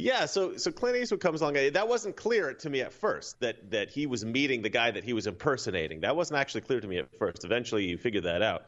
Yeah, 0.00 0.26
so 0.26 0.56
so 0.56 0.70
Clint 0.70 0.96
Eastwood 0.96 1.20
comes 1.20 1.40
along. 1.40 1.54
That 1.54 1.88
wasn't 1.88 2.16
clear 2.16 2.54
to 2.54 2.70
me 2.70 2.80
at 2.80 2.92
first 2.92 3.40
that 3.40 3.70
that 3.70 3.90
he 3.90 4.06
was 4.06 4.24
meeting 4.24 4.62
the 4.62 4.68
guy 4.68 4.90
that 4.90 5.04
he 5.04 5.12
was 5.12 5.26
impersonating. 5.26 6.00
That 6.00 6.16
wasn't 6.16 6.40
actually 6.40 6.62
clear 6.62 6.80
to 6.80 6.86
me 6.86 6.98
at 6.98 7.08
first. 7.18 7.44
Eventually, 7.44 7.84
you 7.84 7.98
figured 7.98 8.24
that 8.24 8.42
out. 8.42 8.66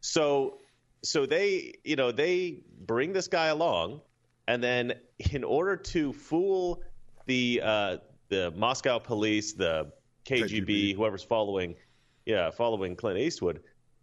So 0.00 0.58
so 1.04 1.26
they, 1.26 1.74
you 1.84 1.96
know, 1.96 2.10
they 2.10 2.62
bring 2.86 3.12
this 3.12 3.28
guy 3.28 3.46
along, 3.46 4.00
and 4.48 4.62
then 4.62 4.94
in 5.32 5.44
order 5.44 5.76
to 5.76 6.12
fool 6.12 6.82
the 7.26 7.60
uh, 7.62 7.96
the 8.28 8.50
Moscow 8.56 8.98
police, 8.98 9.52
the 9.52 9.92
KGB, 10.24 10.66
KGB, 10.66 10.96
whoever's 10.96 11.22
following, 11.22 11.74
yeah, 12.24 12.50
following 12.50 12.96
Clint 12.96 13.18
Eastwood, 13.18 13.60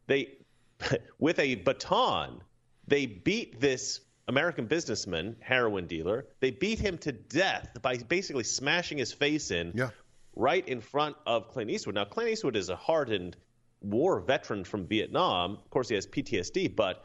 they 0.08 0.38
with 1.20 1.40
a 1.40 1.56
baton, 1.56 2.42
they 2.88 3.08
beat 3.08 3.60
this 3.60 4.02
American 4.28 4.66
businessman, 4.66 5.36
heroin 5.40 5.88
dealer. 5.88 6.28
They 6.40 6.52
beat 6.52 6.80
him 6.80 6.98
to 7.00 7.12
death 7.12 7.70
by 7.82 7.98
basically 7.98 8.44
smashing 8.44 8.98
his 8.98 9.12
face 9.12 9.52
in 9.52 9.72
yeah. 9.76 9.90
right 10.36 10.68
in 10.68 10.82
front 10.82 11.16
of 11.26 11.50
Clint 11.50 11.70
Eastwood. 11.70 11.96
Now, 11.96 12.06
Clint 12.06 12.30
Eastwood 12.30 12.56
is 12.56 12.70
a 12.70 12.76
hardened 12.76 13.38
war 13.82 14.20
veteran 14.20 14.64
from 14.64 14.86
Vietnam. 14.86 15.54
Of 15.54 15.70
course, 15.70 15.90
he 15.90 15.96
has 15.96 16.06
PTSD, 16.08 16.76
but 16.76 17.04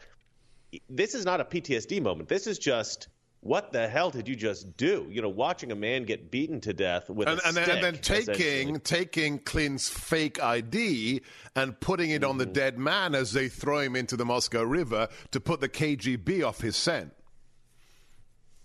this 0.90 1.14
is 1.14 1.24
not 1.24 1.40
a 1.40 1.44
PTSD 1.44 2.02
moment. 2.02 2.28
This 2.28 2.46
is 2.46 2.58
just 2.58 3.08
what 3.46 3.72
the 3.72 3.88
hell 3.88 4.10
did 4.10 4.28
you 4.28 4.36
just 4.36 4.76
do? 4.76 5.06
You 5.10 5.22
know, 5.22 5.28
watching 5.28 5.72
a 5.72 5.76
man 5.76 6.04
get 6.04 6.30
beaten 6.30 6.60
to 6.62 6.72
death 6.72 7.08
with 7.08 7.28
and, 7.28 7.40
a 7.40 7.46
and, 7.46 7.56
stick, 7.56 7.68
and 7.68 7.82
then 7.82 7.98
taking 7.98 8.80
taking 8.80 9.38
Clint's 9.38 9.88
fake 9.88 10.42
ID 10.42 11.22
and 11.54 11.78
putting 11.78 12.10
it 12.10 12.22
mm-hmm. 12.22 12.30
on 12.30 12.38
the 12.38 12.44
mm-hmm. 12.44 12.52
dead 12.52 12.78
man 12.78 13.14
as 13.14 13.32
they 13.32 13.48
throw 13.48 13.80
him 13.80 13.96
into 13.96 14.16
the 14.16 14.24
Moscow 14.24 14.62
River 14.62 15.08
to 15.30 15.40
put 15.40 15.60
the 15.60 15.68
KGB 15.68 16.46
off 16.46 16.60
his 16.60 16.76
scent. 16.76 17.12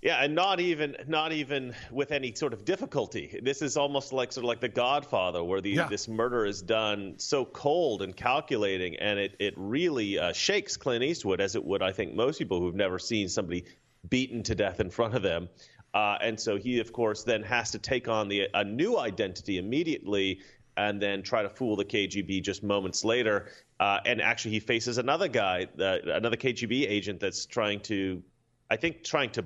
Yeah, 0.02 0.24
and 0.24 0.34
not 0.34 0.60
even 0.60 0.96
not 1.08 1.32
even 1.32 1.76
with 1.92 2.12
any 2.12 2.34
sort 2.34 2.54
of 2.54 2.66
difficulty. 2.66 3.40
This 3.44 3.62
is 3.62 3.78
almost 3.78 4.12
like 4.12 4.32
sort 4.32 4.46
of 4.46 4.48
like 4.48 4.60
The 4.60 4.68
Godfather, 4.68 5.44
where 5.44 5.62
the 5.62 5.70
yeah. 5.70 5.88
this 5.88 6.08
murder 6.08 6.44
is 6.44 6.64
done 6.64 7.16
so 7.18 7.46
cold 7.46 8.02
and 8.02 8.16
calculating, 8.16 8.96
and 8.96 9.20
it 9.20 9.36
it 9.40 9.54
really 9.58 10.18
uh, 10.18 10.34
shakes 10.34 10.76
Clint 10.76 11.04
Eastwood, 11.04 11.40
as 11.40 11.56
it 11.56 11.64
would 11.64 11.84
I 11.84 11.92
think 11.92 12.16
most 12.16 12.40
people 12.40 12.60
who've 12.60 12.74
never 12.74 12.98
seen 12.98 13.30
somebody 13.30 13.66
beaten 14.10 14.43
to 14.43 14.56
death 14.56 14.80
in 14.80 14.89
front 14.89 15.16
of 15.16 15.22
them. 15.22 15.49
Uh, 15.93 16.18
and 16.22 16.39
so 16.39 16.58
he, 16.58 16.80
of 16.80 16.93
course, 16.93 17.24
then 17.24 17.43
has 17.43 17.72
to 17.72 17.80
take 17.80 18.08
on 18.08 18.28
the 18.28 18.47
a 18.54 18.64
new 18.64 18.97
identity 18.97 19.58
immediately, 19.58 20.39
and 20.78 21.02
then 21.02 21.22
try 21.22 21.43
to 21.43 21.49
fool 21.49 21.76
the 21.76 21.84
KGB 21.84 22.41
just 22.41 22.64
moments 22.64 23.04
later. 23.04 23.49
Uh, 23.80 23.99
and 24.06 24.22
actually, 24.22 24.52
he 24.52 24.60
faces 24.62 24.97
another 24.97 25.28
guy, 25.28 25.68
uh, 25.80 25.97
another 26.06 26.38
KGB 26.38 26.89
agent 26.89 27.20
that's 27.20 27.45
trying 27.45 27.82
to 27.82 28.24
I 28.72 28.78
think 28.78 29.04
trying 29.04 29.32
to 29.32 29.43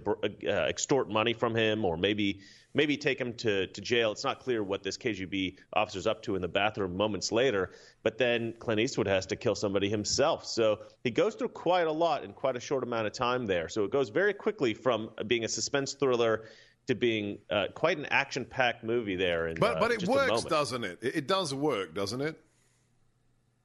uh, 0.48 0.52
extort 0.52 1.10
money 1.10 1.34
from 1.34 1.56
him 1.56 1.84
or 1.84 1.98
maybe 1.98 2.42
maybe 2.76 2.98
take 2.98 3.20
him 3.20 3.34
to, 3.34 3.66
to 3.68 3.82
jail. 3.82 4.12
It's 4.12 4.24
not 4.24 4.40
clear 4.40 4.64
what 4.64 4.84
this 4.84 4.98
KGB 4.98 5.58
officer's 5.74 6.06
up 6.06 6.22
to 6.24 6.36
in 6.36 6.42
the 6.42 6.48
bathroom 6.48 6.96
moments 6.96 7.32
later. 7.32 7.72
But 8.04 8.20
then 8.20 8.54
Clint 8.60 8.80
Eastwood 8.82 9.08
has 9.08 9.26
to 9.28 9.36
kill 9.36 9.56
somebody 9.56 9.90
himself. 9.90 10.46
So 10.46 10.80
he 11.04 11.10
goes 11.10 11.34
through 11.36 11.50
quite 11.50 11.88
a 11.88 11.92
lot 11.92 12.24
in 12.24 12.34
quite 12.34 12.56
a 12.56 12.60
short 12.60 12.84
amount 12.84 13.08
of 13.08 13.14
time 13.14 13.48
there. 13.48 13.70
So 13.70 13.86
it 13.86 13.92
goes 13.92 14.10
very 14.10 14.34
quickly 14.34 14.74
from 14.74 15.10
being 15.26 15.46
a 15.46 15.48
suspense 15.48 15.94
thriller 15.94 16.44
to 16.88 16.94
being 16.94 17.40
uh, 17.50 17.68
quite 17.74 17.98
an 17.98 18.06
action-packed 18.12 18.84
movie 18.84 19.16
there. 19.16 19.48
In, 19.48 19.58
but 19.58 19.78
uh, 19.78 19.80
but 19.80 19.92
it 19.92 20.08
works, 20.08 20.44
doesn't 20.44 20.84
it? 20.84 21.00
It 21.02 21.28
does 21.28 21.54
work, 21.54 21.96
doesn't 21.96 22.22
it? 22.22 22.40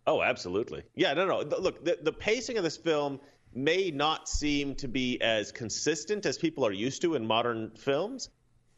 Oh, 0.07 0.23
absolutely. 0.23 0.83
Yeah, 0.95 1.13
no, 1.13 1.27
no. 1.27 1.41
Look, 1.41 1.85
the, 1.85 1.99
the 2.03 2.13
pacing 2.13 2.57
of 2.57 2.65
this 2.65 2.79
film 2.79 3.21
may 3.53 3.91
not 3.91 4.29
seem 4.29 4.75
to 4.77 4.89
be 4.89 5.21
as 5.21 5.53
consistent 5.53 6.25
as 6.25 6.39
people 6.39 6.65
are 6.65 6.73
used 6.73 7.03
to 7.03 7.15
in 7.15 7.27
modern 7.27 7.73
films. 7.77 8.31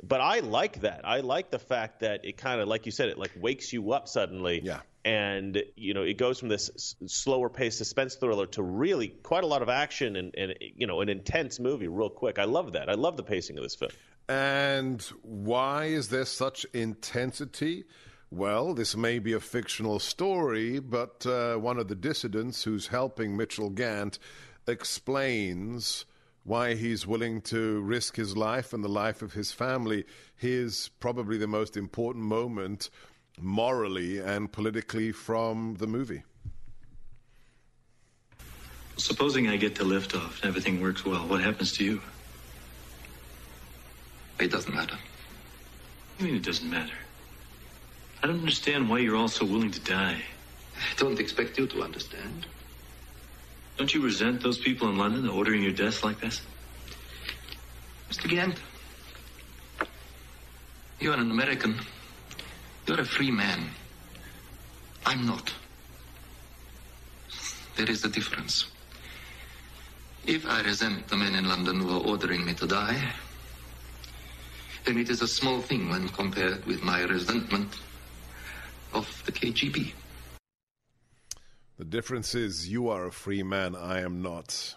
But 0.02 0.20
I 0.20 0.40
like 0.40 0.80
that. 0.80 1.02
I 1.04 1.20
like 1.20 1.50
the 1.50 1.58
fact 1.58 2.00
that 2.00 2.24
it 2.24 2.36
kind 2.36 2.60
of, 2.60 2.66
like 2.66 2.86
you 2.86 2.92
said, 2.92 3.08
it 3.08 3.18
like 3.18 3.32
wakes 3.36 3.72
you 3.72 3.92
up 3.92 4.08
suddenly. 4.08 4.60
Yeah. 4.62 4.80
And 5.04 5.62
you 5.76 5.94
know, 5.94 6.02
it 6.02 6.18
goes 6.18 6.38
from 6.40 6.48
this 6.48 6.70
s- 6.74 6.96
slower 7.06 7.48
paced 7.48 7.78
suspense 7.78 8.16
thriller 8.16 8.46
to 8.46 8.62
really 8.62 9.08
quite 9.08 9.44
a 9.44 9.46
lot 9.46 9.62
of 9.62 9.68
action 9.68 10.16
and, 10.16 10.34
and 10.36 10.54
you 10.60 10.86
know, 10.86 11.00
an 11.00 11.08
intense 11.08 11.60
movie 11.60 11.88
real 11.88 12.10
quick. 12.10 12.38
I 12.38 12.44
love 12.44 12.72
that. 12.72 12.88
I 12.88 12.94
love 12.94 13.16
the 13.16 13.22
pacing 13.22 13.58
of 13.58 13.64
this 13.64 13.74
film. 13.74 13.92
And 14.28 15.02
why 15.22 15.86
is 15.86 16.08
there 16.08 16.24
such 16.24 16.64
intensity? 16.72 17.84
Well, 18.30 18.74
this 18.74 18.96
may 18.96 19.18
be 19.18 19.34
a 19.34 19.40
fictional 19.40 19.98
story, 19.98 20.78
but 20.78 21.26
uh, 21.26 21.56
one 21.56 21.78
of 21.78 21.88
the 21.88 21.94
dissidents 21.94 22.64
who's 22.64 22.86
helping 22.86 23.36
Mitchell 23.36 23.70
Gant 23.70 24.18
explains 24.66 26.06
why 26.44 26.74
he's 26.74 27.06
willing 27.06 27.40
to 27.40 27.80
risk 27.82 28.16
his 28.16 28.36
life 28.36 28.72
and 28.72 28.82
the 28.82 28.88
life 28.88 29.22
of 29.22 29.32
his 29.32 29.52
family. 29.52 30.04
Here's 30.36 30.88
probably 31.00 31.38
the 31.38 31.46
most 31.46 31.76
important 31.76 32.24
moment 32.24 32.90
morally 33.40 34.18
and 34.18 34.50
politically 34.50 35.12
from 35.12 35.76
the 35.78 35.86
movie. 35.86 36.22
Supposing 38.96 39.48
I 39.48 39.56
get 39.56 39.74
to 39.76 39.84
liftoff 39.84 40.40
and 40.42 40.48
everything 40.48 40.80
works 40.80 41.04
well, 41.04 41.26
what 41.26 41.40
happens 41.40 41.72
to 41.74 41.84
you? 41.84 42.00
It 44.38 44.50
doesn't 44.50 44.74
matter. 44.74 44.98
You 46.18 46.26
mean 46.26 46.36
it 46.36 46.42
doesn't 46.42 46.68
matter? 46.68 46.92
I 48.22 48.26
don't 48.26 48.40
understand 48.40 48.88
why 48.88 48.98
you're 48.98 49.16
all 49.16 49.28
so 49.28 49.44
willing 49.44 49.70
to 49.70 49.80
die. 49.80 50.18
I 50.76 50.96
don't 50.96 51.18
expect 51.18 51.58
you 51.58 51.66
to 51.68 51.82
understand. 51.82 52.46
Don't 53.76 53.92
you 53.92 54.02
resent 54.02 54.42
those 54.42 54.58
people 54.58 54.88
in 54.88 54.98
London 54.98 55.28
ordering 55.28 55.62
your 55.62 55.72
death 55.72 56.04
like 56.04 56.20
this? 56.20 56.42
Mr. 58.10 58.28
Gant, 58.28 58.60
you're 61.00 61.14
an 61.14 61.30
American. 61.30 61.80
You're 62.86 63.00
a 63.00 63.04
free 63.04 63.30
man. 63.30 63.70
I'm 65.06 65.26
not. 65.26 65.52
There 67.76 67.90
is 67.90 68.04
a 68.04 68.08
difference. 68.08 68.66
If 70.26 70.46
I 70.46 70.60
resent 70.62 71.08
the 71.08 71.16
men 71.16 71.34
in 71.34 71.48
London 71.48 71.80
who 71.80 71.90
are 71.90 72.06
ordering 72.06 72.44
me 72.44 72.54
to 72.54 72.66
die, 72.66 73.12
then 74.84 74.98
it 74.98 75.10
is 75.10 75.22
a 75.22 75.28
small 75.28 75.60
thing 75.60 75.88
when 75.88 76.08
compared 76.08 76.64
with 76.66 76.82
my 76.82 77.02
resentment 77.02 77.80
of 78.92 79.22
the 79.26 79.32
KGB. 79.32 79.92
The 81.82 81.88
difference 81.88 82.36
is 82.36 82.68
you 82.68 82.90
are 82.90 83.06
a 83.06 83.10
free 83.10 83.42
man, 83.42 83.74
I 83.74 84.02
am 84.02 84.22
not. 84.22 84.76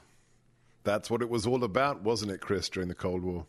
That's 0.84 1.08
what 1.08 1.22
it 1.22 1.30
was 1.30 1.46
all 1.46 1.64
about, 1.64 2.02
wasn't 2.02 2.32
it, 2.32 2.42
Chris, 2.42 2.68
during 2.68 2.90
the 2.90 2.96
Cold 2.96 3.24
War? 3.24 3.46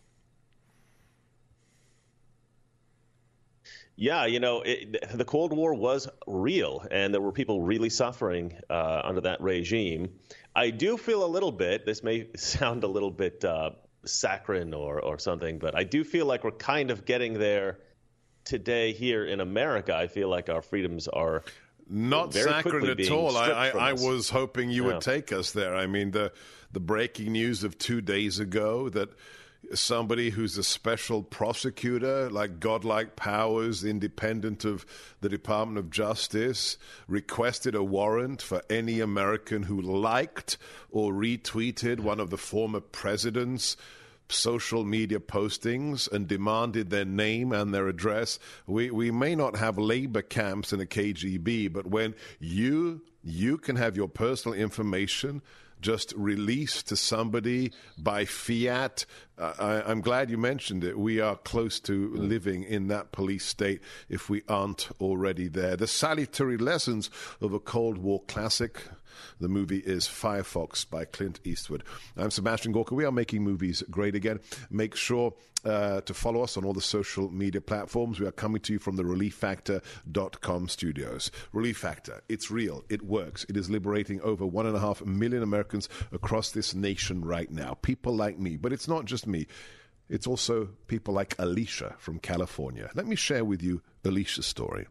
Yeah, 3.96 4.26
you 4.26 4.40
know, 4.40 4.60
it, 4.60 5.10
the 5.16 5.24
Cold 5.24 5.54
War 5.54 5.72
was 5.72 6.06
real, 6.26 6.86
and 6.90 7.14
there 7.14 7.22
were 7.22 7.32
people 7.32 7.62
really 7.62 7.88
suffering 7.88 8.52
uh, 8.68 9.00
under 9.02 9.22
that 9.22 9.40
regime. 9.40 10.10
I 10.54 10.68
do 10.68 10.98
feel 10.98 11.24
a 11.24 11.26
little 11.26 11.50
bit, 11.50 11.86
this 11.86 12.02
may 12.02 12.28
sound 12.36 12.84
a 12.84 12.88
little 12.88 13.10
bit 13.10 13.42
uh, 13.42 13.70
saccharine 14.04 14.74
or, 14.74 15.00
or 15.00 15.18
something, 15.18 15.58
but 15.58 15.74
I 15.74 15.84
do 15.84 16.04
feel 16.04 16.26
like 16.26 16.44
we're 16.44 16.50
kind 16.50 16.90
of 16.90 17.06
getting 17.06 17.32
there 17.32 17.78
today 18.44 18.92
here 18.92 19.24
in 19.24 19.40
America. 19.40 19.96
I 19.96 20.08
feel 20.08 20.28
like 20.28 20.50
our 20.50 20.60
freedoms 20.60 21.08
are 21.08 21.42
not 21.88 22.32
saccharine 22.32 22.88
at 22.88 23.10
all. 23.10 23.36
I, 23.36 23.48
I, 23.48 23.68
I, 23.68 23.92
was 23.92 24.30
hoping 24.30 24.70
you 24.70 24.86
yeah. 24.86 24.94
would 24.94 25.02
take 25.02 25.32
us 25.32 25.52
there. 25.52 25.74
I 25.74 25.86
mean, 25.86 26.10
the 26.10 26.32
the 26.72 26.80
breaking 26.80 27.32
news 27.32 27.64
of 27.64 27.78
two 27.78 28.00
days 28.00 28.38
ago 28.38 28.88
that 28.90 29.10
somebody 29.74 30.30
who's 30.30 30.56
a 30.58 30.62
special 30.62 31.22
prosecutor, 31.22 32.30
like 32.30 32.60
godlike 32.60 33.16
powers, 33.16 33.84
independent 33.84 34.64
of 34.64 34.86
the 35.20 35.28
Department 35.28 35.78
of 35.78 35.90
Justice, 35.90 36.78
requested 37.08 37.74
a 37.74 37.82
warrant 37.82 38.42
for 38.42 38.62
any 38.70 39.00
American 39.00 39.64
who 39.64 39.80
liked 39.80 40.58
or 40.90 41.12
retweeted 41.12 42.00
one 42.00 42.20
of 42.20 42.30
the 42.30 42.38
former 42.38 42.80
president's 42.80 43.76
social 44.28 44.84
media 44.84 45.20
postings 45.20 46.10
and 46.10 46.26
demanded 46.26 46.90
their 46.90 47.04
name 47.04 47.52
and 47.52 47.72
their 47.72 47.88
address. 47.88 48.38
We, 48.66 48.90
we 48.90 49.10
may 49.10 49.34
not 49.34 49.56
have 49.56 49.78
labor 49.78 50.22
camps 50.22 50.72
in 50.72 50.80
a 50.80 50.86
KGB, 50.86 51.72
but 51.72 51.86
when 51.86 52.14
you 52.38 53.02
you 53.22 53.58
can 53.58 53.74
have 53.74 53.96
your 53.96 54.08
personal 54.08 54.56
information 54.56 55.42
just 55.80 56.12
released 56.16 56.88
to 56.88 56.96
somebody 56.96 57.72
by 57.98 58.24
fiat. 58.24 59.04
Uh, 59.38 59.82
I, 59.86 59.90
am 59.90 60.00
glad 60.00 60.30
you 60.30 60.38
mentioned 60.38 60.84
it. 60.84 60.98
We 60.98 61.20
are 61.20 61.36
close 61.36 61.80
to 61.80 62.14
living 62.14 62.62
in 62.62 62.88
that 62.88 63.12
police 63.12 63.44
state 63.44 63.82
if 64.08 64.30
we 64.30 64.42
aren't 64.48 64.88
already 65.00 65.48
there. 65.48 65.76
The 65.76 65.86
salutary 65.86 66.56
lessons 66.56 67.10
of 67.40 67.52
a 67.52 67.60
Cold 67.60 67.98
War 67.98 68.22
classic 68.26 68.80
the 69.40 69.48
movie 69.48 69.78
is 69.78 70.06
Firefox 70.06 70.88
by 70.88 71.04
Clint 71.04 71.40
Eastwood. 71.44 71.84
I'm 72.16 72.30
Sebastian 72.30 72.72
Gorka. 72.72 72.94
We 72.94 73.04
are 73.04 73.12
making 73.12 73.42
movies 73.42 73.82
great 73.90 74.14
again. 74.14 74.40
Make 74.70 74.94
sure 74.94 75.34
uh, 75.64 76.00
to 76.02 76.14
follow 76.14 76.42
us 76.42 76.56
on 76.56 76.64
all 76.64 76.72
the 76.72 76.80
social 76.80 77.30
media 77.30 77.60
platforms. 77.60 78.20
We 78.20 78.26
are 78.26 78.32
coming 78.32 78.60
to 78.62 78.72
you 78.72 78.78
from 78.78 78.96
the 78.96 79.02
ReliefFactor.com 79.02 80.68
studios. 80.68 81.30
Relief 81.52 81.78
Factor, 81.78 82.20
it's 82.28 82.50
real, 82.50 82.84
it 82.88 83.02
works. 83.02 83.44
It 83.48 83.56
is 83.56 83.68
liberating 83.68 84.20
over 84.20 84.46
one 84.46 84.66
and 84.66 84.76
a 84.76 84.80
half 84.80 85.04
million 85.04 85.42
Americans 85.42 85.88
across 86.12 86.52
this 86.52 86.74
nation 86.74 87.24
right 87.24 87.50
now. 87.50 87.74
People 87.82 88.14
like 88.14 88.38
me, 88.38 88.56
but 88.56 88.72
it's 88.72 88.88
not 88.88 89.04
just 89.04 89.26
me. 89.26 89.46
It's 90.08 90.26
also 90.26 90.68
people 90.86 91.14
like 91.14 91.34
Alicia 91.38 91.96
from 91.98 92.20
California. 92.20 92.90
Let 92.94 93.06
me 93.06 93.16
share 93.16 93.44
with 93.44 93.62
you 93.62 93.82
Alicia's 94.04 94.46
story. 94.46 94.86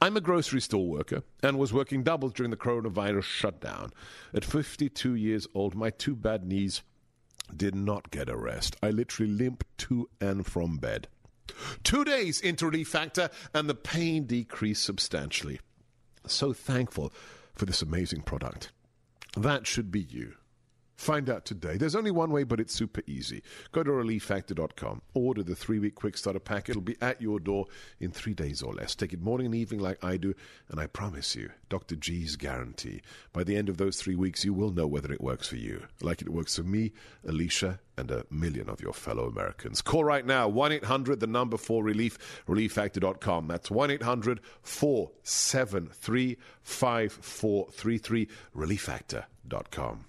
I'm 0.00 0.16
a 0.16 0.20
grocery 0.20 0.60
store 0.60 0.86
worker 0.86 1.22
and 1.42 1.58
was 1.58 1.72
working 1.72 2.02
doubles 2.02 2.32
during 2.32 2.50
the 2.50 2.56
coronavirus 2.56 3.24
shutdown. 3.24 3.92
At 4.32 4.44
52 4.44 5.14
years 5.14 5.46
old, 5.54 5.74
my 5.74 5.90
two 5.90 6.14
bad 6.14 6.44
knees 6.44 6.82
did 7.54 7.74
not 7.74 8.10
get 8.10 8.28
a 8.28 8.36
rest. 8.36 8.76
I 8.82 8.90
literally 8.90 9.30
limped 9.30 9.66
to 9.78 10.08
and 10.20 10.46
from 10.46 10.78
bed. 10.78 11.08
Two 11.84 12.04
days 12.04 12.40
into 12.40 12.66
Relief 12.66 12.88
Factor, 12.88 13.30
and 13.54 13.68
the 13.68 13.74
pain 13.74 14.24
decreased 14.26 14.84
substantially. 14.84 15.60
So 16.26 16.52
thankful 16.52 17.12
for 17.54 17.66
this 17.66 17.82
amazing 17.82 18.22
product. 18.22 18.72
That 19.36 19.66
should 19.66 19.90
be 19.90 20.00
you. 20.00 20.34
Find 20.96 21.28
out 21.28 21.44
today. 21.44 21.76
There's 21.76 21.94
only 21.94 22.10
one 22.10 22.30
way, 22.30 22.44
but 22.44 22.58
it's 22.58 22.74
super 22.74 23.02
easy. 23.06 23.42
Go 23.70 23.82
to 23.82 23.90
relieffactor.com. 23.90 25.02
Order 25.12 25.42
the 25.42 25.54
three 25.54 25.78
week 25.78 25.94
quick 25.94 26.16
starter 26.16 26.40
pack. 26.40 26.70
It'll 26.70 26.80
be 26.80 26.96
at 27.02 27.20
your 27.20 27.38
door 27.38 27.66
in 28.00 28.10
three 28.10 28.32
days 28.32 28.62
or 28.62 28.72
less. 28.72 28.94
Take 28.94 29.12
it 29.12 29.20
morning 29.20 29.46
and 29.46 29.54
evening 29.54 29.80
like 29.80 30.02
I 30.02 30.16
do, 30.16 30.34
and 30.70 30.80
I 30.80 30.86
promise 30.86 31.36
you, 31.36 31.50
Dr. 31.68 31.96
G's 31.96 32.36
guarantee. 32.36 33.02
By 33.34 33.44
the 33.44 33.56
end 33.56 33.68
of 33.68 33.76
those 33.76 34.00
three 34.00 34.16
weeks, 34.16 34.42
you 34.44 34.54
will 34.54 34.70
know 34.70 34.86
whether 34.86 35.12
it 35.12 35.20
works 35.20 35.46
for 35.46 35.56
you, 35.56 35.82
like 36.00 36.22
it 36.22 36.30
works 36.30 36.56
for 36.56 36.62
me, 36.62 36.92
Alicia, 37.28 37.78
and 37.98 38.10
a 38.10 38.24
million 38.30 38.70
of 38.70 38.80
your 38.80 38.94
fellow 38.94 39.26
Americans. 39.26 39.82
Call 39.82 40.02
right 40.02 40.24
now 40.24 40.48
1 40.48 40.72
800, 40.72 41.20
the 41.20 41.26
number 41.26 41.58
for 41.58 41.84
relief, 41.84 42.42
relieffactor.com. 42.48 43.48
That's 43.48 43.70
1 43.70 43.90
800 43.90 44.40
473 44.62 46.38
5433, 46.62 48.28
relieffactor.com. 48.56 50.06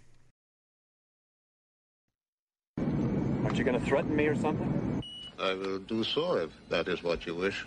Aren't 3.48 3.60
you 3.60 3.64
going 3.64 3.80
to 3.80 3.86
threaten 3.86 4.14
me 4.14 4.26
or 4.28 4.36
something? 4.36 5.02
I 5.40 5.54
will 5.54 5.80
do 5.80 6.04
so 6.04 6.36
if 6.36 6.50
that 6.68 6.90
is 6.90 7.02
what 7.02 7.26
you 7.26 7.34
wish. 7.34 7.64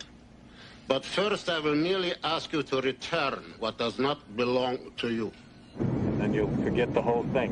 But 0.86 1.06
first, 1.06 1.48
I 1.48 1.58
will 1.58 1.74
merely 1.74 2.12
ask 2.22 2.52
you 2.52 2.62
to 2.64 2.82
return 2.82 3.54
what 3.58 3.78
does 3.78 3.98
not 3.98 4.18
belong 4.36 4.76
to 4.98 5.08
you. 5.08 5.32
And 5.78 6.20
then 6.20 6.34
you'll 6.34 6.54
forget 6.62 6.92
the 6.92 7.00
whole 7.00 7.24
thing, 7.32 7.50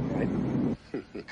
right? 0.93 1.25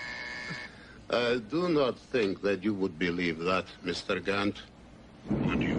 I 1.10 1.36
do 1.50 1.68
not 1.68 1.98
think 1.98 2.40
that 2.40 2.64
you 2.64 2.72
would 2.72 2.98
believe 2.98 3.40
that, 3.40 3.66
Mr. 3.84 4.24
Gant. 4.24 4.62
Would 5.28 5.62
you? 5.62 5.76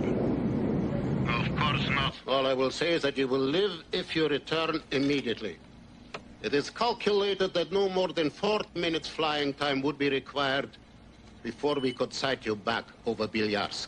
Of 1.27 1.55
course 1.57 1.89
not. 1.89 2.13
All 2.27 2.45
I 2.45 2.53
will 2.53 2.69
say 2.69 2.93
is 2.93 3.01
that 3.01 3.17
you 3.17 3.27
will 3.27 3.47
live 3.59 3.83
if 3.91 4.15
you 4.15 4.27
return 4.27 4.83
immediately. 4.91 5.57
It 6.43 6.53
is 6.53 6.69
calculated 6.69 7.55
that 7.55 7.71
no 7.71 7.89
more 7.89 8.09
than 8.09 8.29
four 8.29 8.61
minutes 8.75 9.07
flying 9.07 9.55
time 9.55 9.81
would 9.81 9.97
be 9.97 10.11
required 10.11 10.69
before 11.43 11.75
we 11.75 11.93
could 11.93 12.13
sight 12.13 12.45
you 12.45 12.55
back 12.55 12.85
over 13.05 13.27
Bilyarsk. 13.27 13.87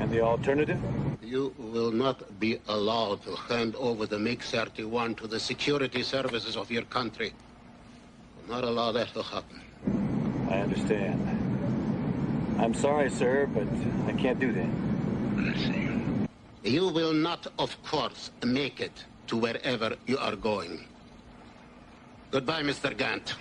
And 0.00 0.10
the 0.10 0.20
alternative? 0.20 0.80
You 1.22 1.54
will 1.58 1.90
not 1.90 2.38
be 2.40 2.58
allowed 2.68 3.22
to 3.24 3.34
hand 3.34 3.74
over 3.76 4.06
the 4.06 4.18
MiG-31 4.18 5.16
to 5.18 5.26
the 5.26 5.40
security 5.40 6.02
services 6.02 6.56
of 6.56 6.70
your 6.70 6.82
country. 6.82 7.32
Will 8.36 8.54
not 8.54 8.64
allow 8.64 8.92
that 8.92 9.08
to 9.14 9.22
happen. 9.22 9.60
I 10.50 10.58
understand. 10.58 11.20
I'm 12.58 12.74
sorry, 12.74 13.10
sir, 13.10 13.48
but 13.52 13.66
I 14.06 14.12
can't 14.12 14.40
do 14.40 14.52
that. 14.52 14.68
I 15.38 15.54
see. 15.58 16.70
You 16.70 16.88
will 16.88 17.12
not, 17.12 17.46
of 17.58 17.80
course, 17.84 18.30
make 18.44 18.80
it 18.80 19.04
to 19.28 19.36
wherever 19.36 19.96
you 20.06 20.18
are 20.18 20.36
going. 20.36 20.84
Goodbye, 22.30 22.62
Mr. 22.62 22.96
Gant. 22.96 23.34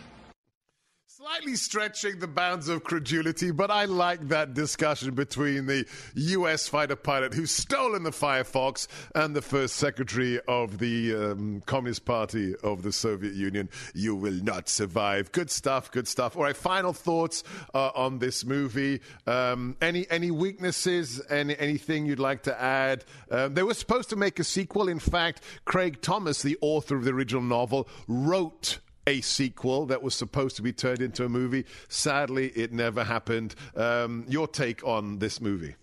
Slightly 1.25 1.55
stretching 1.55 2.19
the 2.19 2.27
bounds 2.27 2.69
of 2.69 2.83
credulity, 2.83 3.49
but 3.49 3.71
I 3.71 3.85
like 3.85 4.27
that 4.27 4.53
discussion 4.53 5.15
between 5.15 5.65
the 5.65 5.87
U.S. 6.13 6.67
fighter 6.67 6.95
pilot 6.95 7.33
who's 7.33 7.49
stolen 7.49 8.03
the 8.03 8.11
Firefox 8.11 8.87
and 9.15 9.35
the 9.35 9.41
first 9.41 9.77
secretary 9.77 10.39
of 10.47 10.77
the 10.77 11.15
um, 11.15 11.63
Communist 11.65 12.05
Party 12.05 12.53
of 12.63 12.83
the 12.83 12.91
Soviet 12.91 13.33
Union. 13.33 13.71
You 13.95 14.15
will 14.15 14.39
not 14.43 14.69
survive. 14.69 15.31
Good 15.31 15.49
stuff, 15.49 15.89
good 15.89 16.07
stuff. 16.07 16.37
All 16.37 16.43
right, 16.43 16.55
final 16.55 16.93
thoughts 16.93 17.43
uh, 17.73 17.89
on 17.95 18.19
this 18.19 18.45
movie. 18.45 19.01
Um, 19.25 19.77
any 19.81 20.05
any 20.11 20.29
weaknesses? 20.29 21.23
Any 21.27 21.57
anything 21.57 22.05
you'd 22.05 22.19
like 22.19 22.43
to 22.43 22.61
add? 22.61 23.03
Um, 23.31 23.55
they 23.55 23.63
were 23.63 23.73
supposed 23.73 24.11
to 24.11 24.15
make 24.15 24.37
a 24.37 24.43
sequel. 24.43 24.89
In 24.89 24.99
fact, 24.99 25.41
Craig 25.65 26.03
Thomas, 26.03 26.43
the 26.43 26.59
author 26.61 26.95
of 26.95 27.03
the 27.03 27.13
original 27.13 27.41
novel, 27.41 27.89
wrote 28.07 28.77
a 29.07 29.21
sequel 29.21 29.85
that 29.87 30.01
was 30.01 30.15
supposed 30.15 30.55
to 30.55 30.61
be 30.61 30.73
turned 30.73 31.01
into 31.01 31.23
a 31.25 31.29
movie. 31.29 31.65
Sadly, 31.89 32.47
it 32.49 32.73
never 32.73 33.03
happened. 33.03 33.55
Um, 33.75 34.25
your 34.27 34.47
take 34.47 34.85
on 34.85 35.19
this 35.19 35.39
movie? 35.41 35.75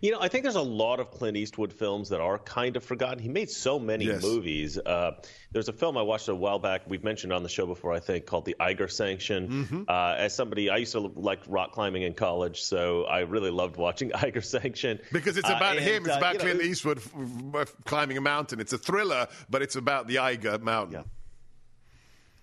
You 0.00 0.12
know, 0.12 0.18
I 0.20 0.28
think 0.28 0.44
there's 0.44 0.54
a 0.56 0.62
lot 0.62 0.98
of 0.98 1.10
Clint 1.10 1.36
Eastwood 1.36 1.70
films 1.70 2.08
that 2.08 2.18
are 2.22 2.38
kind 2.38 2.74
of 2.78 2.82
forgotten. 2.82 3.18
He 3.18 3.28
made 3.28 3.50
so 3.50 3.78
many 3.78 4.06
Yes. 4.06 4.22
movies. 4.22 4.78
Uh, 4.78 5.12
there's 5.52 5.68
a 5.68 5.74
film 5.74 5.98
I 5.98 6.02
watched 6.02 6.28
a 6.28 6.34
while 6.34 6.58
back. 6.58 6.82
We've 6.88 7.04
mentioned 7.04 7.34
on 7.34 7.42
the 7.42 7.50
show 7.50 7.66
before, 7.66 7.92
I 7.92 8.00
think, 8.00 8.24
called 8.24 8.46
The 8.46 8.56
Eiger 8.58 8.88
Sanction. 8.88 9.48
Mm-hmm. 9.48 9.82
Uh, 9.86 10.14
as 10.16 10.34
somebody, 10.34 10.70
I 10.70 10.78
used 10.78 10.92
to 10.92 11.00
like 11.00 11.40
rock 11.48 11.72
climbing 11.72 12.02
in 12.02 12.14
college, 12.14 12.62
so 12.62 13.04
I 13.04 13.20
really 13.20 13.50
loved 13.50 13.76
watching 13.76 14.10
Eiger 14.14 14.40
Sanction 14.40 15.00
Because 15.12 15.36
it's 15.36 15.50
Uh, 15.50 15.54
about 15.54 15.76
and, 15.76 15.84
him. 15.84 16.06
It's 16.06 16.14
uh, 16.14 16.18
about 16.18 16.34
know, 16.36 16.40
Clint 16.40 16.60
it- 16.62 16.66
Eastwood 16.66 17.02
climbing 17.84 18.16
a 18.16 18.22
mountain. 18.22 18.60
It's 18.60 18.72
a 18.72 18.78
thriller, 18.78 19.28
but 19.50 19.60
it's 19.60 19.76
about 19.76 20.08
the 20.08 20.18
Eiger 20.18 20.58
Mountain. 20.60 20.94
Yeah, 20.94 21.02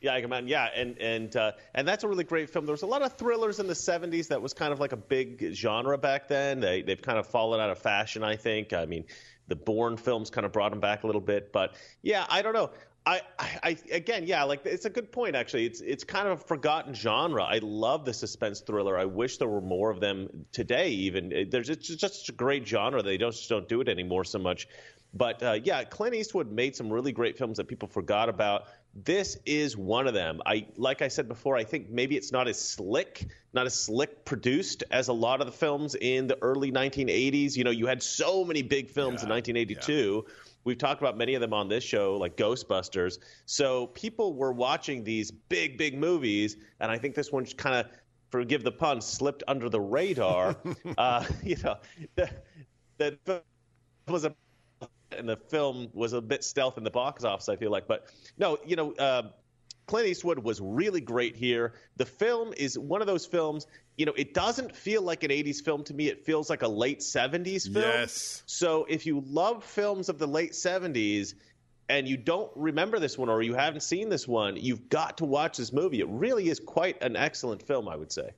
I 0.10 0.22
can 0.22 0.48
Yeah, 0.48 0.68
and 0.76 0.98
and 1.00 1.36
uh, 1.36 1.52
and 1.74 1.88
that's 1.88 2.04
a 2.04 2.08
really 2.08 2.24
great 2.24 2.50
film. 2.50 2.66
There 2.66 2.74
was 2.74 2.82
a 2.82 2.88
lot 2.88 3.02
of 3.02 3.18
thrillers 3.18 3.60
in 3.60 3.68
the 3.68 3.74
'70s 3.74 4.28
that 4.30 4.42
was 4.42 4.54
kind 4.54 4.74
of 4.74 4.80
like 4.80 4.92
a 4.94 4.98
big 4.98 5.54
genre 5.54 5.98
back 5.98 6.28
then. 6.28 6.60
They 6.60 6.82
they've 6.82 7.02
kind 7.02 7.20
of 7.20 7.28
fallen 7.28 7.60
out 7.60 7.70
of 7.70 7.78
fashion, 7.78 8.24
I 8.24 8.36
think. 8.36 8.74
I 8.74 8.86
mean, 8.86 9.06
the 9.48 9.56
Bourne 9.56 9.98
films 9.98 10.30
kind 10.30 10.46
of 10.46 10.52
brought 10.52 10.72
them 10.72 10.80
back 10.80 11.04
a 11.04 11.08
little 11.08 11.22
bit, 11.22 11.52
but 11.52 11.76
yeah, 12.02 12.26
I 12.30 12.42
don't 12.42 12.54
know. 12.54 12.72
I, 13.06 13.22
I, 13.40 13.60
I 13.64 13.78
again, 13.92 14.26
yeah, 14.28 14.44
like 14.44 14.66
it's 14.66 14.86
a 14.86 14.90
good 14.90 15.12
point 15.12 15.36
actually. 15.36 15.66
It's 15.66 15.82
it's 15.82 16.04
kind 16.04 16.28
of 16.28 16.40
a 16.40 16.44
forgotten 16.44 16.94
genre. 16.94 17.44
I 17.44 17.60
love 17.62 18.06
the 18.06 18.14
suspense 18.14 18.60
thriller. 18.62 18.98
I 18.98 19.06
wish 19.06 19.38
there 19.38 19.48
were 19.48 19.62
more 19.62 19.90
of 19.90 20.00
them 20.00 20.46
today. 20.52 20.90
Even 20.90 21.48
there's 21.50 21.70
it's 21.70 21.88
just 21.88 22.30
a 22.30 22.32
great 22.32 22.68
genre. 22.68 23.02
They 23.02 23.18
don't 23.18 23.32
just 23.32 23.50
don't 23.50 23.68
do 23.68 23.82
it 23.82 23.90
anymore 23.90 24.24
so 24.24 24.38
much. 24.38 24.68
But 25.14 25.42
uh, 25.44 25.60
yeah, 25.64 25.84
Clint 25.84 26.16
Eastwood 26.16 26.52
made 26.52 26.76
some 26.76 26.92
really 26.92 27.12
great 27.12 27.38
films 27.38 27.58
that 27.58 27.68
people 27.68 27.88
forgot 27.88 28.30
about. 28.30 28.66
This 28.94 29.38
is 29.46 29.78
one 29.78 30.08
of 30.08 30.14
them. 30.14 30.42
I 30.46 30.68
like 30.76 31.02
I 31.02 31.08
said 31.08 31.28
before. 31.30 31.56
I 31.56 31.64
think 31.64 31.90
maybe 31.90 32.18
it's 32.18 32.32
not 32.32 32.48
as 32.50 32.60
slick, 32.60 33.28
not 33.54 33.66
as 33.66 33.74
slick 33.74 34.26
produced 34.26 34.84
as 34.92 35.08
a 35.08 35.14
lot 35.14 35.40
of 35.40 35.48
the 35.48 35.54
films 35.54 35.96
in 35.96 36.28
the 36.28 36.38
early 36.42 36.72
1980s. 36.72 37.56
You 37.56 37.64
know, 37.64 37.72
you 37.72 37.88
had 37.88 38.04
so 38.04 38.44
many 38.44 38.62
big 38.62 38.90
films 38.90 39.24
in 39.24 39.30
1982. 39.30 40.26
We've 40.64 40.78
talked 40.78 41.02
about 41.02 41.18
many 41.18 41.36
of 41.36 41.42
them 41.42 41.54
on 41.54 41.70
this 41.70 41.84
show, 41.84 42.18
like 42.18 42.36
Ghostbusters. 42.36 43.20
So 43.46 43.88
people 43.88 44.34
were 44.34 44.52
watching 44.52 45.04
these 45.04 45.32
big, 45.32 45.78
big 45.78 45.98
movies, 45.98 46.58
and 46.80 46.92
I 46.92 46.98
think 46.98 47.16
this 47.16 47.32
one 47.32 47.46
just 47.46 47.58
kind 47.58 47.76
of, 47.76 47.88
forgive 48.30 48.64
the 48.64 48.72
pun, 48.72 49.02
slipped 49.02 49.44
under 49.48 49.70
the 49.70 49.82
radar. 49.82 50.56
uh, 50.98 51.26
you 51.44 51.56
know, 51.64 51.78
the, 52.16 52.30
the 52.98 53.42
was 54.08 54.26
a 54.26 54.36
and 55.18 55.28
the 55.28 55.38
film 55.38 55.90
was 55.94 56.14
a 56.14 56.22
bit 56.22 56.44
stealth 56.44 56.78
in 56.78 56.84
the 56.84 56.92
box 56.92 57.24
office. 57.24 57.50
I 57.50 57.56
feel 57.56 57.72
like, 57.72 57.88
but 57.88 58.08
no, 58.38 58.58
you 58.66 58.76
know, 58.76 58.94
uh, 58.94 59.24
Clint 59.88 60.08
Eastwood 60.08 60.40
was 60.40 60.62
really 60.62 61.02
great 61.02 61.36
here. 61.36 61.74
The 61.98 62.06
film 62.06 62.54
is 62.56 62.78
one 62.78 63.02
of 63.02 63.08
those 63.08 63.26
films. 63.26 63.68
You 63.98 64.06
know, 64.06 64.14
it 64.16 64.34
doesn't 64.34 64.76
feel 64.76 65.02
like 65.02 65.24
an 65.24 65.32
'80s 65.32 65.64
film 65.64 65.84
to 65.86 65.94
me. 65.94 66.08
It 66.08 66.26
feels 66.26 66.50
like 66.50 66.62
a 66.62 66.68
late 66.68 67.00
'70s 67.00 67.72
film. 67.72 67.86
Yes. 67.86 68.44
So 68.46 68.86
if 68.90 69.06
you 69.06 69.24
love 69.28 69.64
films 69.64 70.10
of 70.10 70.18
the 70.18 70.28
late 70.28 70.54
'70s 70.54 71.34
and 71.90 72.08
you 72.08 72.16
don't 72.16 72.50
remember 72.56 73.00
this 73.00 73.18
one 73.18 73.28
or 73.28 73.42
you 73.42 73.54
haven't 73.54 73.82
seen 73.82 74.08
this 74.08 74.28
one, 74.28 74.56
you've 74.56 74.88
got 74.88 75.18
to 75.18 75.26
watch 75.26 75.58
this 75.58 75.74
movie. 75.74 76.00
It 76.00 76.08
really 76.08 76.48
is 76.48 76.60
quite 76.60 77.04
an 77.04 77.18
excellent 77.18 77.62
film, 77.64 77.90
I 77.90 77.98
would 77.98 78.14
say. 78.14 78.32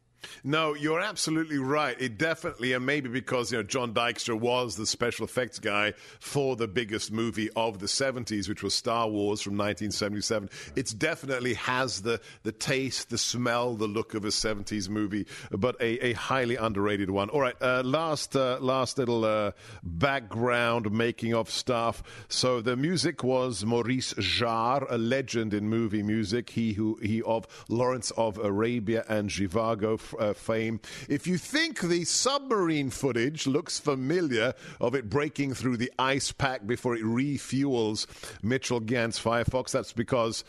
No, 0.44 0.74
you're 0.74 1.00
absolutely 1.02 1.58
right. 1.58 2.00
It 2.00 2.18
definitely, 2.18 2.74
and 2.74 2.86
maybe 2.86 3.10
because 3.10 3.52
you 3.52 3.58
know 3.58 3.64
John 3.64 3.94
Dykstra 3.94 4.40
was 4.40 4.76
the 4.76 4.86
special 4.86 5.26
effects 5.26 5.60
guy 5.60 5.94
for 6.20 6.56
the 6.56 6.68
biggest 6.68 7.12
movie 7.12 7.50
of 7.56 7.80
the 7.80 7.86
'70s, 7.86 8.50
which 8.50 8.64
was 8.64 8.74
Star 8.74 9.08
Wars 9.08 9.42
from 9.42 9.54
1977. 9.54 10.50
It 10.76 10.94
definitely 10.98 11.54
has 11.56 12.02
the 12.02 12.20
the 12.44 12.52
taste, 12.52 13.10
the 13.10 13.18
smell, 13.18 13.76
the 13.76 13.88
look 13.88 14.14
of 14.14 14.26
a 14.26 14.30
'70s 14.30 14.90
movie, 14.90 15.28
but 15.52 15.76
a, 15.80 16.08
a 16.08 16.14
highly 16.14 16.56
underrated 16.56 17.10
one. 17.10 17.30
All 17.30 17.42
right, 17.42 17.56
uh, 17.62 17.82
last 17.84 18.36
uh, 18.36 18.58
last 18.60 18.98
little 18.98 19.26
uh, 19.26 19.52
background 19.84 20.92
making 20.92 21.34
of 21.34 21.50
stuff. 21.50 22.04
So 22.28 22.62
the 22.62 22.76
music 22.76 23.24
was 23.24 23.66
Maurice 23.66 24.14
Jarre, 24.16 24.86
a 24.90 24.98
legend 24.98 25.54
in 25.54 25.70
movie 25.70 26.04
music. 26.04 26.50
He 26.50 26.74
who 26.74 26.98
he 27.02 27.22
of 27.24 27.48
Lawrence 27.70 28.12
of 28.12 28.38
Arabia 28.38 29.06
and 29.08 29.30
Zhivago 29.30 30.00
uh, 30.20 30.34
fame. 30.34 30.80
If 31.10 31.28
you 31.28 31.38
think 31.38 31.82
the 31.82 32.04
submarine 32.06 32.90
footage 32.90 33.48
looks 33.48 33.80
familiar 33.80 34.54
of 34.80 34.96
it 34.96 35.10
breaking 35.10 35.54
through 35.54 35.78
the 35.78 35.92
ice 35.98 36.32
pack 36.32 36.66
before 36.66 36.96
it 36.96 37.04
refuels 37.04 38.06
Mitchell 38.42 38.80
Gant's 38.80 39.20
Firefox, 39.20 39.72
that's 39.72 39.94
because 39.94 40.44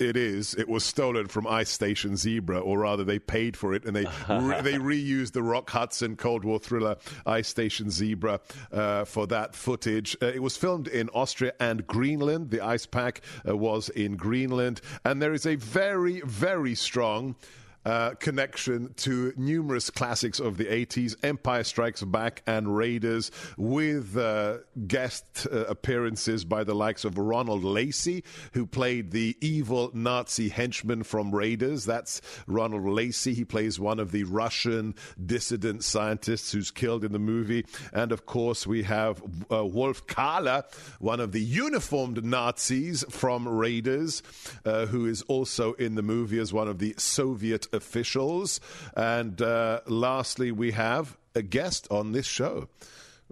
it 0.00 0.16
is. 0.16 0.54
It 0.54 0.68
was 0.68 0.84
stolen 0.84 1.28
from 1.28 1.46
Ice 1.46 1.70
Station 1.70 2.16
Zebra, 2.16 2.58
or 2.58 2.80
rather, 2.80 3.04
they 3.04 3.18
paid 3.18 3.56
for 3.56 3.74
it 3.74 3.84
and 3.84 3.94
they 3.94 4.04
re- 4.28 4.60
they 4.62 4.74
reused 4.74 5.32
the 5.32 5.42
Rock 5.42 5.70
Hudson 5.70 6.16
Cold 6.16 6.44
War 6.44 6.58
thriller 6.58 6.96
Ice 7.26 7.48
Station 7.48 7.90
Zebra 7.90 8.40
uh, 8.72 9.04
for 9.04 9.26
that 9.28 9.54
footage. 9.54 10.16
Uh, 10.22 10.26
it 10.26 10.42
was 10.42 10.56
filmed 10.56 10.88
in 10.88 11.08
Austria 11.10 11.52
and 11.60 11.86
Greenland. 11.86 12.50
The 12.50 12.60
ice 12.60 12.86
pack 12.86 13.20
uh, 13.46 13.56
was 13.56 13.88
in 13.90 14.16
Greenland, 14.16 14.80
and 15.04 15.20
there 15.20 15.34
is 15.34 15.46
a 15.46 15.56
very 15.56 16.20
very 16.22 16.74
strong 16.74 17.36
uh, 17.84 18.10
connection 18.14 18.92
to 18.94 19.32
numerous 19.36 19.90
classics 19.90 20.38
of 20.38 20.56
the 20.56 20.66
80s 20.66 21.16
Empire 21.22 21.64
Strikes 21.64 22.02
Back 22.02 22.42
and 22.46 22.76
Raiders, 22.76 23.30
with 23.56 24.16
uh, 24.16 24.58
guest 24.86 25.46
uh, 25.50 25.64
appearances 25.64 26.44
by 26.44 26.64
the 26.64 26.74
likes 26.74 27.04
of 27.04 27.16
Ronald 27.16 27.64
Lacey, 27.64 28.24
who 28.52 28.66
played 28.66 29.10
the 29.12 29.36
evil 29.40 29.90
Nazi 29.94 30.48
henchman 30.48 31.02
from 31.04 31.34
Raiders. 31.34 31.84
That's 31.84 32.20
Ronald 32.46 32.84
Lacey. 32.84 33.34
He 33.34 33.44
plays 33.44 33.80
one 33.80 33.98
of 33.98 34.12
the 34.12 34.24
Russian 34.24 34.94
dissident 35.24 35.84
scientists 35.84 36.52
who's 36.52 36.70
killed 36.70 37.04
in 37.04 37.12
the 37.12 37.18
movie. 37.18 37.64
And 37.92 38.12
of 38.12 38.26
course, 38.26 38.66
we 38.66 38.82
have 38.82 39.22
uh, 39.50 39.64
Wolf 39.64 40.06
Kahler, 40.06 40.64
one 40.98 41.20
of 41.20 41.32
the 41.32 41.40
uniformed 41.40 42.24
Nazis 42.24 43.04
from 43.08 43.48
Raiders, 43.48 44.22
uh, 44.64 44.86
who 44.86 45.06
is 45.06 45.22
also 45.22 45.72
in 45.74 45.94
the 45.94 46.02
movie 46.02 46.38
as 46.38 46.52
one 46.52 46.68
of 46.68 46.78
the 46.78 46.94
Soviet 46.98 47.66
officials. 47.72 48.60
And 48.96 49.40
uh, 49.40 49.80
lastly, 49.86 50.52
we 50.52 50.72
have 50.72 51.16
a 51.34 51.42
guest 51.42 51.86
on 51.90 52.12
this 52.12 52.26
show. 52.26 52.68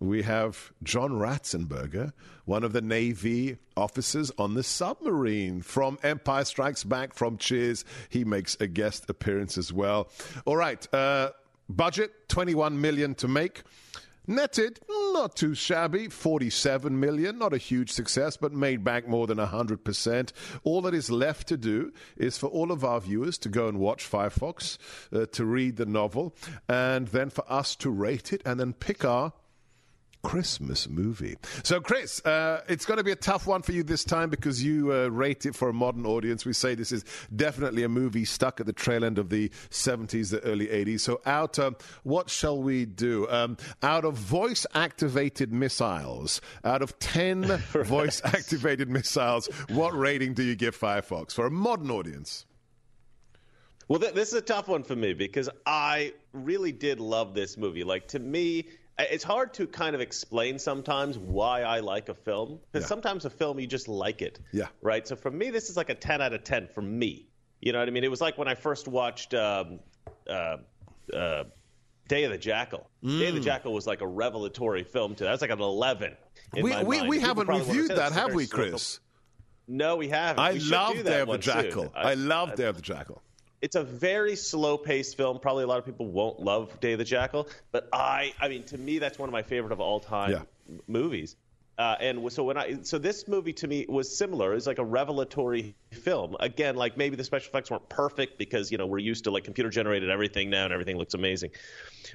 We 0.01 0.23
have 0.23 0.73
John 0.85 1.13
Ratzenberger, 1.13 2.13
one 2.45 2.63
of 2.63 2.73
the 2.73 2.81
Navy 2.81 3.59
officers 3.77 4.31
on 4.39 4.55
the 4.55 4.63
submarine 4.63 5.61
from 5.61 5.99
Empire 6.05 6.45
Strikes 6.45 6.85
Back, 6.85 7.15
from 7.15 7.37
Cheers. 7.37 7.85
He 8.09 8.25
makes 8.25 8.57
a 8.61 8.69
guest 8.69 9.11
appearance 9.11 9.59
as 9.59 9.73
well. 9.73 10.09
All 10.45 10.57
right, 10.57 10.87
uh, 10.95 11.31
budget 11.69 12.29
21 12.29 12.81
million 12.81 13.15
to 13.17 13.29
make. 13.29 13.63
Netted, 14.31 14.81
not 15.15 15.37
too 15.37 15.55
shabby, 15.55 16.09
47 16.09 17.01
million, 17.01 17.39
not 17.39 17.55
a 17.55 17.57
huge 17.59 17.91
success, 17.91 18.37
but 18.37 18.53
made 18.53 18.85
back 18.85 19.09
more 19.09 19.27
than 19.27 19.39
100%. 19.39 20.33
All 20.65 20.83
that 20.83 20.93
is 20.93 21.11
left 21.11 21.49
to 21.49 21.57
do 21.57 21.95
is 22.19 22.37
for 22.37 22.49
all 22.49 22.71
of 22.71 22.85
our 22.85 23.01
viewers 23.01 23.39
to 23.39 23.49
go 23.49 23.69
and 23.69 23.79
watch 23.79 24.09
Firefox, 24.09 24.77
uh, 25.15 25.25
to 25.33 25.47
read 25.47 25.77
the 25.77 25.87
novel, 25.87 26.37
and 26.69 27.09
then 27.09 27.31
for 27.31 27.51
us 27.51 27.75
to 27.77 27.89
rate 27.89 28.35
it 28.35 28.43
and 28.45 28.61
then 28.61 28.75
pick 28.75 29.03
our 29.03 29.33
Christmas 30.23 30.89
movie. 30.89 31.37
So, 31.63 31.81
Chris, 31.81 32.25
uh, 32.25 32.63
it's 32.69 32.85
going 32.85 32.99
to 32.99 33.05
be 33.05 33.13
a 33.13 33.17
tough 33.17 33.47
one 33.47 33.63
for 33.63 33.73
you 33.73 33.83
this 33.83 34.05
time 34.05 34.31
because 34.31 34.63
you 34.63 34.93
uh, 34.93 35.09
rate 35.09 35.47
it 35.47 35.55
for 35.55 35.69
a 35.69 35.73
modern 35.73 36.07
audience. 36.07 36.45
We 36.45 36.53
say 36.53 36.75
this 36.75 36.93
is 36.93 37.05
definitely 37.35 37.83
a 37.85 37.89
movie 37.89 38.25
stuck 38.25 38.61
at 38.61 38.67
the 38.67 38.73
trail 38.73 39.05
end 39.05 39.19
of 39.19 39.31
the 39.31 39.49
70s, 39.71 40.31
the 40.31 40.41
early 40.41 40.67
80s. 40.67 41.01
So, 41.01 41.21
out, 41.25 41.59
uh, 41.59 41.73
what 42.03 42.31
shall 42.31 42.61
we 42.61 42.85
do? 42.85 43.29
Um, 43.29 43.57
out 43.83 44.05
of 44.05 44.15
voice 44.15 44.67
activated 44.75 45.53
missiles, 45.53 46.41
out 46.65 46.83
of 46.83 46.99
10 46.99 47.45
voice 47.85 48.21
activated 48.25 48.89
missiles, 48.89 49.47
what 49.69 49.97
rating 49.97 50.35
do 50.35 50.43
you 50.43 50.57
give 50.57 50.77
Firefox 50.79 51.33
for 51.33 51.47
a 51.47 51.51
modern 51.51 51.91
audience? 51.91 52.45
Well, 53.89 53.99
th- 53.99 54.13
this 54.13 54.29
is 54.29 54.35
a 54.35 54.43
tough 54.43 54.69
one 54.69 54.83
for 54.83 54.95
me 54.95 55.15
because 55.15 55.49
I 55.65 56.13
really 56.35 56.73
did 56.73 57.01
love 57.01 57.35
this 57.35 57.57
movie. 57.57 57.85
Like, 57.85 58.09
to 58.09 58.19
me, 58.19 58.67
it's 58.99 59.25
hard 59.25 59.55
to 59.55 59.67
kind 59.67 59.95
of 59.95 60.01
explain 60.01 60.59
sometimes 60.59 61.19
why 61.19 61.63
I 61.63 61.81
like 61.81 62.09
a 62.09 62.15
film 62.15 62.59
because 62.71 62.85
yeah. 62.85 62.89
sometimes 62.89 63.25
a 63.25 63.31
film 63.31 63.59
you 63.61 63.67
just 63.67 63.89
like 63.89 64.23
it. 64.23 64.41
Yeah. 64.53 64.67
Right. 64.83 65.07
So 65.07 65.17
for 65.17 65.31
me, 65.31 65.51
this 65.51 65.71
is 65.71 65.77
like 65.77 65.91
a 65.91 65.95
ten 65.95 66.21
out 66.21 66.33
of 66.33 66.45
ten 66.45 66.69
for 66.69 66.83
me. 66.83 67.29
You 67.61 67.73
know 67.73 67.79
what 67.79 67.89
I 67.89 67.91
mean? 67.91 68.05
It 68.05 68.11
was 68.11 68.21
like 68.21 68.39
when 68.39 68.49
I 68.49 68.55
first 68.55 68.89
watched 68.89 69.35
um, 69.35 69.81
uh, 70.29 70.57
uh, 71.15 71.45
Day 72.09 72.25
of 72.25 72.33
the 72.33 72.39
Jackal. 72.39 72.89
Mm. 73.05 73.19
Day 73.19 73.29
of 73.29 73.35
the 73.35 73.41
mm. 73.41 73.45
Jackal 73.45 73.73
was 73.73 73.87
like 73.87 74.01
a 74.01 74.07
revelatory 74.07 74.85
film 74.85 75.15
too. 75.15 75.25
That's 75.25 75.43
like 75.43 75.51
an 75.51 75.61
eleven. 75.61 76.17
we 76.55 76.83
we, 76.83 77.03
we 77.03 77.21
haven't 77.21 77.49
reviewed 77.49 77.91
that, 77.91 78.13
have 78.13 78.35
we, 78.35 78.47
Chris? 78.47 79.01
No, 79.69 79.97
we 79.97 80.09
haven't. 80.09 80.43
I 80.43 80.55
we 80.55 80.61
love 80.61 81.05
Day 81.05 81.21
of 81.21 81.29
the 81.29 81.39
Jackal. 81.39 81.93
I, 81.95 82.13
I 82.13 82.15
love 82.15 82.55
Day 82.55 82.65
of 82.65 82.77
the 82.77 82.83
Jackal 82.83 83.23
it's 83.61 83.77
a 83.77 83.83
very 83.83 84.37
slow 84.37 84.79
paced 84.79 85.17
film. 85.17 85.39
Probably 85.39 85.65
a 85.65 85.67
lot 85.67 85.79
of 85.79 85.85
people 85.85 86.07
won't 86.07 86.41
love 86.41 86.79
Day 86.81 86.93
of 86.93 86.99
the 86.99 87.05
Jackal, 87.05 87.49
but 87.73 87.89
I, 87.93 88.33
I 88.41 88.49
mean, 88.49 88.63
to 88.65 88.79
me, 88.79 88.99
that's 88.99 89.19
one 89.19 89.29
of 89.29 89.33
my 89.33 89.43
favorite 89.43 89.73
of 89.73 89.81
all 89.81 90.01
time 90.01 90.31
yeah. 90.31 90.43
movies. 90.87 91.37
Uh, 91.79 91.97
and 92.01 92.33
so 92.33 92.43
when 92.43 92.57
I, 92.57 92.79
so 92.83 92.99
this 92.99 93.29
movie 93.29 93.53
to 93.53 93.69
me 93.69 93.87
was 93.89 94.15
similar. 94.15 94.53
It's 94.53 94.67
like 94.67 94.81
a 94.81 94.85
revelatory 94.85 95.77
film. 95.93 96.37
Again, 96.41 96.75
like 96.75 96.97
maybe 96.97 97.15
the 97.15 97.23
special 97.23 97.51
effects 97.51 97.71
weren't 97.71 97.89
perfect 97.89 98.37
because 98.37 98.73
you 98.73 98.79
know 98.79 98.87
we're 98.87 98.99
used 98.99 99.25
to 99.25 99.31
like 99.31 99.45
computer 99.45 99.71
generated 99.71 100.11
everything 100.11 100.51
now 100.51 100.65
and 100.65 100.73
everything 100.73 100.99
looks 100.99 101.15
amazing. 101.15 101.51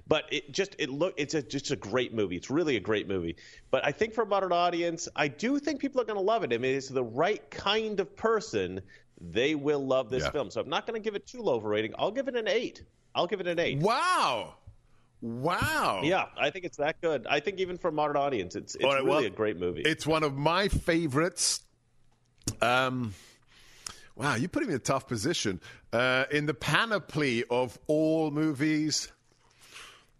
But 0.06 0.26
it 0.32 0.52
just 0.52 0.76
it 0.80 0.90
look 0.90 1.14
it's 1.16 1.34
a, 1.34 1.42
just 1.42 1.72
a 1.72 1.78
great 1.78 2.14
movie. 2.14 2.36
It's 2.36 2.50
really 2.50 2.76
a 2.76 2.82
great 2.82 3.08
movie. 3.08 3.38
But 3.72 3.86
I 3.86 3.94
think 3.94 4.14
for 4.14 4.24
a 4.24 4.26
modern 4.26 4.52
audience, 4.52 5.08
I 5.16 5.30
do 5.30 5.58
think 5.60 5.80
people 5.80 6.02
are 6.02 6.06
going 6.06 6.20
to 6.20 6.26
love 6.26 6.44
it. 6.44 6.52
I 6.52 6.58
mean, 6.58 6.76
it's 6.76 6.90
the 6.90 7.04
right 7.04 7.50
kind 7.50 8.02
of 8.02 8.18
person 8.18 8.82
they 9.20 9.56
will 9.56 9.86
love 9.86 10.10
this 10.10 10.24
yeah. 10.24 10.32
film. 10.32 10.50
So 10.52 10.62
I'm 10.62 10.70
not 10.70 10.86
going 10.86 11.02
to 11.02 11.04
give 11.04 11.16
it 11.16 11.28
too 11.28 11.42
low 11.42 11.56
of 11.56 11.66
a 11.66 11.68
rating. 11.68 11.94
I'll 11.98 12.12
give 12.12 12.28
it 12.28 12.36
an 12.36 12.48
eight. 12.48 12.84
I'll 13.16 13.28
give 13.28 13.40
it 13.40 13.48
an 13.48 13.60
eight. 13.60 13.80
Wow. 13.80 14.56
Wow. 15.22 16.02
Yeah, 16.04 16.26
I 16.38 16.50
think 16.50 16.66
it's 16.66 16.78
that 16.78 17.00
good. 17.00 17.26
I 17.30 17.40
think 17.40 17.60
even 17.60 17.78
for 17.78 17.88
a 17.88 17.92
modern 17.94 18.18
audience, 18.18 18.56
it's, 18.56 18.76
it's 18.76 18.84
right, 18.84 18.96
really 18.96 19.10
well, 19.10 19.24
a 19.24 19.30
great 19.30 19.58
movie. 19.58 19.82
It's 19.82 20.06
one 20.06 20.24
of 20.24 20.36
my 20.36 20.68
favorites. 20.68 21.62
Um, 22.62 23.14
wow, 24.16 24.36
you're 24.36 24.50
putting 24.50 24.68
me 24.68 24.74
in 24.74 24.82
a 24.82 24.84
tough 24.84 25.08
position. 25.08 25.62
Uh, 25.94 26.26
in 26.30 26.46
the 26.46 26.54
panoply 26.54 27.46
of 27.50 27.80
all 27.88 28.32
movies, 28.32 29.14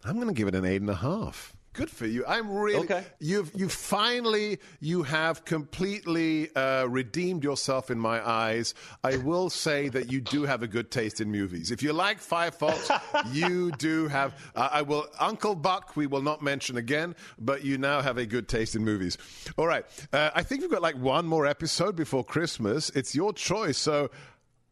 I'm 0.04 0.16
going 0.16 0.28
to 0.28 0.34
give 0.34 0.48
it 0.48 0.54
an 0.54 0.64
eight 0.64 0.80
and 0.80 0.88
a 0.88 0.94
half. 0.94 1.54
Good 1.74 1.90
for 1.90 2.06
you. 2.06 2.24
I'm 2.26 2.48
really. 2.50 2.84
Okay. 2.84 3.04
You've 3.18 3.50
you 3.52 3.68
finally 3.68 4.60
you 4.78 5.02
have 5.02 5.44
completely 5.44 6.54
uh, 6.54 6.86
redeemed 6.86 7.42
yourself 7.42 7.90
in 7.90 7.98
my 7.98 8.26
eyes. 8.26 8.74
I 9.02 9.16
will 9.16 9.50
say 9.50 9.88
that 9.88 10.10
you 10.10 10.20
do 10.20 10.44
have 10.44 10.62
a 10.62 10.68
good 10.68 10.92
taste 10.92 11.20
in 11.20 11.32
movies. 11.32 11.72
If 11.72 11.82
you 11.82 11.92
like 11.92 12.20
Firefox, 12.20 13.32
you 13.32 13.72
do 13.72 14.06
have. 14.06 14.34
Uh, 14.54 14.68
I 14.70 14.82
will 14.82 15.06
Uncle 15.18 15.56
Buck. 15.56 15.96
We 15.96 16.06
will 16.06 16.22
not 16.22 16.42
mention 16.42 16.76
again, 16.76 17.16
but 17.40 17.64
you 17.64 17.76
now 17.76 18.00
have 18.02 18.18
a 18.18 18.26
good 18.26 18.46
taste 18.46 18.76
in 18.76 18.84
movies. 18.84 19.18
All 19.56 19.66
right. 19.66 19.84
Uh, 20.12 20.30
I 20.32 20.44
think 20.44 20.60
we've 20.60 20.70
got 20.70 20.80
like 20.82 20.96
one 20.96 21.26
more 21.26 21.44
episode 21.44 21.96
before 21.96 22.22
Christmas. 22.22 22.88
It's 22.90 23.16
your 23.16 23.32
choice. 23.32 23.78
So, 23.78 24.12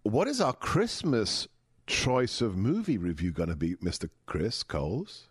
what 0.04 0.28
is 0.28 0.40
our 0.40 0.52
Christmas 0.52 1.48
choice 1.88 2.40
of 2.40 2.56
movie 2.56 2.96
review 2.96 3.32
going 3.32 3.48
to 3.48 3.56
be, 3.56 3.74
Mister 3.80 4.08
Chris 4.26 4.62
Kohls? 4.62 5.26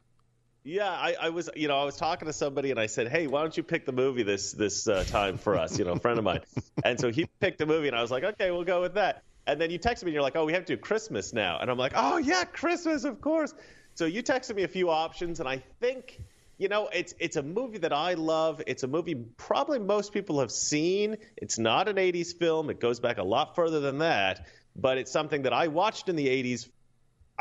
Yeah, 0.64 0.92
I, 0.92 1.16
I, 1.20 1.30
was, 1.30 1.50
you 1.56 1.68
know, 1.68 1.80
I 1.80 1.86
was 1.86 1.96
talking 1.96 2.28
to 2.28 2.34
somebody 2.34 2.70
and 2.70 2.80
I 2.80 2.86
said, 2.86 3.08
"Hey, 3.08 3.26
why 3.26 3.42
don't 3.42 3.56
you 3.58 3.64
pick 3.64 3.86
the 3.86 3.92
movie 3.92 4.22
this 4.22 4.52
this 4.52 4.88
uh, 4.88 5.04
time 5.06 5.40
for 5.40 5.58
us?" 5.58 5.80
You 5.80 5.86
know, 5.86 5.94
a 5.94 6.00
friend 6.00 6.20
of 6.20 6.24
mine, 6.24 6.42
and 6.86 7.00
so 7.00 7.12
he 7.12 7.26
picked 7.40 7.58
the 7.58 7.66
movie, 7.66 7.88
and 7.88 7.98
I 7.98 8.02
was 8.02 8.12
like, 8.12 8.24
"Okay, 8.24 8.52
we'll 8.52 8.64
go 8.64 8.82
with 8.82 8.94
that." 8.94 9.24
And 9.48 9.60
then 9.60 9.72
you 9.72 9.80
texted 9.80 10.04
me, 10.04 10.10
and 10.10 10.14
you're 10.14 10.22
like, 10.22 10.36
"Oh, 10.36 10.46
we 10.46 10.54
have 10.54 10.66
to 10.66 10.76
do 10.76 10.80
Christmas 10.80 11.34
now," 11.34 11.58
and 11.60 11.72
I'm 11.72 11.80
like, 11.80 11.94
"Oh 11.96 12.18
yeah, 12.18 12.44
Christmas, 12.44 13.06
of 13.06 13.22
course." 13.22 13.56
So 13.96 14.06
you 14.06 14.22
texted 14.22 14.56
me 14.56 14.62
a 14.62 14.68
few 14.68 14.92
options, 14.92 15.40
and 15.40 15.50
I 15.50 15.64
think, 15.80 16.22
you 16.60 16.70
know, 16.70 16.90
it's 16.94 17.16
it's 17.18 17.38
a 17.38 17.44
movie 17.44 17.80
that 17.80 17.94
I 17.94 18.14
love. 18.14 18.62
It's 18.68 18.84
a 18.84 18.88
movie 18.88 19.16
probably 19.38 19.80
most 19.80 20.14
people 20.14 20.42
have 20.42 20.52
seen. 20.52 21.18
It's 21.38 21.58
not 21.58 21.88
an 21.88 21.96
'80s 21.96 22.38
film. 22.38 22.70
It 22.70 22.80
goes 22.80 23.00
back 23.00 23.18
a 23.18 23.24
lot 23.24 23.56
further 23.56 23.80
than 23.80 23.98
that, 23.98 24.46
but 24.76 25.00
it's 25.00 25.12
something 25.12 25.42
that 25.42 25.54
I 25.54 25.70
watched 25.70 26.08
in 26.08 26.16
the 26.16 26.28
'80s 26.28 26.70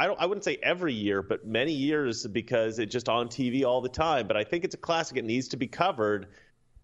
I 0.01 0.07
don't 0.07 0.19
I 0.19 0.25
wouldn't 0.25 0.45
say 0.45 0.57
every 0.63 0.95
year, 0.95 1.21
but 1.21 1.47
many 1.47 1.73
years 1.73 2.27
because 2.27 2.79
it's 2.79 2.91
just 2.91 3.11
on 3.11 3.29
TV 3.29 3.67
all 3.67 3.83
the 3.83 3.91
time. 3.91 4.27
But 4.27 4.39
I 4.39 4.45
think 4.45 4.65
it's 4.65 4.75
a 4.75 4.79
classic. 4.79 5.19
It 5.19 5.27
needs 5.27 5.49
to 5.49 5.59
be 5.59 5.67
covered. 5.67 6.29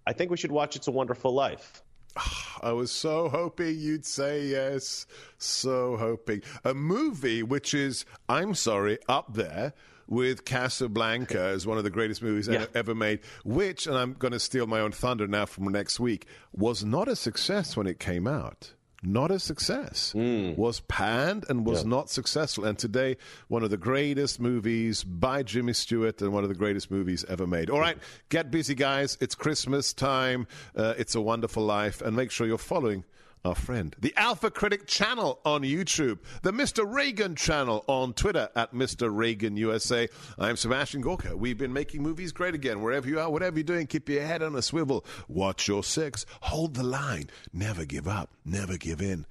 I 0.07 0.13
think 0.13 0.31
we 0.31 0.37
should 0.37 0.53
watch 0.53 0.77
It's 0.77 0.87
a 0.87 0.91
Wonderful 0.91 1.33
Life. 1.33 1.83
I 2.63 2.73
was 2.73 2.93
so 2.93 3.31
hoping 3.31 3.81
you'd 3.81 4.05
say 4.05 4.45
yes. 4.45 5.07
So 5.39 5.97
hoping. 5.97 6.43
A 6.63 6.75
movie 6.75 7.43
which 7.43 7.73
is, 7.73 8.05
I'm 8.29 8.55
sorry, 8.55 8.99
up 9.09 9.33
there 9.33 9.73
with 10.07 10.45
Casablanca 10.45 11.41
as 11.41 11.67
one 11.67 11.79
of 11.79 11.85
the 11.85 11.91
greatest 11.91 12.23
movies 12.23 12.49
yeah. 12.49 12.67
ever 12.75 12.95
made, 12.95 13.21
which, 13.47 13.87
and 13.87 13.97
I'm 13.97 14.13
going 14.13 14.33
to 14.33 14.41
steal 14.41 14.67
my 14.67 14.81
own 14.81 14.93
thunder 14.93 15.27
now 15.27 15.47
from 15.47 15.69
next 15.69 15.99
week, 15.99 16.27
was 16.53 16.85
not 16.85 17.09
a 17.09 17.17
success 17.17 17.79
when 17.79 17.87
it 17.87 17.99
came 17.99 18.27
out 18.27 18.75
not 19.07 19.31
a 19.31 19.39
success, 19.39 20.13
mm. 20.17 20.57
was 20.57 20.81
panned 20.81 21.47
and 21.49 21.65
was 21.65 21.83
yeah. 21.83 21.91
not 21.91 22.11
successful. 22.11 22.65
And 22.65 22.77
today, 22.77 23.17
one 23.49 23.63
of 23.63 23.71
the 23.71 23.77
greatest 23.77 24.41
movies 24.41 25.05
by 25.05 25.45
Jimmy 25.45 25.73
Stewart 25.73 26.21
and 26.21 26.33
one 26.33 26.43
of 26.43 26.49
the 26.49 26.57
greatest 26.57 26.91
movies 26.91 27.25
ever 27.29 27.47
made. 27.47 27.71
All 27.71 27.79
right, 27.79 27.97
get 28.29 28.51
busy, 28.51 28.75
guys. 28.75 29.17
It's 29.21 29.35
Christmas 29.35 29.93
time. 29.93 30.49
Uh, 30.75 30.95
it's 30.99 31.15
a 31.15 31.21
wonderful 31.21 31.65
life. 31.65 32.03
And 32.03 32.17
make 32.17 32.33
sure 32.33 32.47
you're 32.47 32.59
following 32.59 33.05
our 33.47 33.55
friend. 33.55 33.95
The 33.99 34.13
Alpha 34.17 34.51
Critic 34.51 34.87
channel 34.87 35.39
on 35.45 35.63
YouTube, 35.63 36.19
the 36.43 36.53
Mr. 36.53 36.85
Reagan 36.85 37.37
channel 37.37 37.85
on 37.87 38.13
Twitter 38.13 38.49
at 38.57 38.75
Mr. 38.75 39.09
Reagan 39.15 39.57
USA. 39.57 40.09
I'm 40.39 40.57
Sebastian 40.57 41.01
Gorka. 41.01 41.37
We've 41.37 41.57
been 41.57 41.73
making 41.73 42.03
movies 42.03 42.33
great 42.33 42.55
again. 42.55 42.83
Wherever 42.83 43.09
you 43.09 43.21
are, 43.21 43.31
whatever 43.31 43.57
you're 43.59 43.65
doing, 43.65 43.87
keep 43.87 44.09
your 44.09 44.23
head 44.23 44.43
on 44.43 44.57
a 44.57 44.63
swivel. 44.63 45.05
Watch 45.29 45.69
your 45.69 45.85
six. 45.85 46.27
Hold 46.43 46.75
the 46.75 46.83
line. 46.83 47.31
Never 47.53 47.85
give 47.85 48.09
up. 48.09 48.31
Never 48.45 48.77
give 48.77 49.01
in. 49.01 49.27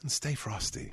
and 0.00 0.10
stay 0.10 0.34
frosty. 0.34 0.92